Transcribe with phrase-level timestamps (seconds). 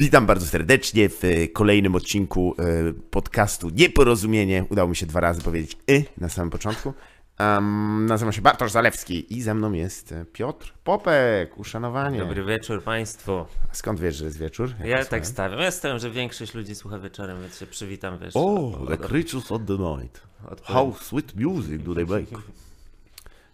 [0.00, 4.64] Witam bardzo serdecznie w e, kolejnym odcinku e, podcastu Nieporozumienie.
[4.70, 6.94] Udało mi się dwa razy powiedzieć y na samym początku.
[7.40, 11.58] Um, nazywam się Bartosz Zalewski i ze mną jest e, Piotr Popek.
[11.58, 12.18] Uszanowanie.
[12.18, 13.46] Dobry wieczór Państwu.
[13.72, 14.70] Skąd wiesz, że jest wieczór?
[14.78, 15.60] Jak Ja tak stawiam.
[15.60, 18.36] Ja stawiam, że większość ludzi słucha wieczorem, więc się przywitam, wiesz.
[18.36, 20.22] O, od- the creatures of the night.
[20.62, 22.42] How sweet music do they make.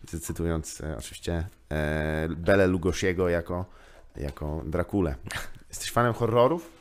[0.07, 3.65] Cy- Cytując e, oczywiście e, Bele Lugosiego jako,
[4.19, 5.14] jako Drakulę.
[5.69, 6.73] Jesteś fanem horrorów?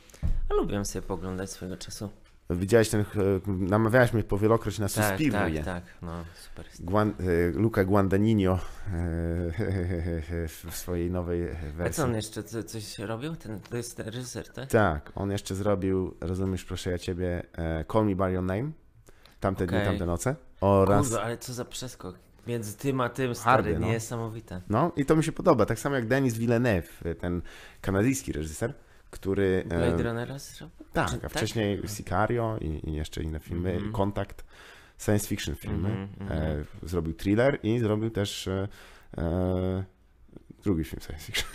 [0.50, 2.10] A lubię sobie poglądać swojego czasu.
[2.50, 3.04] Widziałeś ten, e,
[3.46, 5.84] namawiałeś mnie powielokroć na Tak, tak, tak.
[6.02, 6.66] No, super.
[6.80, 8.58] Guan, e, Luca Guadagnino e,
[10.70, 11.94] w swojej nowej A wersji.
[11.94, 13.36] co on jeszcze co, coś robił?
[13.36, 14.68] Ten, to jest ten reżyser, tak?
[14.68, 17.42] Tak, on jeszcze zrobił, rozumiesz, proszę ja ciebie,
[17.92, 18.70] Call Me By Your Name,
[19.40, 19.88] tamte dni, Okej.
[19.88, 21.08] tamte noce, oraz...
[21.08, 22.18] Kurwa, ale co za przeskok.
[22.46, 23.86] Między tym a tym, Hardy, stary, no.
[23.86, 24.60] niesamowite.
[24.68, 27.42] No i to mi się podoba, tak samo jak Denis Villeneuve, ten
[27.80, 28.74] kanadyjski reżyser,
[29.10, 29.64] który...
[29.66, 30.86] Blade Runnera zrobił?
[30.92, 31.30] tak, a tak?
[31.30, 33.92] wcześniej Sicario i, i jeszcze inne filmy, Mhm.
[33.92, 34.44] Kontakt,
[34.98, 35.88] science fiction filmy.
[35.88, 36.60] Mhm, mhm.
[36.60, 38.68] E, zrobił thriller i zrobił też e,
[39.18, 39.84] e,
[40.64, 41.48] drugi film science fiction.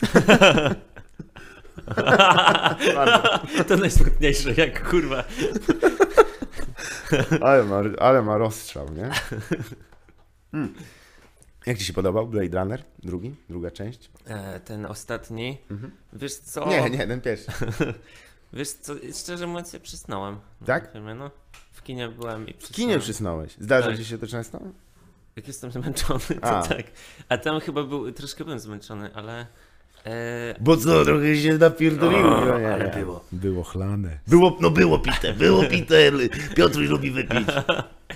[3.67, 5.23] to najsmutniejsze, jak kurwa.
[7.41, 9.09] Ale ma, ale ma rozstrzał, nie?
[10.51, 10.73] Hmm.
[11.65, 12.83] Jak ci się podobał Blade Runner?
[13.03, 13.35] Drugi?
[13.49, 14.09] Druga część?
[14.25, 15.57] E, ten ostatni.
[15.71, 15.91] Mhm.
[16.13, 16.69] Wiesz co?
[16.69, 17.51] Nie, nie, ten pierwszy.
[18.53, 20.39] Wiesz co, szczerze mówiąc, ja przysnąłem.
[20.65, 20.91] Tak?
[20.93, 21.31] Filmie, no.
[21.71, 23.01] W kinie byłem i W kinie przysnąłem.
[23.01, 23.51] przysnąłeś.
[23.59, 23.97] Zdarza Tak.
[23.97, 24.59] ci się to często?
[25.35, 26.67] Jak jestem zmęczony, to A.
[26.67, 26.83] tak.
[27.29, 29.47] A tam chyba był, troszkę byłem zmęczony, ale...
[30.05, 32.45] E, Bo co, trochę się napierdoliło.
[32.45, 32.91] No nie, ale nie.
[32.91, 33.25] było.
[33.31, 34.19] Było chlane.
[34.27, 36.11] Było, no było pite, było pite,
[36.55, 37.47] Piotruś lubi wypić.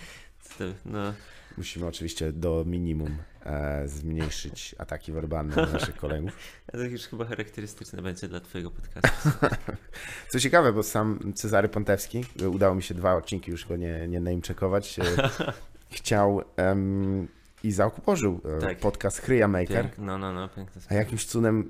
[0.86, 1.14] no,
[1.58, 6.38] Musimy oczywiście do minimum e, zmniejszyć ataki werbalne na naszych kolegów.
[6.72, 9.30] to już chyba charakterystyczne będzie dla twojego podcastu.
[10.32, 14.22] Co ciekawe, bo sam Cezary Pontewski, udało mi się dwa odcinki już go nie, nie
[14.22, 15.30] name-checkować, e,
[15.98, 17.28] chciał em,
[17.64, 18.78] i zakuporzył e, Tak.
[18.80, 19.82] podcast Chryja Maker.
[19.82, 21.68] Pięk, no, no, no, piękne A jakimś cudem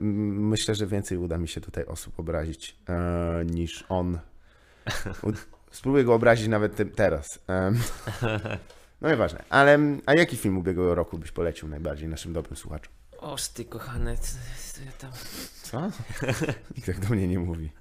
[0.49, 4.19] myślę, że więcej uda mi się tutaj osób obrazić e, niż on.
[5.23, 5.31] U,
[5.71, 7.39] spróbuję go obrazić nawet tym, teraz.
[9.05, 9.43] No nieważne.
[9.49, 12.93] Ale a jaki film ubiegłego roku byś polecił najbardziej naszym dobrym słuchaczom?
[13.17, 14.37] Oż ty kochany, co,
[14.85, 15.11] ja tam...
[15.63, 15.81] Co?
[16.75, 17.71] Nikt tak do mnie nie mówi.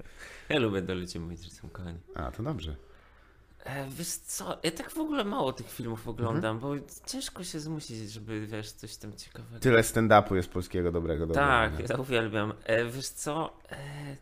[0.48, 1.98] Ja lubię do ludzi mówić, że są kochani.
[2.14, 2.76] A, to dobrze.
[3.64, 6.80] E, wiesz co, ja tak w ogóle mało tych filmów oglądam, Mhm.
[6.80, 9.60] bo ciężko się zmusić, żeby, wiesz, coś tam ciekawego...
[9.60, 11.26] Tyle stand-upu jest polskiego dobrego.
[11.26, 11.94] do Tak, oglądania.
[11.96, 12.52] ja uwielbiam.
[12.64, 14.16] E, wiesz co, e,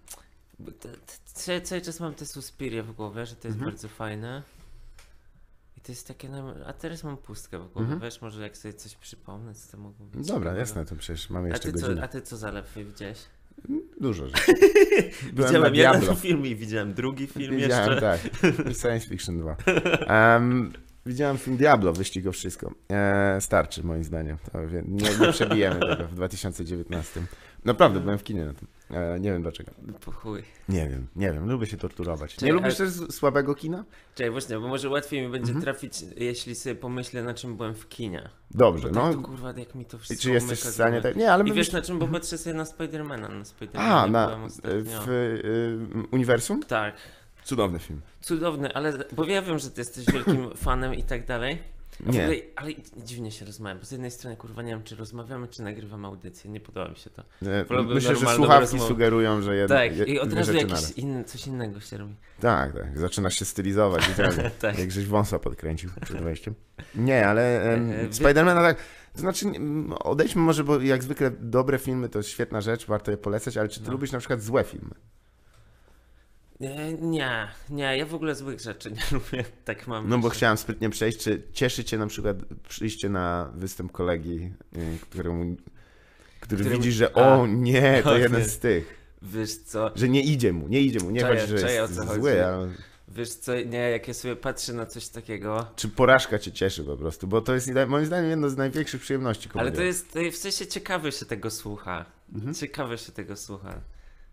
[1.63, 3.71] cały, czas mam te Suspirie w głowie, że to jest Mhm.
[3.71, 4.43] bardzo fajne.
[5.83, 8.01] To jest takie, nam- a teraz mam pustkę w głowie, Mhm.
[8.01, 10.15] wiesz, może jak sobie coś przypomnę, co to mogło być.
[10.27, 10.59] Dobra, ciekawego.
[10.61, 12.03] jasne, to przecież mamy A jeszcze ty, co, godzinę.
[12.05, 13.19] a ty co za lepszy widziałeś?
[14.01, 14.53] Dużo rzeczy.
[15.37, 18.01] Widziałem jeden film i widziałem drugi film Widziałem, jeszcze.
[18.01, 18.21] tak.
[18.81, 19.57] Science Fiction 2.
[20.37, 20.73] Em,
[21.07, 22.73] widziałem film Diablo, wyścig o wszystko.
[22.91, 24.37] E, starczy moim zdaniem.
[24.89, 27.21] Nie, nie przebijemy tego w 2019.
[27.65, 28.69] Naprawdę, byłem w kinie na tym.
[28.91, 29.71] E, nie wiem dlaczego.
[30.05, 30.43] Po chuj.
[30.69, 32.41] Nie wiem, nie wiem, lubię się torturować.
[32.41, 33.85] Nie lubisz ale- też słabego kina?
[34.15, 35.63] Czekaj, właśnie, bo może łatwiej mi będzie Mhm.
[35.63, 38.29] trafić, jeśli sobie pomyślę, na czym byłem w kinie.
[38.51, 39.15] Dobrze, Bo tak no.
[39.15, 41.01] to kurwa, jak mi to I wszystko czy jesteś w stanie...
[41.01, 41.17] Tak...
[41.17, 41.55] Nie, ale I my...
[41.55, 46.63] wiesz na czym, bo patrzę sobie na Spidermana, na Spidermana A, na, w y, uniwersum?
[46.63, 46.95] Tak,
[47.45, 48.01] Cudowny film.
[48.21, 51.59] cudowny, ale bo ja wiem, że ty jesteś wielkim fanem i tak dalej.
[52.07, 52.23] Nie.
[52.25, 55.63] ogóle, ale dziwnie się rozmawiam, bo z jednej strony kurwa nie wiem, czy rozmawiamy, czy
[55.63, 57.23] nagrywamy audycję, nie podoba mi się to.
[57.47, 58.89] E, Wolałbym Myślę, że słuchawki rozmowę.
[58.89, 60.81] sugerują, że jedno, tak, je- i od razu jakieś
[61.27, 62.15] coś innego się robi.
[62.41, 62.99] Tak, tak.
[62.99, 64.09] Zaczynasz się stylizować.
[64.09, 64.79] Widziałem, Tak.
[64.79, 66.55] jak żeś wąsa podkręcił przed wejściem.
[66.95, 68.77] Nie, ale em, E, wie- Spidermana tak...
[69.15, 69.47] To znaczy,
[70.01, 73.81] odejdźmy może, bo jak zwykle dobre filmy to świetna rzecz, warto je polecać, ale czy
[73.81, 73.93] ty No.
[73.93, 74.91] lubisz na przykład złe filmy?
[76.63, 80.09] E, Nie, nie, ja w ogóle złych rzeczy nie lubię, tak mam.
[80.09, 82.37] No bo chciałem sprytnie przejść, czy cieszy cię na przykład
[82.69, 85.57] przyjście na występ kolegi, y, któremu,
[86.41, 87.39] który Którym- widzi, że A.
[87.39, 88.49] o nie, to jeden nie.
[88.49, 91.59] z tych, Wiesz co, że nie idzie mu, nie idzie mu, nie Czaję, chodzi, że
[91.59, 92.21] czaję, o jest chodzi.
[92.21, 92.69] zły, ale
[93.09, 96.97] wiesz co, nie, jak ja sobie patrzę na coś takiego, czy porażka cię cieszy po
[96.97, 100.67] prostu, bo to jest moim zdaniem jedno z największych przyjemności ale to jest, w sensie
[100.67, 102.05] ciekawe się tego słucha.
[102.35, 102.55] Mhm.
[102.55, 103.81] Ciekawe się tego słucha.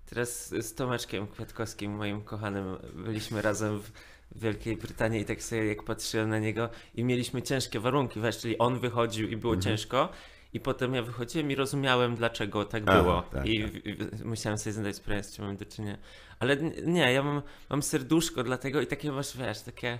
[0.09, 3.91] Teraz z Tomeczkiem Kwiatkowskim, moim kochanym, byliśmy razem w
[4.35, 8.57] Wielkiej Brytanii i tak sobie jak patrzyłem na niego i mieliśmy ciężkie warunki, wiesz, czyli
[8.57, 9.63] on wychodził i było Mhm.
[9.77, 10.09] ciężko
[10.53, 14.25] i potem ja wychodziłem i rozumiałem dlaczego tak Aha, było tak, i, tak.
[14.25, 15.97] musiałem sobie zadać sprawę z czym mam do czynienia.
[16.39, 19.99] Ale nie, ja mam, mam serduszko dlatego i takie masz, wiesz, takie...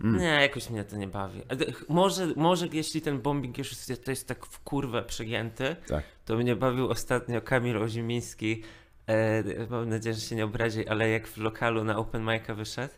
[0.00, 0.20] Mm.
[0.20, 1.40] Nie, jakoś mnie to nie bawi.
[1.88, 6.04] Może, może jeśli ten bombing już jest, to jest tak w kurwę przegięty, Tak.
[6.24, 8.62] to mnie bawił ostatnio Kamil Ozimiński
[9.08, 12.94] E, mam nadzieję, że się nie obrazi, ale jak w lokalu na open mic'a wyszedł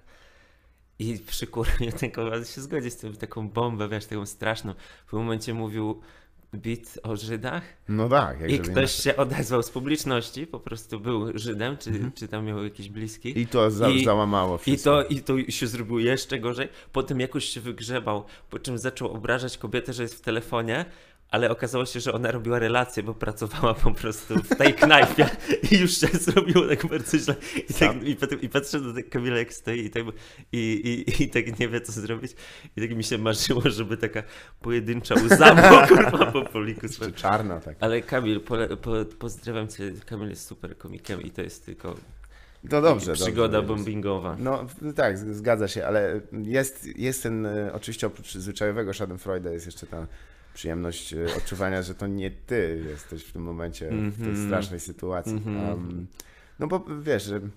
[0.99, 4.75] i przy kurwie tego się zgodzi z tym, taką bombę, wiesz, taką straszną.
[5.07, 6.01] W momencie mówił
[6.55, 8.41] bit o Żydach No tak.
[8.41, 8.89] jak i ktoś inaczej.
[8.89, 13.39] się odezwał z publiczności, po prostu był Żydem, czy, czy tam miał jakiś bliski.
[13.41, 15.03] I to za, I- załamało I wszystko.
[15.03, 16.69] to, I to się zrobiło jeszcze gorzej.
[16.93, 20.85] Potem jakoś się wygrzebał, po czym zaczął obrażać kobietę, że jest w telefonie,
[21.35, 25.29] ale okazało się, że ona robiła relacje, bo pracowała po prostu w tej knajpie
[25.71, 27.35] i już się zrobiło tak bardzo źle.
[27.71, 30.03] I, tak, i, potem, i patrzę na tak Kamila jak stoi i tak,
[30.53, 32.33] i, i, i tak nie wie co zrobić.
[32.77, 34.23] I tak mi się marzyło, żeby taka
[34.61, 36.87] pojedyncza łza była kurwa po poliku.
[36.87, 37.77] Jeszcze czarna tak.
[37.81, 39.93] Ale Kamil, pole, po, pozdrawiam cię.
[40.07, 41.95] Kamil jest super komikiem i to jest tylko
[42.71, 43.13] To dobrze.
[43.13, 43.75] przygoda dobrze.
[43.75, 44.37] bombingowa.
[44.41, 44.67] No
[44.97, 50.07] tak, zgadza się, ale jest, jest ten, e, oczywiście oprócz zwyczajowego Schadenfreude jest jeszcze ta
[50.55, 54.47] przyjemność e, odczuwania, że to nie ty jesteś w tym momencie w tej Mhm.
[54.47, 55.33] strasznej sytuacji.
[55.33, 55.69] Mhm.
[55.69, 56.07] Um,
[56.59, 57.51] no bo wiesz, że mm,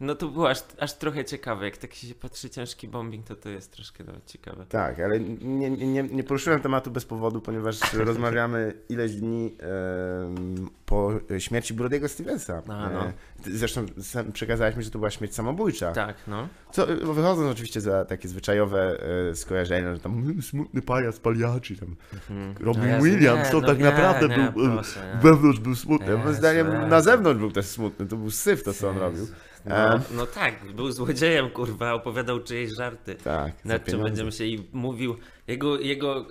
[0.00, 1.64] No to było aż, aż trochę ciekawe.
[1.64, 4.66] Jak tak się patrzy ciężki bombing, to to jest troszkę nawet ciekawe.
[4.68, 11.12] tak, ale nie, nie, nie poruszyłem tematu bez powodu, ponieważ rozmawiamy ileś dni em, po
[11.38, 12.62] śmierci Brodiego Stevensa.
[12.68, 13.06] A, no.
[13.06, 13.12] E,
[13.44, 13.86] Zresztą
[14.32, 15.92] przekazałeś mi, że to była śmierć samobójcza.
[15.92, 16.48] Tak, no.
[16.72, 18.98] Co, wychodząc oczywiście za takie zwyczajowe
[19.30, 22.54] e, skojarzenia, że tam "Mm, smutny pajac Paliaci, tam Mhm.
[22.66, 26.16] Robin No Williams, nie, to no tak naprawdę był, e, proszę, wewnątrz był smutny.
[26.16, 29.26] Moim zdaniem na zewnątrz był też smutny, to był syf to, co on robił.
[29.64, 30.00] No, E.
[30.10, 33.14] no tak, był złodziejem, kurwa, opowiadał czyjeś żarty.
[33.14, 35.16] Tak, Nad czym będziemy się i mówił.
[35.46, 36.26] Jego, jego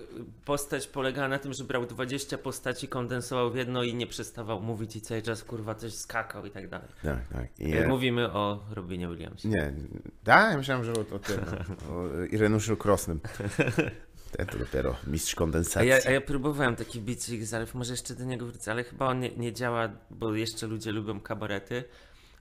[0.46, 4.96] postać polegała na tym, że brał 20 postaci, kondensował w jedno i nie przestawał mówić
[4.96, 6.88] i cały czas kurwa coś skakał i tak dalej.
[7.04, 7.60] Tak, tak.
[7.60, 9.48] I, e, Mówimy o Robinie Williamsie.
[9.48, 9.74] Nie,
[10.24, 11.40] tak, ja myślałem, że o, o tym,
[11.92, 13.20] o Irenuszu Krosnym.
[14.38, 15.90] Ten to dopiero mistrz A kondensacji.
[15.90, 19.20] ja, a ja próbowałem taki bicik zaraz, może jeszcze do niego wrócę, ale chyba on
[19.20, 21.84] nie, nie działa, bo jeszcze ludzie lubią kabarety.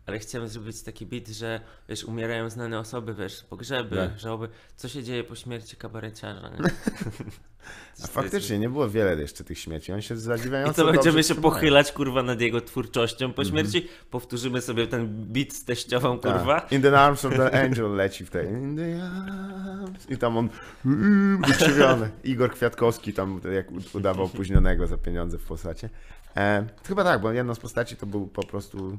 [0.08, 4.18] Ale chciałem zrobić taki bit, że wiesz, umierają znane osoby, wiesz, pogrzeby, Tak.
[4.18, 4.48] żałoby.
[4.76, 6.50] Co się dzieje po śmierci kabareciarza?
[8.04, 9.92] A faktycznie nie było wiele jeszcze tych śmieci.
[9.92, 13.32] On się I zadziwiająco to będziemy dobrze się pochylać, kurwa, nad jego twórczością Mhm.
[13.34, 13.88] po śmierci.
[14.10, 16.60] Powtórzymy sobie ten bit z teściową, kurwa.
[16.60, 16.72] Tak.
[16.72, 18.46] In the arms of the angel leci w tej.
[18.48, 20.10] In the arms.
[20.10, 20.48] I tam on
[20.86, 22.10] mm, wykrzywiony.
[22.24, 25.90] Igor Kwiatkowski tam jak udawał opóźnionego za pieniądze w postacie.
[26.36, 28.98] E, chyba tak, bo jedną z postaci to był po prostu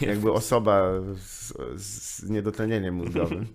[0.00, 0.82] jakby osoba
[1.16, 3.46] z, z niedotlenieniem mózgowym.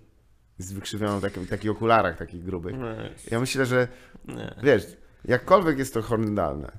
[0.58, 2.74] Z wykrzywioną takim, takich okularach takich grubych.
[2.78, 2.86] No,
[3.30, 3.88] Ja myślę, że
[4.62, 4.82] wiesz,
[5.24, 6.78] jakkolwiek jest to horrendalne,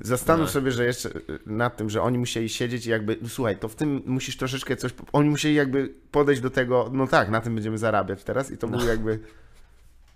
[0.00, 0.52] zastanów No.
[0.52, 3.68] sobie, że jeszcze y, nad tym, że oni musieli siedzieć i jakby, no słuchaj, to
[3.68, 7.54] w tym musisz troszeczkę coś, oni musieli jakby podejść do tego, no tak, na tym
[7.54, 8.76] będziemy zarabiać teraz i to No.
[8.78, 9.18] było jakby,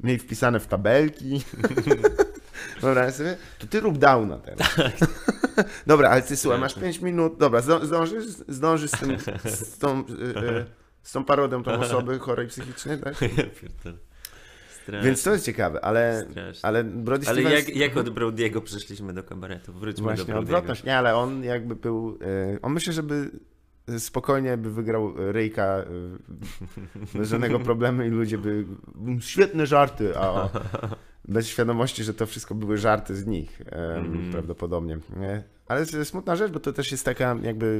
[0.00, 1.40] mieli wpisane w tabelki.
[2.82, 4.74] Ja sobie, to ty rób downa teraz.
[4.74, 4.92] Tak.
[5.86, 10.00] Dobra, ale ty słuchaj, masz 5 minut, dobra, zdą- zdążysz, zdążysz z tym, z tą,
[10.00, 10.64] y,
[11.02, 13.14] z tą parodią tą osoby chorej psychicznie, tak?
[14.82, 15.08] Strasznie.
[15.08, 16.60] Więc to jest ciekawe, ale, Strasznie.
[16.66, 17.68] ale Brody Ale Stevens...
[17.68, 19.72] jak, jak od Brody'ego przeszliśmy do kabaretu?
[19.72, 20.38] Wróćmy do Właśnie Brody'ego.
[20.38, 22.18] odwrotność, nie, ale on jakby był,
[22.54, 23.30] e, on myślę, żeby
[23.98, 25.84] spokojnie by wygrał Ryjka e,
[27.18, 28.64] bez żadnego problemu i ludzie by,
[29.20, 30.48] świetne żarty, a
[31.28, 34.30] bez świadomości, że to wszystko były żarty z nich Mhm.
[34.32, 34.98] prawdopodobnie.
[35.16, 35.42] Nie?
[35.68, 37.78] Ale to jest smutna rzecz, bo to też jest taka jakby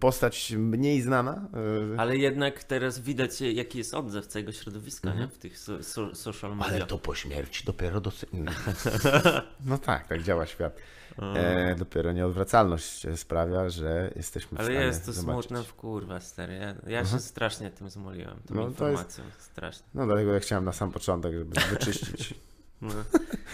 [0.00, 1.48] postać mniej znana.
[1.94, 5.28] e, Ale jednak teraz widać, jaki jest odzew całego środowiska, Mhm.
[5.28, 5.34] nie?
[5.34, 6.86] W tych so, so, social Ale media.
[6.86, 8.44] to po śmierci dopiero docenię.
[9.66, 10.76] No tak, tak działa świat.
[11.22, 15.48] E, dopiero nieodwracalność sprawia, że jesteśmy w Ale stanie jest to zobaczyć.
[15.48, 16.54] smutne w kurwa, stary.
[16.54, 19.24] Ja, ja się strasznie tym zmoliłem, tą No, to jest- informacją.
[19.38, 19.86] Strasznie.
[19.94, 22.34] No dlatego ja chciałem na sam początek, żeby wyczyścić.
[22.80, 22.94] No.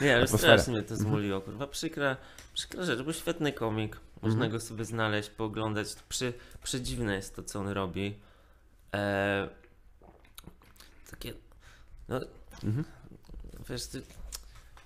[0.00, 1.66] Nie, ale strasznie mnie to zmuliło, kurwa.
[1.66, 2.16] Przykra,
[2.54, 3.96] przykra rzecz, był świetny komik.
[4.22, 4.52] Można Mhm.
[4.52, 5.94] go sobie znaleźć, pooglądać.
[6.08, 6.32] Przy,
[6.62, 8.18] przedziwne jest to, co on robi.
[8.94, 9.48] E,
[11.10, 11.34] takie,
[12.08, 12.20] no,
[12.64, 12.84] Mhm.
[13.70, 14.02] wiesz, ty,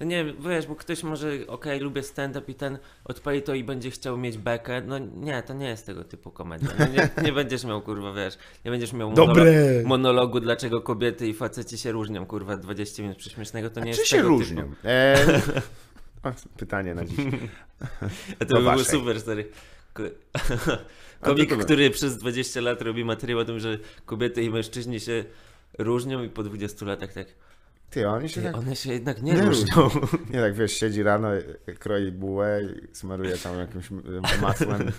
[0.01, 3.91] no nie wiesz, bo ktoś może, okej, lubię stand-up i ten odpali to i będzie
[3.91, 4.83] chciał mieć bekę.
[4.87, 6.69] No nie, to nie jest tego typu komedia.
[6.79, 9.83] No, nie, nie będziesz miał, kurwa, wiesz, nie będziesz miał monolo- Dobre!
[9.85, 14.01] monologu, dlaczego kobiety i faceci się różnią, kurwa, 20 minut prześmiesznego, to nie A jest
[14.01, 14.63] czy się różnią?
[14.63, 14.77] Typu.
[14.85, 15.17] E,
[16.29, 17.19] o, pytanie na dziś.
[18.41, 19.49] A to Do by było super, stary.
[21.21, 25.25] Komik, który przez 20 lat robi materiał o tym, że kobiety i mężczyźni się
[25.79, 27.27] różnią i po 20 latach tak,
[27.91, 29.91] Ty, oni się ty, tak, one się jednak nie, nie różnią.
[30.33, 31.29] nie tak, wiesz, siedzi rano,
[31.79, 33.91] kroi bułę, i smaruje tam jakimś
[34.41, 34.93] masłem,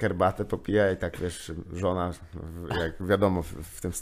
[0.00, 2.12] herbatę popija i tak, wiesz, żona,
[2.80, 3.92] jak wiadomo, w, tym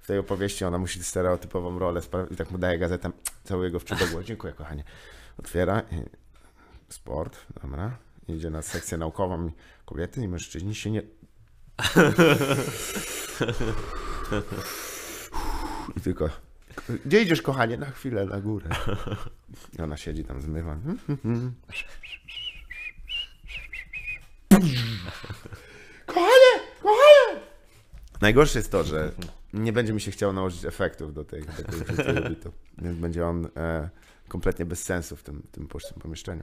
[0.00, 3.10] w tej opowieści ona musi stereotypową rolę i tak mu daje gazetę,
[3.44, 3.84] całuje go w.
[4.24, 4.84] Dziękuję, kochanie.
[5.38, 6.02] Otwiera i
[6.88, 7.96] sport, dobra,
[8.28, 9.50] idzie na sekcję naukową
[9.84, 11.02] kobiety i mężczyźni się nie,
[15.96, 16.30] I tylko,
[17.06, 17.76] gdzie idziesz kochanie?
[17.76, 18.70] Na chwilę, na górę.
[19.78, 20.76] I ona siedzi tam, zmywa.
[26.06, 27.40] Kochanie, kochanie!
[28.20, 29.12] Najgorsze jest to, że
[29.52, 32.52] nie będzie mi się chciało nałożyć efektów do tej, do tej, do tej robitu.
[32.78, 33.88] Więc będzie on e,
[34.28, 35.68] kompletnie bez sensu w tym, tym
[36.02, 36.42] pomieszczeniu.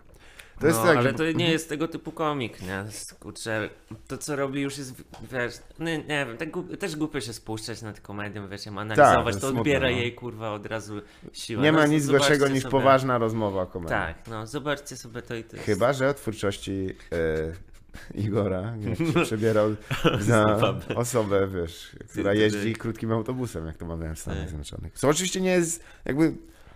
[0.59, 2.85] To jest no, tak, ale że- to nie jest tego typu komik, nie?
[3.19, 3.69] Kurczę,
[4.07, 7.81] to co robi już jest, wiesz, no, nie wiem, tak, głup- też głupio się spuszczać
[7.81, 9.97] nad komedią, wiesz, ją analizować, to jest to smutne, odbiera no.
[9.97, 11.01] jej, kurwa, od razu
[11.33, 11.63] siłę.
[11.63, 12.71] Nie no, ma nic gorszego niż sobie.
[12.71, 13.97] poważna rozmowa o komedii.
[13.97, 15.65] Tak, no, zobaczcie sobie to i to jest...
[15.65, 17.75] Chyba, że o twórczości e,
[18.25, 19.75] Igora, jak się przebierał
[20.20, 20.58] za
[20.96, 24.50] osobę, wiesz, która jeździ krótkim autobusem, jak to mawiałem w Stanach Tak.
[24.50, 24.94] Zjednoczonych.
[24.94, 26.34] Co oczywiście nie jest, jakby,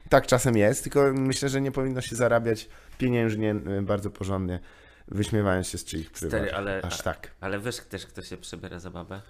[0.09, 4.59] tak czasem jest, tylko myślę, że nie powinno się zarabiać pieniężnie, e, bardzo porządnie,
[5.07, 6.53] wyśmiewając się z czyich Stary, prywat.
[6.53, 7.31] ale- Aż tak.
[7.41, 9.21] Ale wiesz też, kto się przebiera za babę?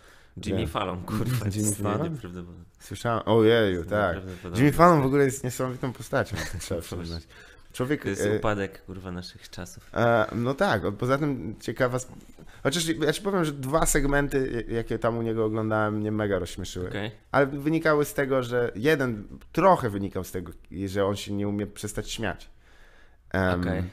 [0.46, 0.68] Jimmy.
[0.68, 1.46] Fallon, kurwa.
[1.56, 2.18] Jimmy Fallon?
[2.80, 4.18] Słyszałem, ojeju, tak.
[4.56, 7.24] Jimmy Fallon w ogóle jest niesamowitą postacią, to trzeba przyznać.
[7.74, 8.04] Człowiek...
[8.04, 9.90] To jest e, upadek, kurwa, naszych czasów.
[9.94, 12.00] E, no tak, poza tym ciekawa.
[12.64, 16.90] Chociaż ja ci powiem, że dwa segmenty, jakie tam u niego oglądałem, mnie mega rozśmieszyły.
[16.90, 17.12] Okej.
[17.32, 20.52] Ale wynikały z tego, że jeden trochę wynikał z tego,
[20.86, 22.50] że on się nie umie przestać śmiać.
[23.32, 23.84] Em, Okej.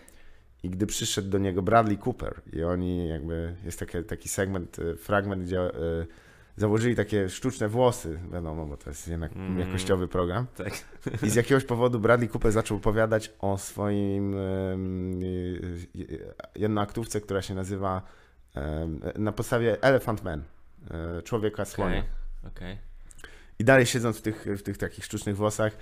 [0.63, 4.97] I gdy przyszedł do niego Bradley Cooper i oni jakby, jest taki, taki segment, e,
[4.97, 5.71] fragment, gdzie e,
[6.57, 9.59] założyli takie sztuczne włosy, wiadomo, bo to jest jednak Mm.
[9.59, 10.47] jakościowy program.
[10.57, 10.73] Tak.
[11.23, 15.87] I z jakiegoś powodu Bradley Cooper zaczął opowiadać o swoim y,
[16.55, 18.03] jednoaktówce, która się nazywa
[19.19, 20.43] na podstawie Elephant Man,
[20.91, 21.99] e, człowieka słonia.
[21.99, 22.53] Okej.
[22.57, 22.79] Okej.
[23.59, 25.77] I dalej siedząc w tych, w tych takich sztucznych włosach,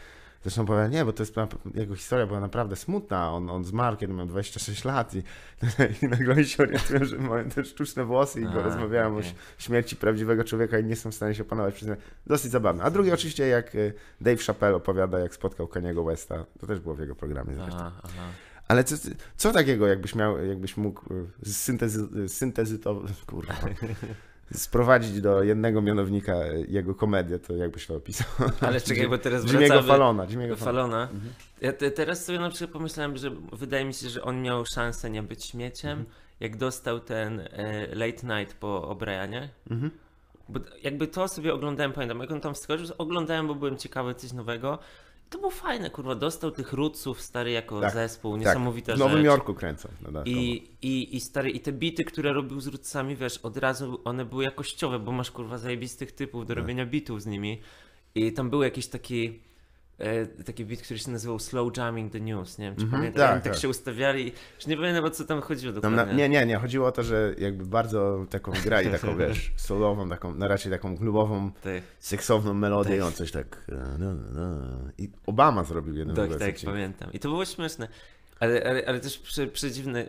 [0.44, 1.34] zresztą opowiadał, nie, bo to jest,
[1.74, 5.18] jego historia była naprawdę smutna, on, on zmarł, kiedy miał 26 lat i,
[6.02, 9.30] i nagle się orientują, że mają te sztuczne włosy i go rozmawiają o okej.
[9.30, 11.74] ś- śmierci prawdziwego człowieka i nie są w stanie się opanować.
[11.74, 11.88] Przez
[12.26, 12.84] Dosyć zabawne.
[12.84, 13.78] A drugi oczywiście jak e,
[14.20, 17.78] Dave Chappelle opowiada, jak spotkał Kaniego Westa, to też było w jego programie zresztą.
[17.80, 18.22] Aha, aha.
[18.68, 18.94] Ale co,
[19.36, 21.00] co takiego, jakbyś miał, jakbyś mógł
[21.42, 23.54] e, syntezy, syntezytować, kurwa,
[24.52, 26.34] sprowadzić do jednego mianownika
[26.68, 28.26] jego komedię, to jakbyś to opisał?
[28.60, 30.56] Ale czekaj, bo teraz Jimmy'ego wracamy Jimmy'ego Fallona.
[30.56, 31.08] Falona.
[31.60, 35.10] Ja te, teraz sobie na przykład pomyślałem, że wydaje mi się, że on miał szansę
[35.10, 36.04] nie być śmieciem,
[36.40, 39.48] jak dostał ten e, late night po O'Brianie.
[39.70, 39.90] Mhm.
[40.48, 44.32] Bo jakby to sobie oglądałem, pamiętam, jak on tam wskoczył, oglądałem, bo byłem ciekawy coś
[44.32, 44.78] nowego.
[45.30, 49.16] To było fajne, kurwa, dostał tych ruców stary jako Tak, zespół, Tak, niesamowita w Nowym
[49.16, 49.24] rzecz.
[49.26, 49.88] Jorku kręcą.
[50.24, 54.24] I, i, I stary, i te bity, które robił z rucami, wiesz, od razu one
[54.24, 57.60] były jakościowe, bo masz kurwa zajebistych typów do robienia bitów z nimi.
[58.14, 59.40] I tam był jakiś taki,
[60.46, 63.32] taki bit, który się nazywał Slow Jamming the News, nie wiem czy Mhm, pamiętasz, tak,
[63.32, 63.62] Oni tak, tak.
[63.62, 65.96] się ustawiali, już nie pamiętam o co tam chodziło dokładnie.
[65.96, 66.56] na, nie, nie, nie.
[66.56, 70.98] Chodziło o to, że jakby bardzo taką grali, taką wiesz, solową, taką, no raczej taką
[70.98, 73.64] klubową, Tak, seksowną melodię i on coś tak...
[73.68, 74.58] e, no, no.
[74.98, 77.12] I Obama zrobił jeden tak, tak, pamiętam.
[77.12, 77.88] I to było śmieszne.
[78.40, 79.22] Ale, ale, ale też
[79.52, 80.04] przedziwne,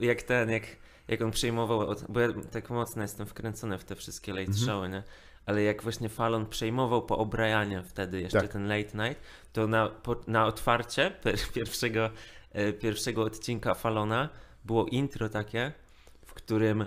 [0.00, 0.62] jak ten, jak,
[1.08, 4.66] jak on przejmował, bo ja tak mocno jestem wkręcony w te wszystkie late Mhm.
[4.66, 5.02] showy, nie?
[5.46, 8.52] Ale jak właśnie Fallon przejmował po O'Brianie wtedy jeszcze Tak.
[8.52, 9.22] ten late night,
[9.52, 11.12] to na, po, na otwarcie
[11.54, 12.10] pierwszego,
[12.52, 14.28] e, pierwszego odcinka Fallona
[14.64, 15.72] było intro takie,
[16.26, 16.86] w którym e,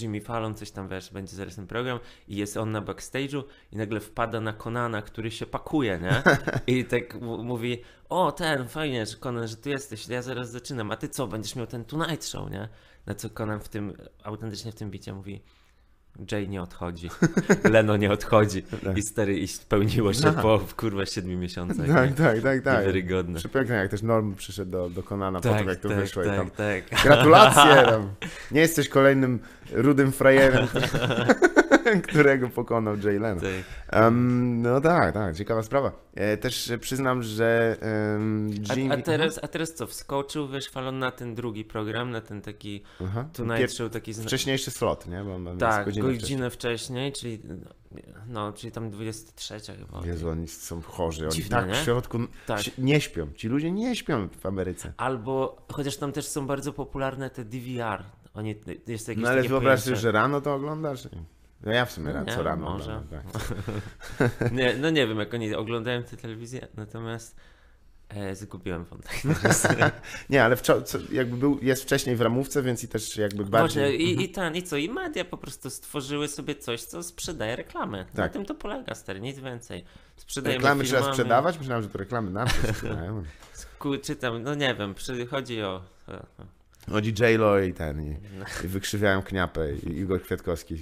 [0.00, 1.98] Jimmy Fallon coś tam, wiesz, będzie zaraz ten program
[2.28, 6.22] i jest on na backstage'u i nagle wpada na Konana, który się pakuje, nie?
[6.76, 10.96] I tak mówi, o ten, fajnie, że Conan, że ty jesteś, ja zaraz zaczynam, a
[10.96, 12.68] ty co, będziesz miał ten Tonight Show, nie?
[13.06, 15.42] Na co Conan w tym, autentycznie w tym bicie mówi,
[16.32, 17.10] Jay nie odchodzi,
[17.72, 18.62] Leno nie odchodzi
[18.96, 20.42] i stary, i spełniło się Aha.
[20.42, 21.86] po, kurwa, siedmiu miesiącach.
[21.86, 22.16] Tak, nie?
[22.16, 22.78] tak, tak, tak.
[22.78, 23.38] Niewiarygodne.
[23.38, 26.22] Przepiękne, jak też Norm przyszedł do, do Konana po Tak, tym, jak to tak, wyszło
[26.22, 27.02] i tam tak, tak.
[27.02, 27.82] Gratulacje!
[27.84, 28.10] Tam.
[28.52, 29.38] Nie jesteś kolejnym
[29.72, 30.66] rudym frajerem,
[32.08, 32.96] którego pokonał
[33.40, 34.02] tak.
[34.04, 35.92] Um, no tak, tak, ciekawa sprawa.
[36.14, 37.76] E, też przyznam, że
[38.12, 38.94] um, Jimmy...
[38.94, 42.42] A, a, teraz, a teraz co, wskoczył, wiesz, Fallon na ten drugi program, na ten
[42.42, 43.28] taki Aha.
[43.32, 44.12] Tonight Pier- Show, taki...
[44.12, 45.24] zna- Wcześniejszy slot, nie?
[45.24, 47.40] Bo jest Tak, godzinę godzinę, wcześniej, czyli
[48.28, 49.86] no, czyli tam 23 chyba.
[49.86, 50.06] wcześniej.
[50.06, 51.24] Jezu, oni są chorzy.
[51.24, 51.74] Oni Dziwne, tak nie?
[51.74, 52.60] w środku Tak.
[52.78, 53.32] nie śpią.
[53.32, 54.92] Ci ludzie nie śpią w Ameryce.
[54.96, 58.04] Albo, chociaż tam też są bardzo popularne te DVR.
[58.34, 58.54] Oni,
[58.86, 61.08] jest jakieś No ale wyobraź sobie, że rano to oglądasz?
[61.62, 62.96] No ja w sumie No nie, co rano może.
[62.96, 63.22] oglądam.
[64.18, 64.52] Tak.
[64.52, 67.36] Nie, no nie wiem, jak oni oglądają tę telewizję, natomiast
[68.08, 69.12] e, zgubiłem wątek.
[70.30, 73.82] Nie, ale co, jakby był, jest wcześniej w ramówce, więc i też jakby bardziej...
[73.82, 77.56] Może i, i ten, i co, i media po prostu stworzyły sobie coś, co sprzedaje
[77.56, 77.98] reklamy.
[77.98, 78.32] Na Tak.
[78.32, 79.84] tym to polega, stary, nic więcej.
[80.16, 81.58] Sprzedajemy Reklamy trzeba filmami, sprzedawać?
[81.58, 83.22] Myślałem, że to reklamy nam sprzedają.
[83.78, 85.82] Ku, czytam, no nie wiem, przy, chodzi o...
[86.90, 88.16] Chodzi J-Lo i ten, i,
[88.64, 90.76] i wykrzywiałem kniapę, i Igor Kwiatkowski.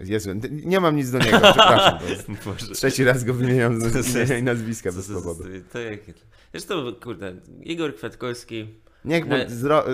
[0.00, 1.98] Jezu, nie mam nic do niego, przepraszam.
[2.74, 5.44] Trzeci raz go wymieniam z imienia i nazwiska bez powodu.
[5.44, 6.00] to, to jak...
[6.52, 9.34] Zresztą, kurde, Igor Kwiatkowski, Niech mu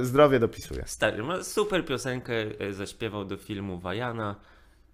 [0.03, 0.83] zdrowie dopisuje.
[0.87, 4.37] stary, ma super piosenkę, e, zaśpiewał do filmu Wajana.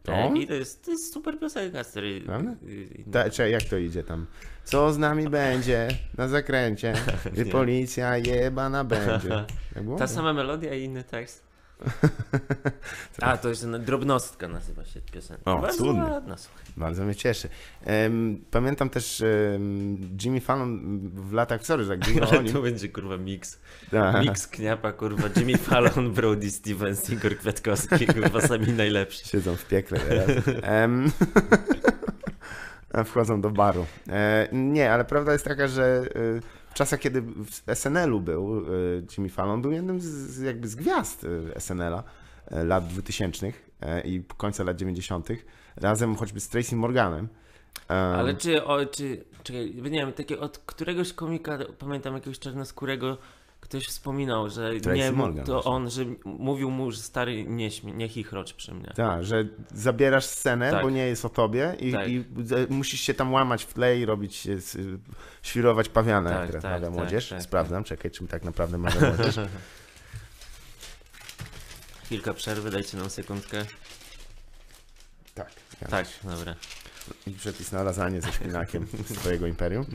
[0.03, 0.13] To?
[0.13, 2.21] E, I to jest, to jest super piosenka, stary.
[2.27, 2.55] Prawda?
[2.69, 4.27] I- i- Ta, czy jak to idzie tam?
[4.65, 5.89] Co z nami będzie
[6.19, 6.93] na zakręcie,
[7.33, 9.45] gdy policja jebana będzie.
[9.83, 9.99] Było?
[9.99, 11.50] Ta sama melodia i inny tekst.
[13.23, 15.53] A, to jest drobnostka nazywa się piosenka.
[15.53, 16.03] O, Bardzo cudnie.
[16.03, 16.65] ładna, słuchaj.
[16.77, 17.49] Bardzo mnie cieszy.
[18.51, 19.25] Pamiętam też
[20.25, 22.53] Jimmy Fallon w latach, sorry, że o Ale nim.
[22.53, 23.59] to będzie kurwa mix.
[23.91, 24.23] Tak.
[24.25, 29.29] Mix kniapa, kurwa, Jimmy Fallon, Brody Stevens, Igor Kwiatkowski, kurwa, sami najlepsi.
[29.29, 30.31] Siedzą w piekle teraz.
[30.63, 31.13] Em,
[32.93, 33.87] a wchodzą do baru.
[34.09, 38.63] E, nie, ale prawda jest taka, że e, w czasach, kiedy w SNL-u był e,
[39.17, 42.03] Jimmy Fallon, był jednym z, jakby z gwiazd e, SNL-a
[42.47, 45.29] e, lat 2000 e, i końca lat 90.
[45.77, 47.29] razem choćby z Tracy Morganem.
[47.89, 49.25] Em, Ale czy, o, czy,
[49.75, 53.19] nie wiem, takie od któregoś komika, pamiętam jakiegoś czarnoskórego,
[53.61, 55.71] ktoś wspominał, że Tracy nie, Morgan to właśnie.
[55.71, 58.93] on, że mówił mu, że stary, nie, śmie, nie chichrocz przy mnie.
[58.97, 60.83] Tak, że zabierasz scenę, Tak.
[60.83, 62.09] bo nie jest o tobie i, Tak.
[62.09, 62.25] i
[62.69, 64.79] musisz się tam łamać w tle i robić, e, s-
[65.43, 67.29] świrować pawiane, Tak, jak teraz tak, mawia tak, młodzież.
[67.29, 69.37] tak, Sprawdzam, czekaj, czym tak naprawdę mawia młodzież.
[72.05, 73.65] Chwilka przerwy, dajcie nam sekundkę.
[75.35, 75.51] tak.
[75.91, 76.55] Tak, dobra.
[77.27, 79.87] I przepis na lasagne ze szpinakiem z twojego imperium.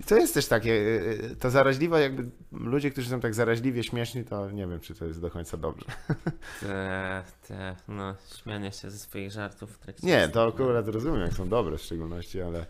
[0.00, 3.84] Em, to jest też takie, e, e, to zaraźliwe jakby, ludzie, którzy są tak zaraźliwie
[3.84, 5.86] śmieszni, to nie wiem, czy to jest do końca dobrze.
[6.60, 10.06] Te, te, no, śmianie się ze swoich żartów w trakcie.
[10.06, 12.66] Nie, to akurat rozumiem, jak są dobre w szczególności, ale,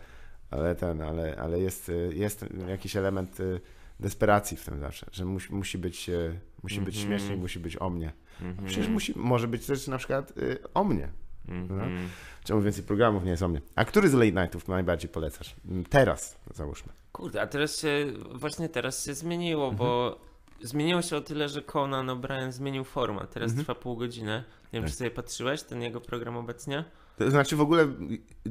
[0.51, 3.61] ale ten, ale, ale jest, y, jest jakiś element y,
[3.99, 7.07] desperacji w tym zawsze, że musi, musi być, y, musi być Mhm.
[7.19, 8.13] śmiesznie i musi być o mnie.
[8.41, 8.67] Mhm.
[8.67, 11.09] Przecież musi, może być też na przykład y, o mnie.
[11.49, 12.09] Mhm.
[12.43, 13.61] Czemu więcej programów nie jest o mnie?
[13.75, 15.55] A który z late nightów najbardziej polecasz?
[15.69, 16.93] Mm, Teraz, załóżmy.
[17.11, 20.29] Kurde, a teraz się, właśnie teraz się zmieniło, bo Mhm.
[20.67, 23.31] zmieniło się o tyle, że Conan O'Brien zmienił format.
[23.33, 23.65] Teraz Mhm.
[23.65, 24.43] trwa pół godziny.
[24.73, 24.91] Nie wiem, Tak.
[24.91, 26.83] czy sobie patrzyłeś, ten jego program obecnie?
[27.17, 27.87] To znaczy w ogóle,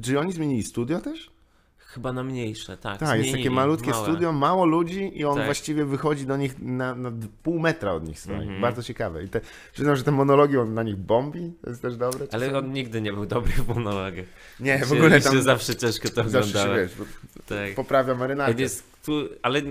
[0.01, 1.31] czy oni zmienili studio też?
[1.93, 2.99] Chyba na mniejsze, tak.
[2.99, 4.03] Tak, jest takie malutkie małe.
[4.03, 5.45] studio, mało ludzi i on Tak.
[5.45, 7.11] właściwie wychodzi do nich na, na
[7.43, 8.35] pół metra od nich stoi.
[8.35, 8.61] Mhm.
[8.61, 9.23] Bardzo ciekawe.
[9.23, 9.41] I te,
[9.73, 12.27] przyznam, że te monologi on na nich bombi, to jest też dobre.
[12.31, 14.25] Ale on nigdy nie był dobry w monologach.
[14.59, 16.75] Nie, w ogóle tam zawsze ciężko to oglądało.
[16.75, 16.91] wiesz,
[17.47, 17.75] Tak.
[17.75, 18.53] poprawia marynarkę.
[19.05, 19.61] tu, ale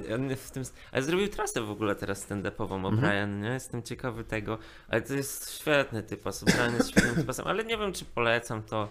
[0.50, 2.94] tym, ale zrobił trasę w ogóle teraz stand-upową Mhm.
[2.96, 3.48] O'Brien, nie?
[3.48, 8.04] Jestem ciekawy tego, ale to jest świetny typas, O'Brien jest świetnym ale nie wiem, czy
[8.04, 8.88] polecam to,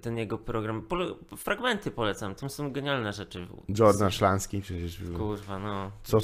[0.00, 3.46] ten jego program, Pole, fragmenty polecam, tam są genialne rzeczy.
[3.78, 4.98] Jordan Szlanski przecież.
[5.16, 5.90] Kurwa, no.
[6.02, 6.18] Co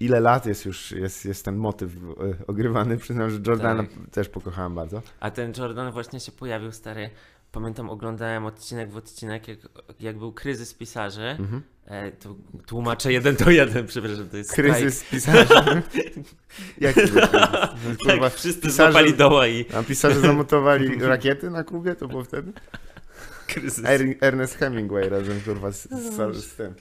[0.00, 2.96] ile lat jest już, jest, jest ten motyw e, ogrywany.
[2.96, 3.92] Przyznam, że Jordana Tak.
[4.12, 5.02] też pokochałem bardzo.
[5.20, 7.10] A ten Jordan właśnie się pojawił, stary,
[7.52, 9.58] pamiętam, oglądałem odcinek w odcinek, jak,
[10.00, 11.62] jak był kryzys pisarzy, Mhm.
[11.86, 12.34] e, to
[12.66, 15.54] tłumaczę jeden do jeden, przepraszam, to jest Kryzys pisarzy.
[16.80, 17.28] Jaki był kryzys?
[17.28, 17.98] strajk.
[17.98, 21.94] Kurwa, Tak, wszyscy pisarze- złapali doła i A pisarze zamontowali rakiety na Kubie?
[21.94, 22.52] To było wtedy?
[23.46, 23.84] Kryzys.
[23.84, 26.74] Er- Ernest Hemingway razem kurwa z, z, z tym.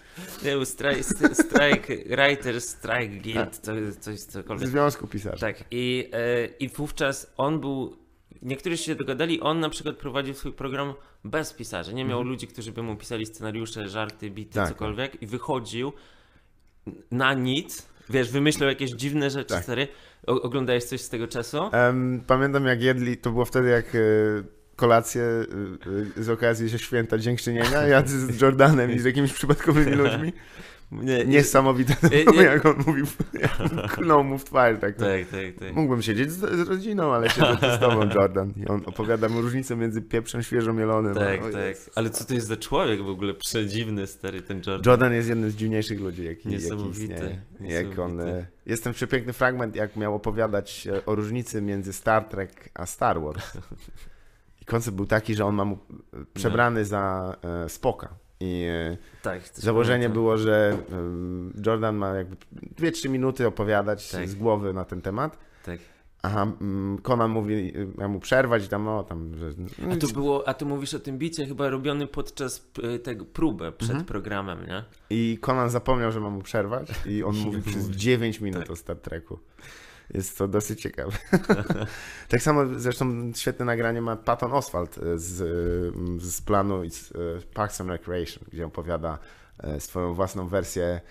[0.44, 4.70] Nie, był strajk, strajk Writers Strike Guild, to jest coś Z cokolwiek.
[4.70, 5.40] Związku Pisarzy.
[5.42, 7.98] Tak, i, e, i wówczas on był,
[8.42, 11.94] niektórzy się dogadali, on na przykład prowadził swój program bez pisarzy.
[11.94, 14.68] Nie miał ludzi, którzy by mu pisali scenariusze, żarty, bity, Mhm.
[14.68, 15.94] Tak, cokolwiek i wychodził
[17.12, 19.64] na nic, wiesz, wymyślał jakieś dziwne rzeczy, Tak.
[19.64, 19.88] stary.
[20.28, 21.58] O, oglądałeś coś z tego czasu?
[21.72, 24.00] Em, pamiętam jak jedli, to było wtedy jak e,
[24.76, 29.92] kolację e, e, z okazji że święta dziękczynienia, jadł z Jordanem i z jakimiś przypadkowymi
[29.92, 30.34] ludźmi.
[31.02, 32.44] Nie, Niesamowite Nie, nie.
[32.44, 33.06] jak on mówił,
[33.90, 34.80] klnął mu w twarz.
[34.82, 34.96] Tak.
[34.96, 35.76] Tak, tak, tak.
[35.76, 38.54] Mógłbym siedzieć z, z rodziną, ale siedzę z tobą, Jordan.
[38.58, 41.16] I on opowiada mu różnicę między pieprzem świeżo mielonym.
[41.16, 41.66] Tak, tak.
[41.66, 41.90] Jezus.
[41.96, 43.34] Ale co to jest za człowiek w ogóle?
[43.34, 44.82] Przedziwny, stary, ten Jordan.
[44.86, 47.42] Jordan jest jednym z dziwniejszych ludzi, jaki, jaki Niesamowity, istnieje.
[47.60, 52.24] Jak on, e, jest ten przepiękny fragment, jak miał opowiadać e, o różnicy między Star
[52.26, 53.44] Trek a Star Wars.
[54.64, 55.76] I koncept był taki, że on ma mu
[56.14, 58.10] e, przebrany za e, Spoka.
[58.40, 60.14] I e, Tak, założenie pamiętam.
[60.14, 62.36] było, że em, Jordan ma jakby
[62.80, 64.30] 2-3 minuty opowiadać Tak.
[64.30, 65.38] z głowy na ten temat.
[65.66, 65.80] Tak.
[66.26, 69.50] Aha, mm, Conan mówi, ma mu przerwać i tam, no tam, że...
[69.92, 73.72] A to było, a tu mówisz o tym bicie chyba robiony podczas e, tego próbę
[73.72, 74.06] przed Mhm.
[74.06, 74.84] programem, nie?
[75.10, 78.72] I Conan zapomniał, że ma mu przerwać i on mówi przez 9 minut Tak.
[78.72, 79.40] o Star Treku.
[80.10, 81.12] Jest to dosyć ciekawe.
[82.30, 85.34] tak samo zresztą świetne nagranie ma Patton Oswalt z,
[86.22, 87.16] z planu z e,
[87.54, 89.20] Parks and Recreation, gdzie opowiada
[89.58, 91.02] e, swoją własną wersję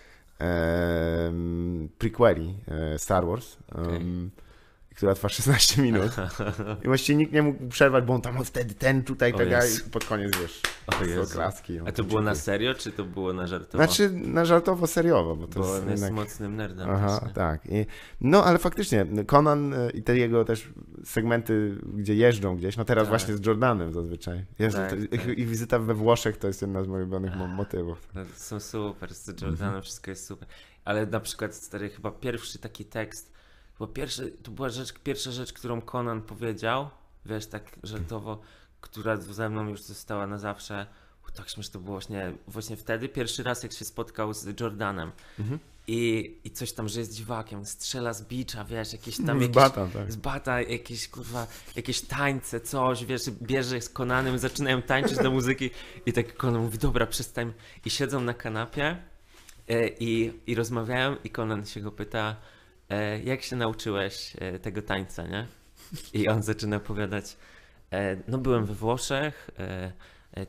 [1.98, 4.30] prequeli e, Star Wars, em,
[4.96, 6.12] która trwa 16 minut.
[6.84, 9.70] I właściwie nikt nie mógł przerwać, bo on tam wtedy ten, tutaj, O tak dalej,
[9.70, 9.86] Jezu.
[9.86, 10.60] i pod koniec, wiesz,
[11.00, 11.32] O Jezu.
[11.34, 11.78] klaski.
[11.86, 13.84] A to było na serio, czy to było na żartowo?
[13.84, 16.24] Znaczy, na żartowo, seriowo, bo to Bo jest on jest jednak...
[16.24, 16.90] mocnym nerdem.
[16.90, 17.28] Aha, właśnie.
[17.34, 17.66] tak.
[17.66, 17.86] I,
[18.20, 20.68] no, ale faktycznie, Conan e, i te jego też
[21.04, 23.08] segmenty, gdzie jeżdżą gdzieś, no teraz Tak.
[23.08, 24.44] właśnie z Jordanem zazwyczaj.
[24.58, 25.38] Jezu, Tak, to, tak.
[25.38, 28.08] ich, wizyta we Włoszech to jest jedna z moich ulubionych mo- motywów.
[28.14, 29.82] No, są super, z Jordanem Mhm.
[29.82, 30.48] wszystko jest super.
[30.84, 33.31] Ale na przykład stary, chyba pierwszy taki tekst,
[33.82, 36.90] chyba pierwszy, to była rzecz, pierwsza rzecz, którą Conan powiedział,
[37.26, 38.40] wiesz, tak żartowo,
[38.80, 40.86] która ze mną już została na zawsze.
[41.24, 45.12] Bo tak śmieszne to było właśnie, właśnie wtedy, pierwszy raz jak się spotkał z Jordanem.
[45.38, 45.58] Mhm.
[45.86, 49.54] I, I coś tam, że jest dziwakiem, strzela z bicza, wiesz, jakieś tam Z jakieś,
[49.54, 50.12] bata, tak.
[50.12, 55.70] z bata, jakieś kurwa, jakieś tańce, coś, wiesz, bierze z Konanem, zaczynają tańczyć do muzyki
[56.06, 57.52] i tak Konan mówi, dobra, przestań.
[57.84, 58.96] I siedzą na kanapie
[59.68, 62.36] e, i, i rozmawiają i Konan się go pyta,
[63.24, 65.46] jak się nauczyłeś e, tego tańca, nie?
[66.12, 67.36] I on zaczyna opowiadać,
[67.92, 69.92] e, no byłem we Włoszech, e, e,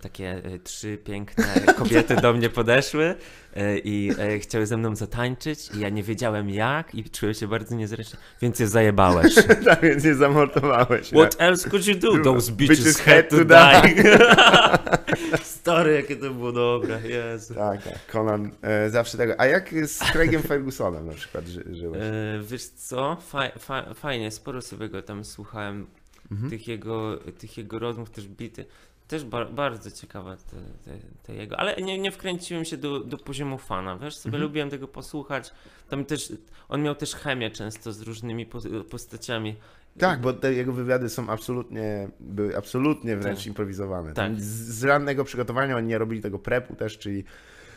[0.01, 1.45] takie e, trzy piękne
[1.79, 3.15] kobiety do mnie podeszły
[3.55, 7.47] e, i e, chciały ze mną zatańczyć i ja nie wiedziałem jak i czułem się
[7.47, 9.35] bardzo niezręcznie, więc je zajebałeś.
[9.65, 11.11] tak, więc nie zamortowałeś.
[11.11, 11.21] nie?
[11.21, 12.23] What else could you do?
[12.23, 14.17] Those bitches, Bitches had to die.
[15.43, 17.53] Stary, jakie to było dobre, Jezu.
[17.55, 17.99] Tak, tak.
[18.11, 19.33] Conan e, zawsze tego.
[19.37, 22.01] A jak z Craigiem Fergusonem na przykład ży, żyłeś?
[22.01, 25.87] E, wiesz co, Faj, fa, fajnie, sporo sobie go tam słuchałem,
[26.31, 26.49] Mhm.
[26.49, 28.65] tych, jego, tych jego rozmów, też bity.
[29.13, 33.17] Też ba, bardzo ciekawa te, te, te jego, ale nie, nie wkręciłem się do, do
[33.17, 34.43] poziomu fana, wiesz, sobie Mhm.
[34.43, 35.51] lubiłem tego posłuchać.
[35.89, 36.33] Tam też,
[36.69, 39.55] on miał też chemię często z różnymi po, postaciami.
[39.99, 43.47] Tak, bo te jego wywiady są absolutnie, były absolutnie wręcz Tak.
[43.47, 44.13] improwizowane.
[44.13, 44.41] Tak.
[44.41, 44.45] Z,
[44.79, 47.23] z rannego przygotowania oni nie robili tego prepu też, czyli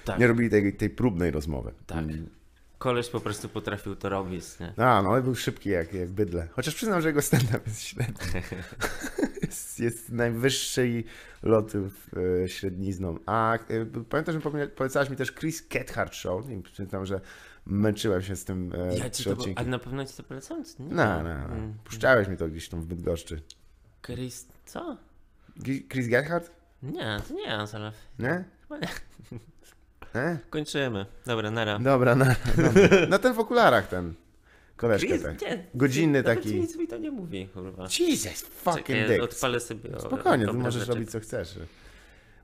[0.04, 0.18] Tak.
[0.18, 1.72] nie robili tej, tej próbnej rozmowy.
[1.86, 2.04] Tak.
[2.78, 4.84] Koleś po prostu potrafił to robić, nie?
[4.84, 6.48] A, no, był szybki jak, jak bydle.
[6.52, 8.14] Chociaż przyznam, że jego stand-up jest średni.
[9.42, 11.04] jest, jest najwyższej
[11.42, 12.10] lotów
[12.44, 13.18] e, średnizną.
[13.26, 13.58] A e,
[14.08, 16.46] pamiętam, że polecałaś mi też Chris Gethard Show.
[16.46, 17.20] Wiem, pamiętam, że
[17.66, 19.58] męczyłem się z tym e, Ja ci trzy to, odcinki.
[19.60, 20.64] ale na pewno ci to polecam?
[20.78, 20.94] Nie.
[20.94, 21.54] No, no, no.
[21.54, 21.74] Mm.
[21.84, 23.42] Puszczałeś mi to gdzieś tam w Bydgoszczy.
[24.06, 24.96] Chris, co?
[25.60, 26.50] Gi- Chris Gethard?
[26.82, 28.44] Nie, to nie ale Nie?
[28.62, 28.88] Chyba nie.
[30.16, 30.38] Nie?
[30.50, 31.06] kończymy.
[31.26, 31.78] Dobra, nara.
[31.78, 32.24] Dobra, no,
[32.56, 32.70] no,
[33.08, 34.14] no ten w okularach, ten
[34.76, 35.40] koleżka Chris, tak.
[35.42, 36.60] nie, Godzinny nawet taki.
[36.60, 37.82] nic mi to nie mówi, kurwa.
[37.98, 39.22] Jesus fucking Czekaj, dick.
[39.22, 39.90] odpalę sobie.
[40.00, 40.88] Spokojnie, ty możesz obrazeczek.
[40.94, 41.58] robić co chcesz.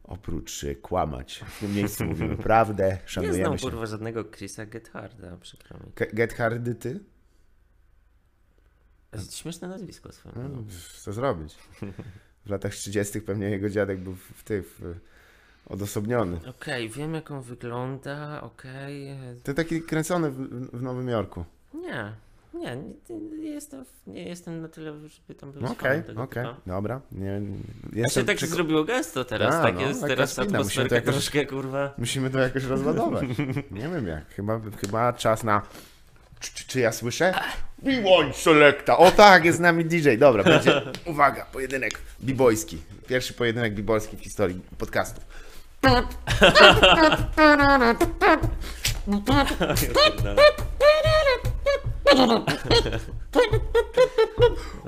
[0.05, 1.45] Oprócz y, kłamać.
[1.57, 3.63] W tym miejscu mówimy prawdę, Nie szanujemy znam, się.
[3.65, 5.93] kurwa, żadnego Chrisa Getharda, przykro mi.
[5.93, 7.01] Ge- Gethardy ty?
[9.31, 10.35] Śmieszne nazwisko swoje.
[10.37, 10.63] No,
[11.03, 11.55] co zrobić?
[12.47, 13.21] W latach 30.
[13.21, 14.95] pewnie jego dziadek był w, w tych w,
[15.73, 16.41] odosobniony.
[16.49, 19.17] Okej, wiem jak on wygląda, okej.
[19.43, 20.37] To taki kręcony w,
[20.79, 21.45] w Nowym Jorku.
[21.75, 22.13] Nie,
[22.55, 27.01] nie, nie, nie, jestem, nie jestem na tyle, żeby tam był No, Okej, okej, dobra.
[27.13, 31.15] Nie, Ja jestem się tak zrobiło gęsto teraz, A, tak no, jest, teraz atmosferka jakoś-
[31.15, 31.95] troszkę, kurwa.
[31.99, 33.25] Musimy to jakoś rozładować.
[33.71, 34.29] Nie wiem jak.
[34.29, 35.63] Chyba, chyba czas na.
[36.41, 37.35] Czy, czy, czy ja słyszę?
[37.83, 38.99] Rewind selecta.
[38.99, 40.17] O tak, jest z nami DJ.
[40.19, 40.83] Dobra, będzie.
[41.11, 42.79] Uwaga, pojedynek bibojski.
[43.07, 45.25] Pierwszy pojedynek bibojski w historii podcastów.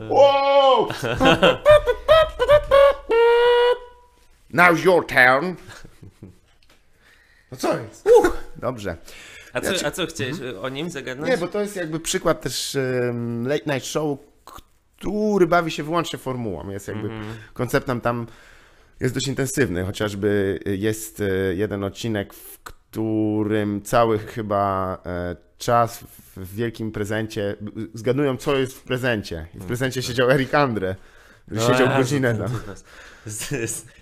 [0.09, 0.89] Wow!
[4.53, 5.55] Now's your turn.
[7.53, 8.09] No co jest?
[8.19, 8.97] Uch, dobrze.
[9.53, 11.31] A co, a co chciałeś o nim zagadnąć?
[11.31, 12.77] Nie, bo to jest jakby przykład też
[13.07, 14.19] um, late night show,
[14.97, 16.71] który bawi się wyłącznie formułą.
[16.71, 17.35] Jest jakby Mhm.
[17.55, 18.27] konceptem tam
[19.01, 26.05] jest dość intensywny, chociażby jest e, jeden odcinek, w którym cały chyba e, czas
[26.37, 27.57] w wielkim prezencie,
[27.95, 29.47] zgadują co jest w prezencie.
[29.55, 30.97] I w prezencie siedział Erik Andre.
[31.49, 32.61] Siedział No, Jezu, godzinę ten tam.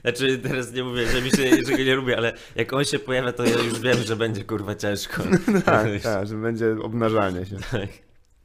[0.02, 2.98] Znaczy teraz nie mówię, że mi się, że go nie lubię, ale jak on się
[2.98, 5.22] pojawia, to ja już wiem, że będzie kurwa ciężko.
[5.64, 7.56] Tak, tak, że będzie obnażanie się.
[7.70, 7.88] Tak.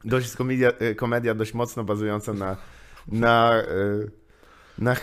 [0.04, 2.56] Dość komedia, e, komedia dość mocno bazująca na,
[3.08, 3.62] na,
[4.78, 4.96] na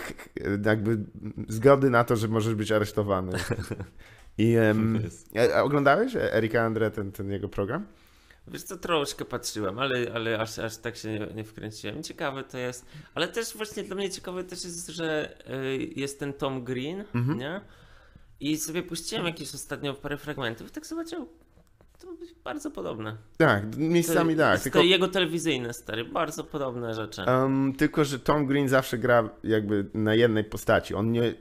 [0.64, 0.98] jakby
[1.48, 3.32] zgody na to, że możesz być aresztowany.
[4.38, 4.54] I
[5.54, 7.86] a oglądałeś Erika Andre, ten, ten jego program?
[8.48, 12.02] Wiesz co, troszkę patrzyłem, ale, ale aż, aż tak się nie, nie wkręciłem.
[12.02, 16.32] Ciekawe to jest, ale też właśnie dla mnie ciekawe też jest, że y, jest ten
[16.32, 17.38] Tom Green, Mhm.
[17.38, 17.60] nie?
[18.40, 21.26] I sobie puściłem jakieś ostatnio parę fragmentów, tak zobaczyłem,
[22.00, 22.06] to
[22.44, 23.16] bardzo podobne.
[23.36, 24.58] Tak, miejscami to, tak.
[24.58, 27.22] to Tylko, jego telewizyjne, stary, bardzo podobne rzeczy.
[27.22, 30.94] em, tylko, że Tom Green zawsze gra jakby na jednej postaci.
[30.94, 31.34] On nie...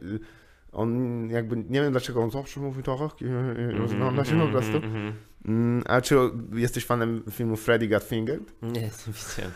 [0.71, 3.25] On jakby, nie wiem dlaczego on zawsze mówi tak, i
[3.77, 4.81] rozgląda się po prostu.
[5.45, 6.15] Mm, A czy
[6.53, 8.62] jesteś fanem filmu Freddy Got Fingered?
[8.62, 9.51] Nie, nie widziałem.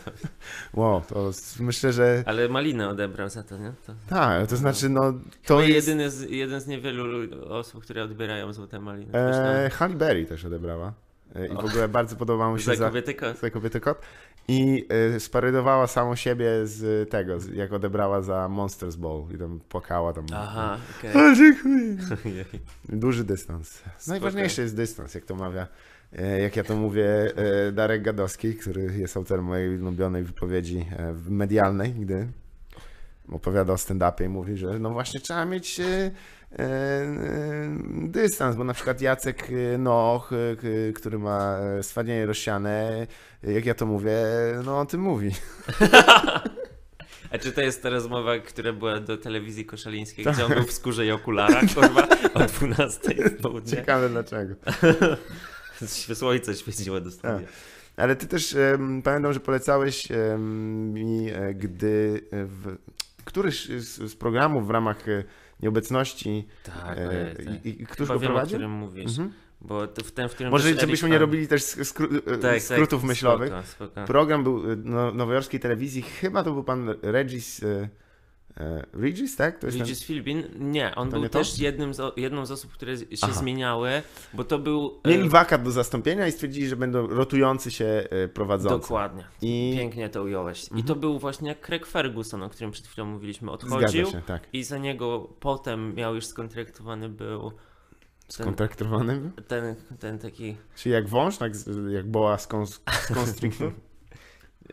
[0.74, 3.72] Wow, to myślę, że Ale malinę odebrał za to, nie?
[3.86, 5.12] To, tak, to znaczy no
[5.46, 5.88] to jest...
[5.88, 9.12] jedyny z, jeden z niewielu lu- osób, które odbierają złote maliny.
[9.12, 10.92] E, Myślałem, Halle Berry też odebrała.
[11.34, 13.38] E, I w ogóle bardzo podobało mi się za kobiety kot.
[13.38, 14.02] za kobiety kot.
[14.48, 20.12] I e, sparydowała samą siebie z tego, jak odebrała za Monsters Ball i tam płakała
[20.12, 20.26] tam.
[20.34, 21.10] Aha, okej.
[21.14, 22.44] O, dziękuję.
[22.88, 23.82] Duży dystans.
[24.06, 25.66] Najważniejszy jest dystans, jak to mawia,
[26.12, 27.32] e, jak ja to mówię,
[27.72, 30.86] Darek Gadowski, który jest autorem mojej ulubionej wypowiedzi
[31.28, 32.28] medialnej, gdy
[33.32, 35.80] opowiada o stand-upie i mówi, że no właśnie trzeba mieć
[37.88, 43.06] dystans, bo na przykład Jacek e, Noch, e, który ma e, swadzenie rozsiane,
[43.44, 44.16] e, jak ja to mówię,
[44.64, 45.30] no o tym mówi.
[47.32, 50.72] A czy to jest ta rozmowa, która była do telewizji koszalińskiej, gdzie on był w
[50.72, 53.70] skórze i okularach, kurwa, o 12 w południe?
[53.70, 54.54] Ciekawe dlaczego.
[56.14, 57.40] Słońce świeciło do studia.
[57.96, 60.08] Ale ty też em, pamiętam, że polecałeś
[60.38, 62.76] mi, e, gdy e, w
[63.24, 65.24] któryś z, z programów w ramach e,
[65.62, 66.46] nieobecności.
[66.62, 67.66] Tak, e, e, tak.
[67.66, 68.56] i, i któż Chyba go wiem, o prowadził?
[68.56, 69.10] którym mówisz.
[69.18, 69.32] Mhm.
[69.60, 73.08] Bo w ten, w którym Może żebyśmy nie robili też skró- e, tak, skrótów tak,
[73.08, 73.48] myślowych.
[73.48, 74.04] Spoko, spoko.
[74.06, 77.64] Program był e, no, nowojorskiej telewizji, chyba to był pan Regis.
[78.56, 79.58] E, Regis, tak?
[79.58, 80.42] To jest ten- Regis Philbin?
[80.58, 83.32] Nie, on To był nie też jednym z, jedną z osób, które się Aha.
[83.32, 83.90] zmieniały,
[84.34, 85.00] bo to był...
[85.04, 88.78] e, Mieli wakat do zastąpienia i stwierdzili, że będą rotujący się e, prowadzący.
[88.80, 89.24] Dokładnie.
[89.42, 90.66] I Pięknie to ująłeś.
[90.76, 94.42] I to był właśnie Craig Ferguson, o którym przed chwilą mówiliśmy, odchodził się, tak.
[94.52, 99.32] i za niego potem miał już skontraktowany był ten, Skontraktowanym?
[99.48, 101.52] ten, ten taki Czyli jak wąż, tak
[101.90, 103.72] jak boa z, kons- z constrictor?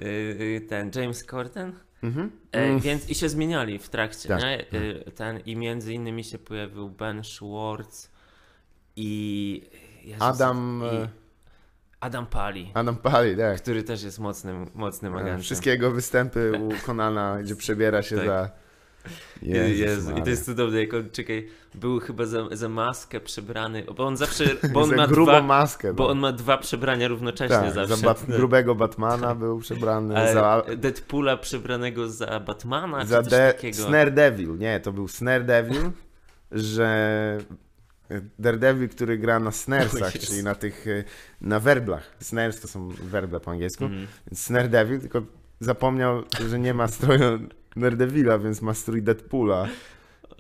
[0.02, 1.74] yy, ten James Corden.
[2.04, 2.32] Mhm.
[2.52, 2.80] E, Mm.
[2.80, 4.42] Więc i się zmieniali w trakcie, Tak.
[4.42, 4.66] nie?
[4.80, 8.12] E, ten, I między innymi się pojawił Ben Schwartz
[8.96, 9.62] i
[10.04, 11.10] Jezus, Adam, i e,
[12.00, 13.62] Adam Pali, Adam Pali, tak.
[13.62, 15.42] który też jest mocnym, mocnym agentem.
[15.42, 18.26] Wszystkie jego występy u Konana, gdzie przebiera się Tak.
[18.26, 18.50] za...
[19.42, 24.08] Jezu, I to jest cudowne, jak on, czekaj, był chyba za, za maskę przebrany, bo
[24.08, 25.94] on zawsze, bo on ma dwa, maskę.
[25.94, 26.10] bo no.
[26.10, 27.96] on ma dwa przebrania równocześnie tak, zawsze.
[27.96, 33.54] za bat- grubego Batmana był przebrany, Ale za, Deadpoola przebranego za Batmana, za czy de-
[33.54, 33.78] takiego.
[33.78, 34.58] Snare Devil.
[34.58, 35.92] Nie, to był Snare Devil,
[36.52, 37.38] że
[38.40, 40.28] Daredevil, który gra na snaresach, O Jezu.
[40.28, 41.04] czyli na tych, e,
[41.42, 42.16] na werblach.
[42.20, 43.90] Snares to są werble po angielsku.
[44.28, 45.22] Więc Snare Devil, tylko
[45.60, 47.40] zapomniał, że nie ma stroju
[47.80, 49.68] Daredevila, więc ma strój Deadpoola.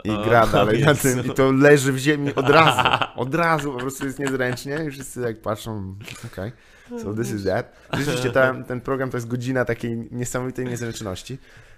[0.03, 2.89] I O, gra dalej na tym i to leży w ziemi od razu.
[3.15, 5.95] Od razu po prostu jest niezręcznie i wszyscy jak patrzą,
[6.33, 6.51] okej,
[7.03, 7.75] so this is that.
[7.97, 11.37] Rzeczywiście ten, ten program to jest godzina takiej niesamowitej niezręczności,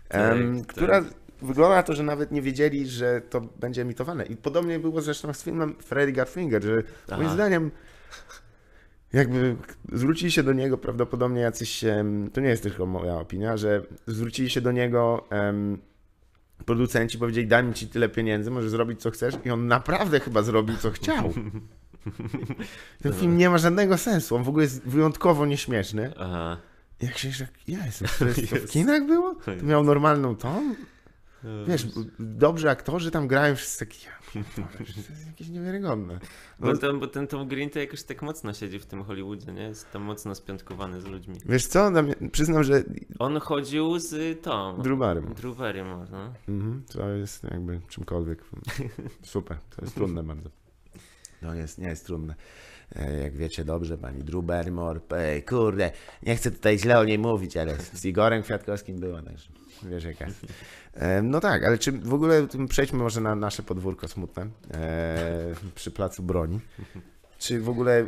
[0.10, 0.76] em, Tak, tak.
[0.76, 1.04] która
[1.41, 4.26] wygląda na to, że nawet nie wiedzieli, że to będzie emitowane.
[4.26, 7.34] I podobnie było zresztą z filmem Freddy Got Fingered, że moim Aha.
[7.34, 7.72] zdaniem
[9.13, 9.56] jakby
[9.91, 11.86] zwrócili się do niego prawdopodobnie jacyś,
[12.34, 15.78] to nie jest tylko moja opinia, że zwrócili się do niego em,
[16.65, 20.41] producenci, powiedzieli daj mi ci tyle pieniędzy, możesz zrobić co chcesz i on naprawdę chyba
[20.41, 21.34] zrobił co chciał.
[23.04, 26.13] Ten film nie ma żadnego sensu, on w ogóle jest wyjątkowo nieśmieszny.
[26.17, 26.58] Aha.
[27.02, 29.36] Jak się że Jezu, to, jest, to w kinach było?
[29.36, 30.76] To miał normalną ton?
[31.67, 31.88] Wiesz,
[32.19, 36.20] dobrzy aktorzy tam grają, wszyscy taki, ja to jest jakieś niewiarygodne.
[36.60, 39.62] Bo ten, bo ten Tom Green to jakoś tak mocno siedzi w tym Hollywoodzie, nie?
[39.62, 41.36] Jest tam mocno spiątkowany z ludźmi.
[41.46, 41.92] Wiesz co,
[42.32, 42.84] przyznam, że
[43.20, 44.42] On chodził z
[44.78, 45.22] Barrymore.
[45.36, 46.34] Drew Barrymore, no.
[46.48, 48.44] Mhm, to jest jakby czymkolwiek.
[49.24, 50.50] Super, to jest trudne bardzo.
[51.42, 52.36] To jest, nie jest trudne.
[52.95, 55.91] E, Jak wiecie dobrze, pani Drew Barrymore, ej, kurde,
[56.23, 59.49] nie chcę tutaj źle o niej mówić, ale z Igorem Kwiatkowskim była, także
[59.84, 60.25] wiesz jaka.
[60.93, 65.91] E, No tak, ale czy w ogóle przejdźmy może na nasze podwórko smutne e, przy
[65.91, 66.60] Placu Broni.
[67.39, 68.06] Czy w ogóle,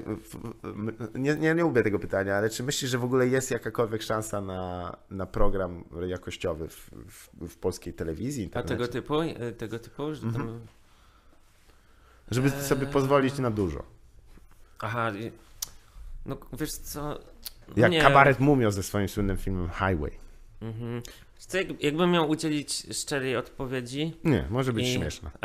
[1.15, 4.41] nie, nie, nie lubię tego pytania, ale czy myślisz, że w ogóle jest jakakolwiek szansa
[4.41, 8.43] na, na program jakościowy w, w, w polskiej telewizji?
[8.43, 8.75] A internecie?
[8.75, 9.15] tego typu?
[9.57, 10.13] Tego typu?
[10.13, 10.29] Że tam...
[10.35, 10.59] Mhm.
[12.31, 13.83] Żeby sobie pozwolić na dużo.
[14.81, 15.11] Aha,
[16.25, 17.01] no wiesz co...
[17.67, 18.01] no Jak nie.
[18.01, 20.11] kabaret Mumio ze swoim słynnym filmem Highway.
[20.61, 21.01] Mhm.
[21.37, 25.31] Co, jak, jakbym miał udzielić szczerej odpowiedzi, Nie, może być I- śmieszna.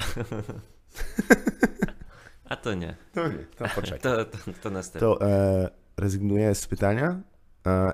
[2.44, 2.96] a to nie.
[3.14, 4.01] To nie, to poczekaj.
[4.01, 5.01] To, to, to następne.
[5.01, 7.20] To e, rezygnuję z pytania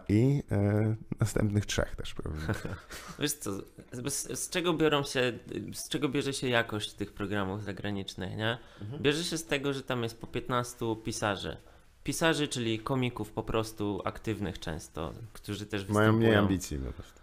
[0.08, 2.14] i e, następnych trzech też.
[2.14, 2.40] pewnie.
[3.18, 3.50] Wiesz co,
[3.92, 5.32] z, z czego biorą się,
[5.72, 8.58] z czego bierze się jakość tych programów zagranicznych, nie?
[8.80, 9.02] Mhm.
[9.02, 11.56] Bierze się z tego, że tam jest po 15 pisarzy.
[12.04, 16.40] Pisarzy, czyli komików po prostu aktywnych często, którzy też Mają mniej występują.
[16.42, 17.22] ambicji po prostu.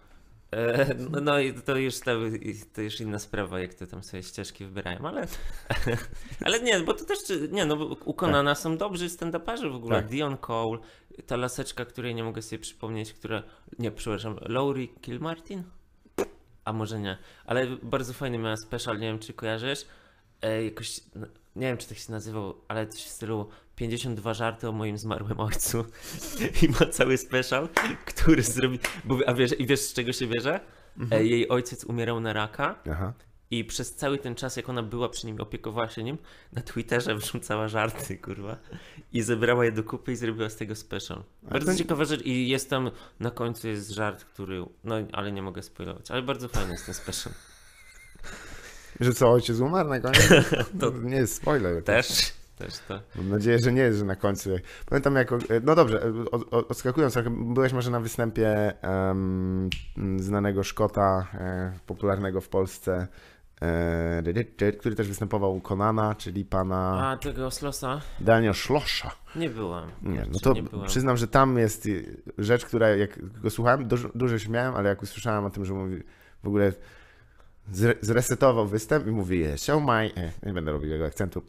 [0.50, 2.10] E, No, no i to już, to,
[2.74, 5.26] to już inna sprawa, jak to tam sobie ścieżki wybierają, ale,
[6.44, 7.18] ale nie, bo to też,
[7.50, 10.10] nie no, u Conana są dobrzy stand-uperzy w ogóle, Tak.
[10.10, 10.78] Dion Cole,
[11.26, 13.42] ta laseczka, której nie mogę sobie przypomnieć, która,
[13.78, 15.62] nie, przepraszam, Laurie Kilmartin?
[16.64, 19.86] A może nie, ale bardzo fajny miała special, nie wiem czy kojarzysz,
[20.42, 24.68] e, jakoś, no, nie wiem czy tak się nazywał, ale coś w stylu 52 żarty
[24.68, 25.84] o moim zmarłym ojcu
[26.62, 27.68] i ma cały special,
[28.06, 30.60] który zrobi, bo, a wiesz, i wiesz z czego się bierze?
[31.10, 33.12] E, jej ojciec umierał na raka Aha.
[33.50, 36.18] I przez cały ten czas, jak ona była przy nim, opiekowała się nim,
[36.52, 38.56] na Twitterze wrzucała żarty, kurwa.
[39.12, 41.22] I zebrała je do kupy i zrobiła z tego special.
[41.42, 45.42] Bardzo to- ciekawa rzecz i jest tam, na końcu jest żart, który, no ale nie
[45.42, 47.32] mogę spoilować, ale bardzo fajny jest ten special.
[49.00, 50.28] Że co, ojciec umarł na koniec?
[50.80, 51.84] To nie jest spoiler.
[51.84, 53.00] Też, też to.
[53.14, 54.50] Mam nadzieję, że nie jest, że na końcu.
[54.86, 55.30] Pamiętam jak.
[55.62, 59.70] No dobrze, od, od, odskakując trochę, byłeś może na występie em,
[60.16, 63.06] znanego Szkota, e, popularnego w Polsce,
[64.78, 68.00] który też występował u Konana, czyli pana A tego Oslosa?
[68.20, 69.10] Daniel Szlosza.
[69.36, 69.90] Nie byłem.
[70.02, 70.86] Nie, no to nie byłem.
[70.86, 71.88] przyznam, że tam jest
[72.38, 76.02] rzecz, która jak go słuchałem, dużo, śmiałem, ale jak usłyszałem o tym, że mówi
[76.42, 76.72] w ogóle
[77.72, 81.42] zre, zresetował występ i mówi so my, e, nie będę robił jego akcentu,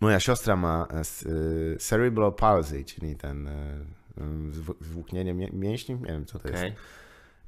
[0.00, 1.04] moja siostra ma e,
[1.78, 3.52] cerebral palsy, czyli ten e,
[4.50, 6.64] zw- zwłóknienie mię- mięśni, nie wiem co to jest.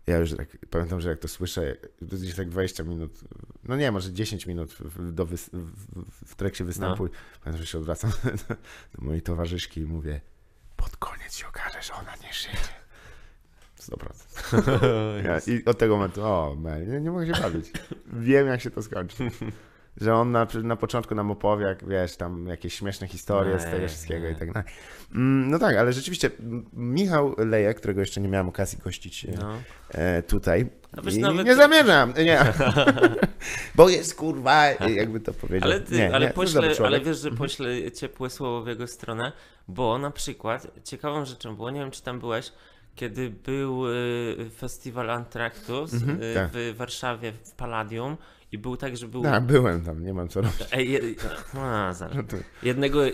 [0.09, 1.77] Ja już tak, pamiętam, że jak to słyszę,
[2.11, 3.21] to gdzieś tak 20 minut,
[3.64, 7.05] no nie, może 10 minut w, do wys, w, w trakcie występu.
[7.05, 7.11] No.
[7.44, 8.11] Pamiętam, że się odwracam
[8.49, 8.55] do,
[8.94, 10.21] do mojej towarzyszki i mówię,
[10.77, 12.57] pod koniec się okaże, że ona nie żyje.
[13.81, 15.23] 100%.
[15.25, 17.73] Ja, I od tego momentu, o, man, nie, nie mogę się bawić.
[18.07, 19.31] Wiem, jak się to skończy.
[20.00, 23.78] Że on na, na początku nam opowie, jak wiesz, tam jakieś śmieszne historie z tego
[23.78, 24.32] Nie, wszystkiego nie.
[24.32, 24.68] i tak dalej.
[25.14, 26.30] Mm, No tak, ale rzeczywiście
[26.72, 29.54] Michał Lejek, którego jeszcze nie miałem okazji gościć e, No.
[29.90, 30.66] e, tutaj.
[31.12, 32.40] I nawet- Nie zamierzam, nie.
[33.74, 35.70] Bo jest kurwa, jakby to powiedział.
[35.70, 39.32] Ale, ty, nie, ale, nie, poślę, ale wiesz, że poślę ciepłe słowo w jego stronę,
[39.68, 42.52] bo na przykład ciekawą rzeczą było, nie wiem czy tam byłeś,
[42.94, 46.48] kiedy był y, festiwal Antractus Mhm, y, tak.
[46.52, 48.16] w Warszawie w Palladium
[48.52, 49.26] i był tak, że był...
[49.26, 50.66] A, byłem tam, nie mam co robić.
[50.72, 51.00] Ej, je,
[51.54, 52.16] a, zaraz.
[52.16, 52.22] No
[52.62, 53.00] Jednego...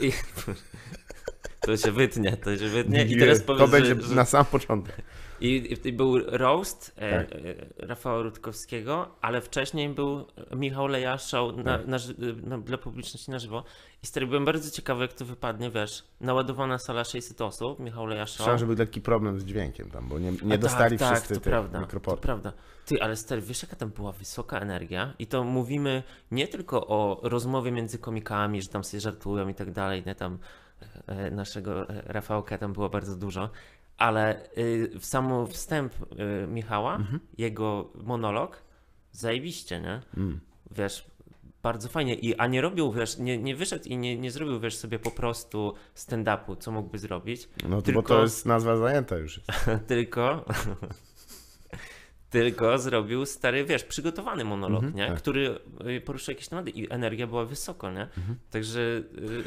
[1.60, 4.96] To się wytnie, to się wytnie i teraz powiedz, to będzie że, na sam początek.
[5.44, 7.32] I, I był roast e, Tak.
[7.32, 10.26] e, Rafała Rutkowskiego, ale wcześniej był
[10.56, 11.86] Michał Leja show na, Tak.
[11.86, 11.96] na,
[12.42, 13.64] na, dla publiczności na żywo.
[14.02, 18.26] I stary, byłem bardzo ciekawy, jak to wypadnie, wiesz, naładowana sala 600 osób, Michał Leja
[18.26, 18.36] show.
[18.36, 21.34] Słyszałem, że był taki problem z dźwiękiem tam, bo nie, A nie dostali tak, wszyscy
[21.34, 22.52] tak, to prawda, To prawda.
[22.86, 25.14] Ty, ale stary, wiesz jaka tam była wysoka energia?
[25.18, 29.70] I to mówimy nie tylko o rozmowie między komikami, że tam sobie żartują i tak
[29.72, 30.38] dalej, nie tam
[31.06, 33.50] e, naszego e, Rafałka tam było bardzo dużo,
[33.98, 35.92] ale y, w sam wstęp
[36.44, 37.20] y, Michała, Mhm.
[37.38, 38.62] jego monolog,
[39.12, 40.00] zajebiście, nie?
[40.16, 40.40] Mm.
[40.70, 41.06] Wiesz,
[41.62, 42.14] bardzo fajnie.
[42.14, 45.10] I, a nie robił, wiesz, nie, nie wyszedł i nie, nie zrobił, wiesz, sobie po
[45.10, 49.40] prostu stand-upu, co mógłby zrobić, No to, Tylko- bo to jest nazwa zajęta już.
[49.86, 50.44] Tylko
[52.42, 55.06] tylko zrobił stary, wiesz, przygotowany monolog, Mhm, nie?
[55.08, 55.18] tak.
[55.18, 55.58] Który
[55.96, 58.08] y, poruszył jakieś tematy i energia była wysoko, nie?
[58.50, 58.80] Także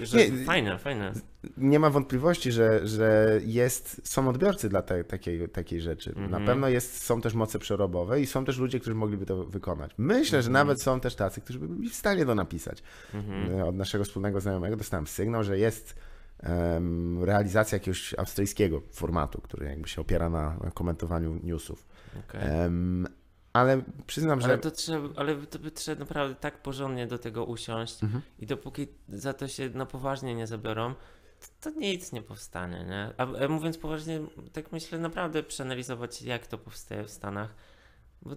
[0.02, 0.18] y, że.
[0.30, 1.14] Nie, fajne, fajne.
[1.58, 6.14] Nie ma wątpliwości, że, że jest, są odbiorcy dla te, takiej, takiej rzeczy.
[6.16, 6.46] Na Mhm.
[6.46, 9.92] pewno jest, są też moce przerobowe i są też ludzie, którzy mogliby to wykonać.
[9.98, 10.68] Myślę, że Mhm.
[10.68, 12.84] nawet są też tacy, którzy by byli w stanie to napisać.
[13.14, 13.60] Mhm.
[13.60, 15.96] E, Od naszego wspólnego znajomego dostałem sygnał, że jest
[16.40, 21.86] em, realizacja jakiegoś australijskiego formatu, który jakby się opiera na komentowaniu newsów.
[22.20, 22.42] Okej.
[22.44, 23.08] Em,
[23.54, 27.46] ale przyznam, że Ale to trzeba, ale to by trzeba naprawdę tak porządnie do tego
[27.46, 28.22] usiąść Mhm.
[28.40, 30.94] i dopóki za to się na poważnie nie zabiorą,
[31.40, 33.14] to, to nic nie powstanie, nie?
[33.18, 34.20] A, mówiąc poważnie,
[34.54, 37.54] tak myślę naprawdę przeanalizować, jak to powstaje w Stanach.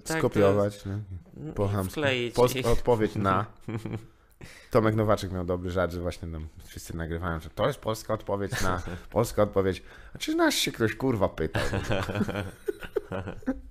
[0.04, 0.82] Tak skopiować?
[0.82, 0.90] To,
[1.34, 2.34] no, po wkleić.
[2.64, 3.46] Odpowiedź na.
[4.70, 8.60] Tomek Nowaczek miał dobry żart, że właśnie nam wszyscy nagrywają, że to jest polska odpowiedź
[8.62, 8.82] na.
[9.10, 9.82] Polska odpowiedź.
[10.14, 11.62] A czy nas się ktoś kurwa pytał?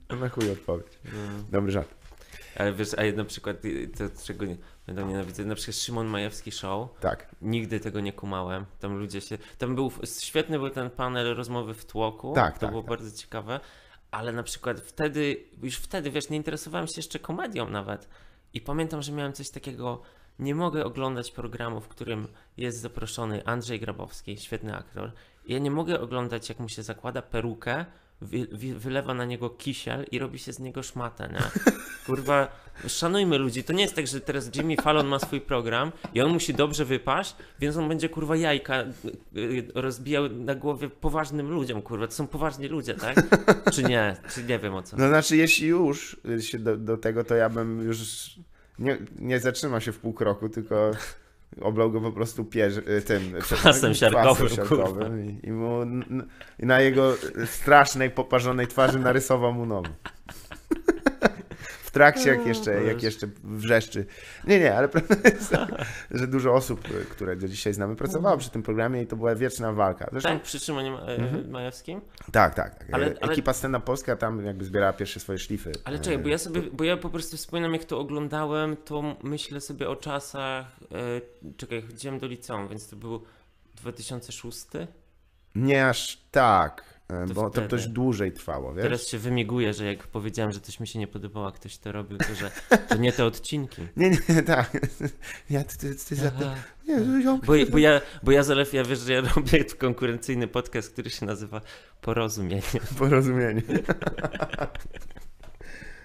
[0.09, 0.99] No na chuj odpowiedź.
[1.05, 1.11] No.
[1.51, 1.95] Dobry żart.
[2.55, 3.57] Ale wiesz, a na przykład
[3.97, 7.35] to, czego nie, będą nienawidzę, na przykład Szymon Majewski Show, Tak.
[7.41, 8.65] nigdy tego nie kumałem.
[8.79, 12.69] Tam ludzie się, tam był, świetny był ten panel rozmowy w tłoku, Tak, to tak,
[12.69, 12.89] było tak.
[12.89, 13.59] bardzo ciekawe,
[14.11, 18.09] ale na przykład wtedy, już wtedy, wiesz, nie interesowałem się jeszcze komedią nawet
[18.53, 20.01] i pamiętam, że miałem coś takiego,
[20.39, 22.27] nie mogę oglądać programu, w którym
[22.57, 25.11] jest zaproszony Andrzej Grabowski, świetny aktor,
[25.47, 27.85] ja nie mogę oglądać, jak mu się zakłada perukę
[28.21, 31.73] wy, wy, wylewa na niego kisiel i robi się z niego szmatę, nie?
[32.05, 32.47] Kurwa,
[32.87, 33.63] szanujmy ludzi.
[33.63, 36.85] To nie jest tak, że teraz Jimmy Fallon ma swój program i on musi dobrze
[36.85, 38.83] wypaść, więc on będzie kurwa jajka
[39.35, 42.07] y, rozbijał na głowie poważnym ludziom, kurwa.
[42.07, 43.15] To są poważni ludzie, tak?
[43.73, 44.17] Czy nie?
[44.33, 44.97] Czy nie wiem o co.
[44.97, 47.99] No znaczy, jeśli już się do, do tego, to ja bym już
[48.79, 50.91] nie, nie zatrzymał się w pół kroku, tylko
[51.61, 55.81] oblał go po prostu pierz, y, tym Kwasem siarkowym, siarkowym i, i, mu,
[56.59, 59.89] i na jego strasznej, poparzonej twarzy narysował mu nogę.
[61.89, 64.05] W trakcie, jak jeszcze, jak jeszcze wrzeszczy.
[64.47, 68.37] Nie, nie, ale prawda jest taka, że dużo osób, y, które do dzisiaj znamy, pracowało
[68.37, 70.07] przy tym programie i to była wieczna walka.
[70.11, 72.01] Zresztą, Tak, przy Szymonie Ma- e, Majewskim?
[72.31, 72.75] tak, tak.
[72.79, 72.87] tak.
[72.91, 75.71] Ale- ale- Ekipa Scena Polska tam jakby zbierała pierwsze swoje szlify.
[75.83, 79.61] Ale czekaj, bo ja sobie, bo ja po prostu wspominam, jak to oglądałem, to myślę
[79.61, 80.65] sobie o czasach,
[81.47, 83.23] e, czekaj, chodziłem do liceum, więc to był
[83.75, 84.65] 2006?
[85.55, 88.83] Nie aż tak, e, To bo to dość dłużej trwało, wiesz?
[88.83, 91.91] Teraz się wymiguję, że jak powiedziałem, że coś mi się nie podobało, a ktoś to
[91.91, 92.51] robił, to że
[92.89, 93.81] to nie te odcinki.
[93.97, 94.71] Nie, nie, tak.
[95.49, 96.31] Ja, ty, ty, ty, za...
[96.87, 97.39] Nie, ja...
[97.45, 101.25] Bo, bo, ja, bo ja Zalew, ja wiesz, że ja robię konkurencyjny podcast, który się
[101.25, 101.61] nazywa
[102.01, 102.61] Porozumienie.
[102.99, 103.61] Porozumienie.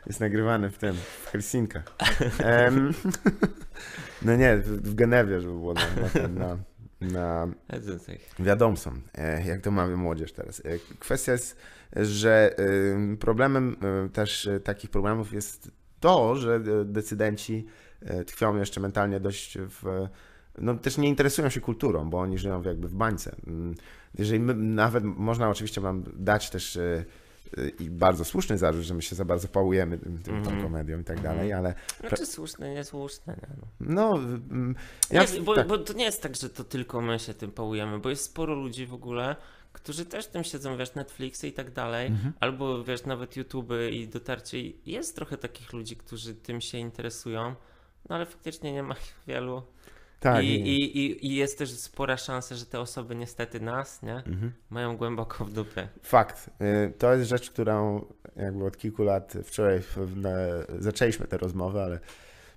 [0.06, 1.96] Jest nagrywany w tym, w Helsinkach.
[4.22, 6.56] No nie, w, Genewie, żeby było na, na, ten- na,
[7.04, 7.48] na
[8.38, 10.62] wiadomsą, e, jak to mamy młodzież teraz.
[10.64, 11.56] E, Kwestia jest,
[11.96, 13.76] że e, problemem
[14.12, 17.66] też takich problemów jest to, że decydenci
[18.26, 20.08] tkwią jeszcze mentalnie dość w...
[20.58, 23.36] No też nie interesują się kulturą, bo oni żyją jakby w bańce.
[23.46, 23.74] Mm,
[24.18, 26.78] Jeżeli my, nawet można oczywiście wam dać też
[27.80, 30.62] i bardzo słuszny zarzut, że my się za bardzo pałujemy tym, tym tą Mhm.
[30.62, 33.36] komedią i tak dalej, ale Znaczy słuszne, niesłuszne.
[33.36, 33.66] Nie, no.
[33.80, 34.14] no...
[34.18, 34.74] mm,
[35.10, 35.66] Ja, nie, bo, tak.
[35.66, 38.54] bo to nie jest tak, że to tylko my się tym pałujemy, bo jest sporo
[38.54, 39.36] ludzi w ogóle,
[39.72, 42.32] którzy też tym siedzą, wiesz, Netflixy i tak dalej, Mhm.
[42.40, 44.58] albo wiesz, nawet YouTube i dotarcie.
[44.86, 47.54] Jest trochę takich ludzi, którzy tym się interesują,
[48.08, 49.62] no ale faktycznie nie ma ich wielu.
[50.24, 54.14] Tak, I, i, i, I jest też spora szansa, że te osoby niestety nas, nie?
[54.16, 54.52] Mhm.
[54.70, 55.88] Mają głęboko w dupie.
[56.02, 56.50] Fakt.
[56.60, 58.04] Y, To jest rzecz, którą
[58.36, 59.80] jakby od kilku lat wczoraj
[60.16, 60.30] na,
[60.78, 62.00] zaczęliśmy tę rozmowę, ale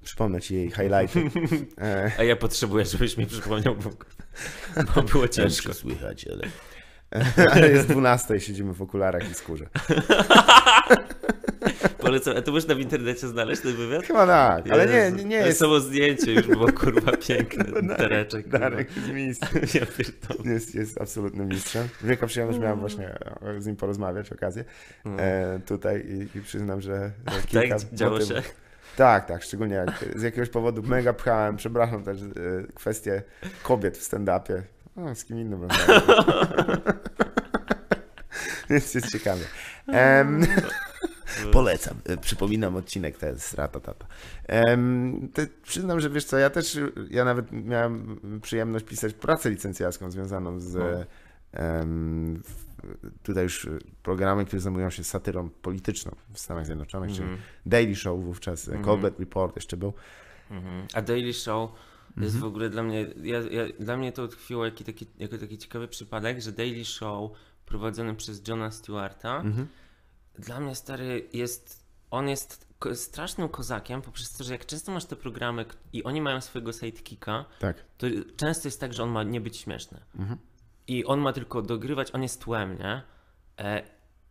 [0.04, 1.20] przypomnę ci jej highlighty.
[1.82, 3.90] E, A ja potrzebuję, żebyś mi przypomniał, bo,
[4.96, 5.64] bo było ciężko.
[5.64, 6.44] Ciężko słychać, ale...
[7.54, 9.70] ale jest 12 i siedzimy w okularach i skórze.
[11.98, 12.38] Polecam.
[12.38, 14.06] A to można w internecie znaleźć ten wywiad?
[14.06, 17.96] Chyba tak, ale nie, nie, nie jest Samo zdjęcie już było kurwa piękne.
[17.98, 18.44] Tereczek.
[18.44, 18.60] kurwa.
[18.60, 19.62] Darek jest mistrzem.
[19.82, 20.54] Ja pierdolę.
[20.54, 21.88] Jest, jest absolutnym mistrzem.
[22.04, 23.08] Wielka przyjemność miałem właśnie
[23.42, 24.66] e, z nim porozmawiać, okazję
[25.06, 25.20] No.
[25.20, 28.42] e, tutaj i, i przyznam, że Tak, kilka działo motywów- się.
[28.96, 32.28] Tak, tak, szczególnie jak z jakiegoś powodu mega pchałem, przepraszam też, e,
[32.76, 33.22] kwestie
[33.64, 34.62] kobiet w stand-upie.
[34.96, 36.02] O, z kim innym rozmawiam.
[38.70, 39.42] Więc jest ciekawie.
[39.88, 40.46] Em,
[41.52, 41.98] Polecam.
[42.06, 44.06] e, przypominam odcinek, to jest ratatata.
[45.34, 46.78] Te, przyznam, że wiesz co, ja też,
[47.10, 50.82] ja nawet miałem przyjemność pisać pracę licencjacką związaną z No.
[52.44, 52.68] w-
[53.24, 53.70] tutaj już e,
[54.04, 57.40] programem, które zajmują się satyrą polityczną w Stanach Zjednoczonych, czyli Mhm.
[57.66, 58.86] Daily Show wówczas, Mhm.
[58.86, 59.94] Colbert Report jeszcze był.
[60.52, 60.88] Mhm.
[60.94, 61.72] A Daily Show
[62.18, 62.42] jest Mhm.
[62.42, 65.88] w ogóle dla mnie, ja, ja, dla mnie to utkwiło jako taki, jako taki ciekawy
[65.88, 67.32] przypadek, że Daily Show
[67.66, 69.68] prowadzony przez Johna Stewarta, Mhm.
[70.40, 75.16] Dla mnie stary jest, on jest strasznym kozakiem, poprzez to, że jak często masz te
[75.16, 77.86] programy i oni mają swojego sidekicka, Tak.
[77.98, 78.08] to
[78.38, 80.02] często jest tak, że on ma nie być śmieszny.
[80.16, 80.38] Mhm.
[80.88, 83.02] I on ma tylko dogrywać, on jest tłem, nie?
[83.60, 83.84] E,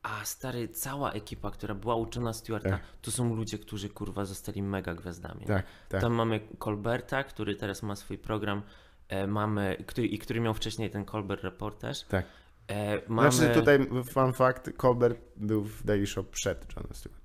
[0.02, 2.80] a stary, cała ekipa, która była uczona Stewarta, Tak.
[3.02, 5.46] to są ludzie, którzy kurwa zostali mega gwiazdami.
[5.46, 6.00] Tak, tak.
[6.00, 8.62] Tam mamy Colberta, który teraz ma swój program,
[9.08, 12.02] e, mamy, który, i który miał wcześniej ten Colbert Report też.
[12.02, 12.26] Tak.
[12.70, 13.78] E, mamy, Znaczy tutaj
[14.10, 17.22] fun fact, Colbert był w Daily Show przed Johnem Stewart.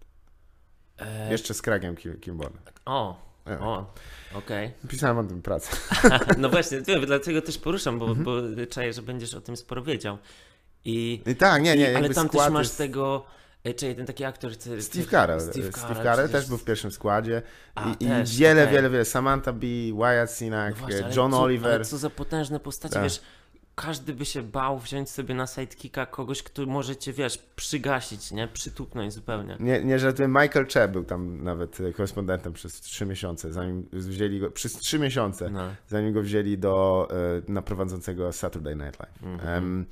[1.00, 2.54] e, Jeszcze z Craigiem Kim- Kimborem.
[2.86, 3.94] O, E, o,
[4.36, 4.72] okej.
[4.88, 5.78] Pisałem o tym pracę.
[6.38, 8.24] No właśnie, wiem, dlatego też poruszam, bo, Mhm.
[8.26, 8.32] bo
[8.70, 10.18] czaję, że będziesz o tym sporo wiedział.
[10.86, 12.78] I, I tak, nie, nie, i, ale tam też masz jest...
[12.78, 13.26] tego,
[13.64, 14.52] e, czyli ten taki aktor...
[14.56, 15.42] Steve co- Carell.
[15.42, 17.42] Steve Steve Carell, też był w pierwszym składzie.
[17.76, 18.74] A, I, też, i wiele, okej.
[18.76, 19.06] wiele, wiele.
[19.06, 21.74] Samantha Bee, Wyatt Cenac, No właśnie, ale John co, Oliver.
[21.76, 23.04] Ale co za potężne postacie, Tak.
[23.04, 23.22] wiesz,
[23.76, 28.48] każdy by się bał wziąć sobie na sidekicka kogoś, kto może cię, wiesz, przygasić, nie?
[28.48, 29.58] Przytupnąć zupełnie.
[29.60, 34.40] Nie, nie żartuję, Michael Che był tam nawet e, korespondentem przez trzy miesiące, zanim wzięli
[34.40, 35.62] go, przez trzy miesiące, No.
[35.88, 37.08] zanim go wzięli do
[37.48, 39.24] e, na prowadzącego Saturday Night Live.
[39.34, 39.64] Mhm.
[39.64, 39.86] Em,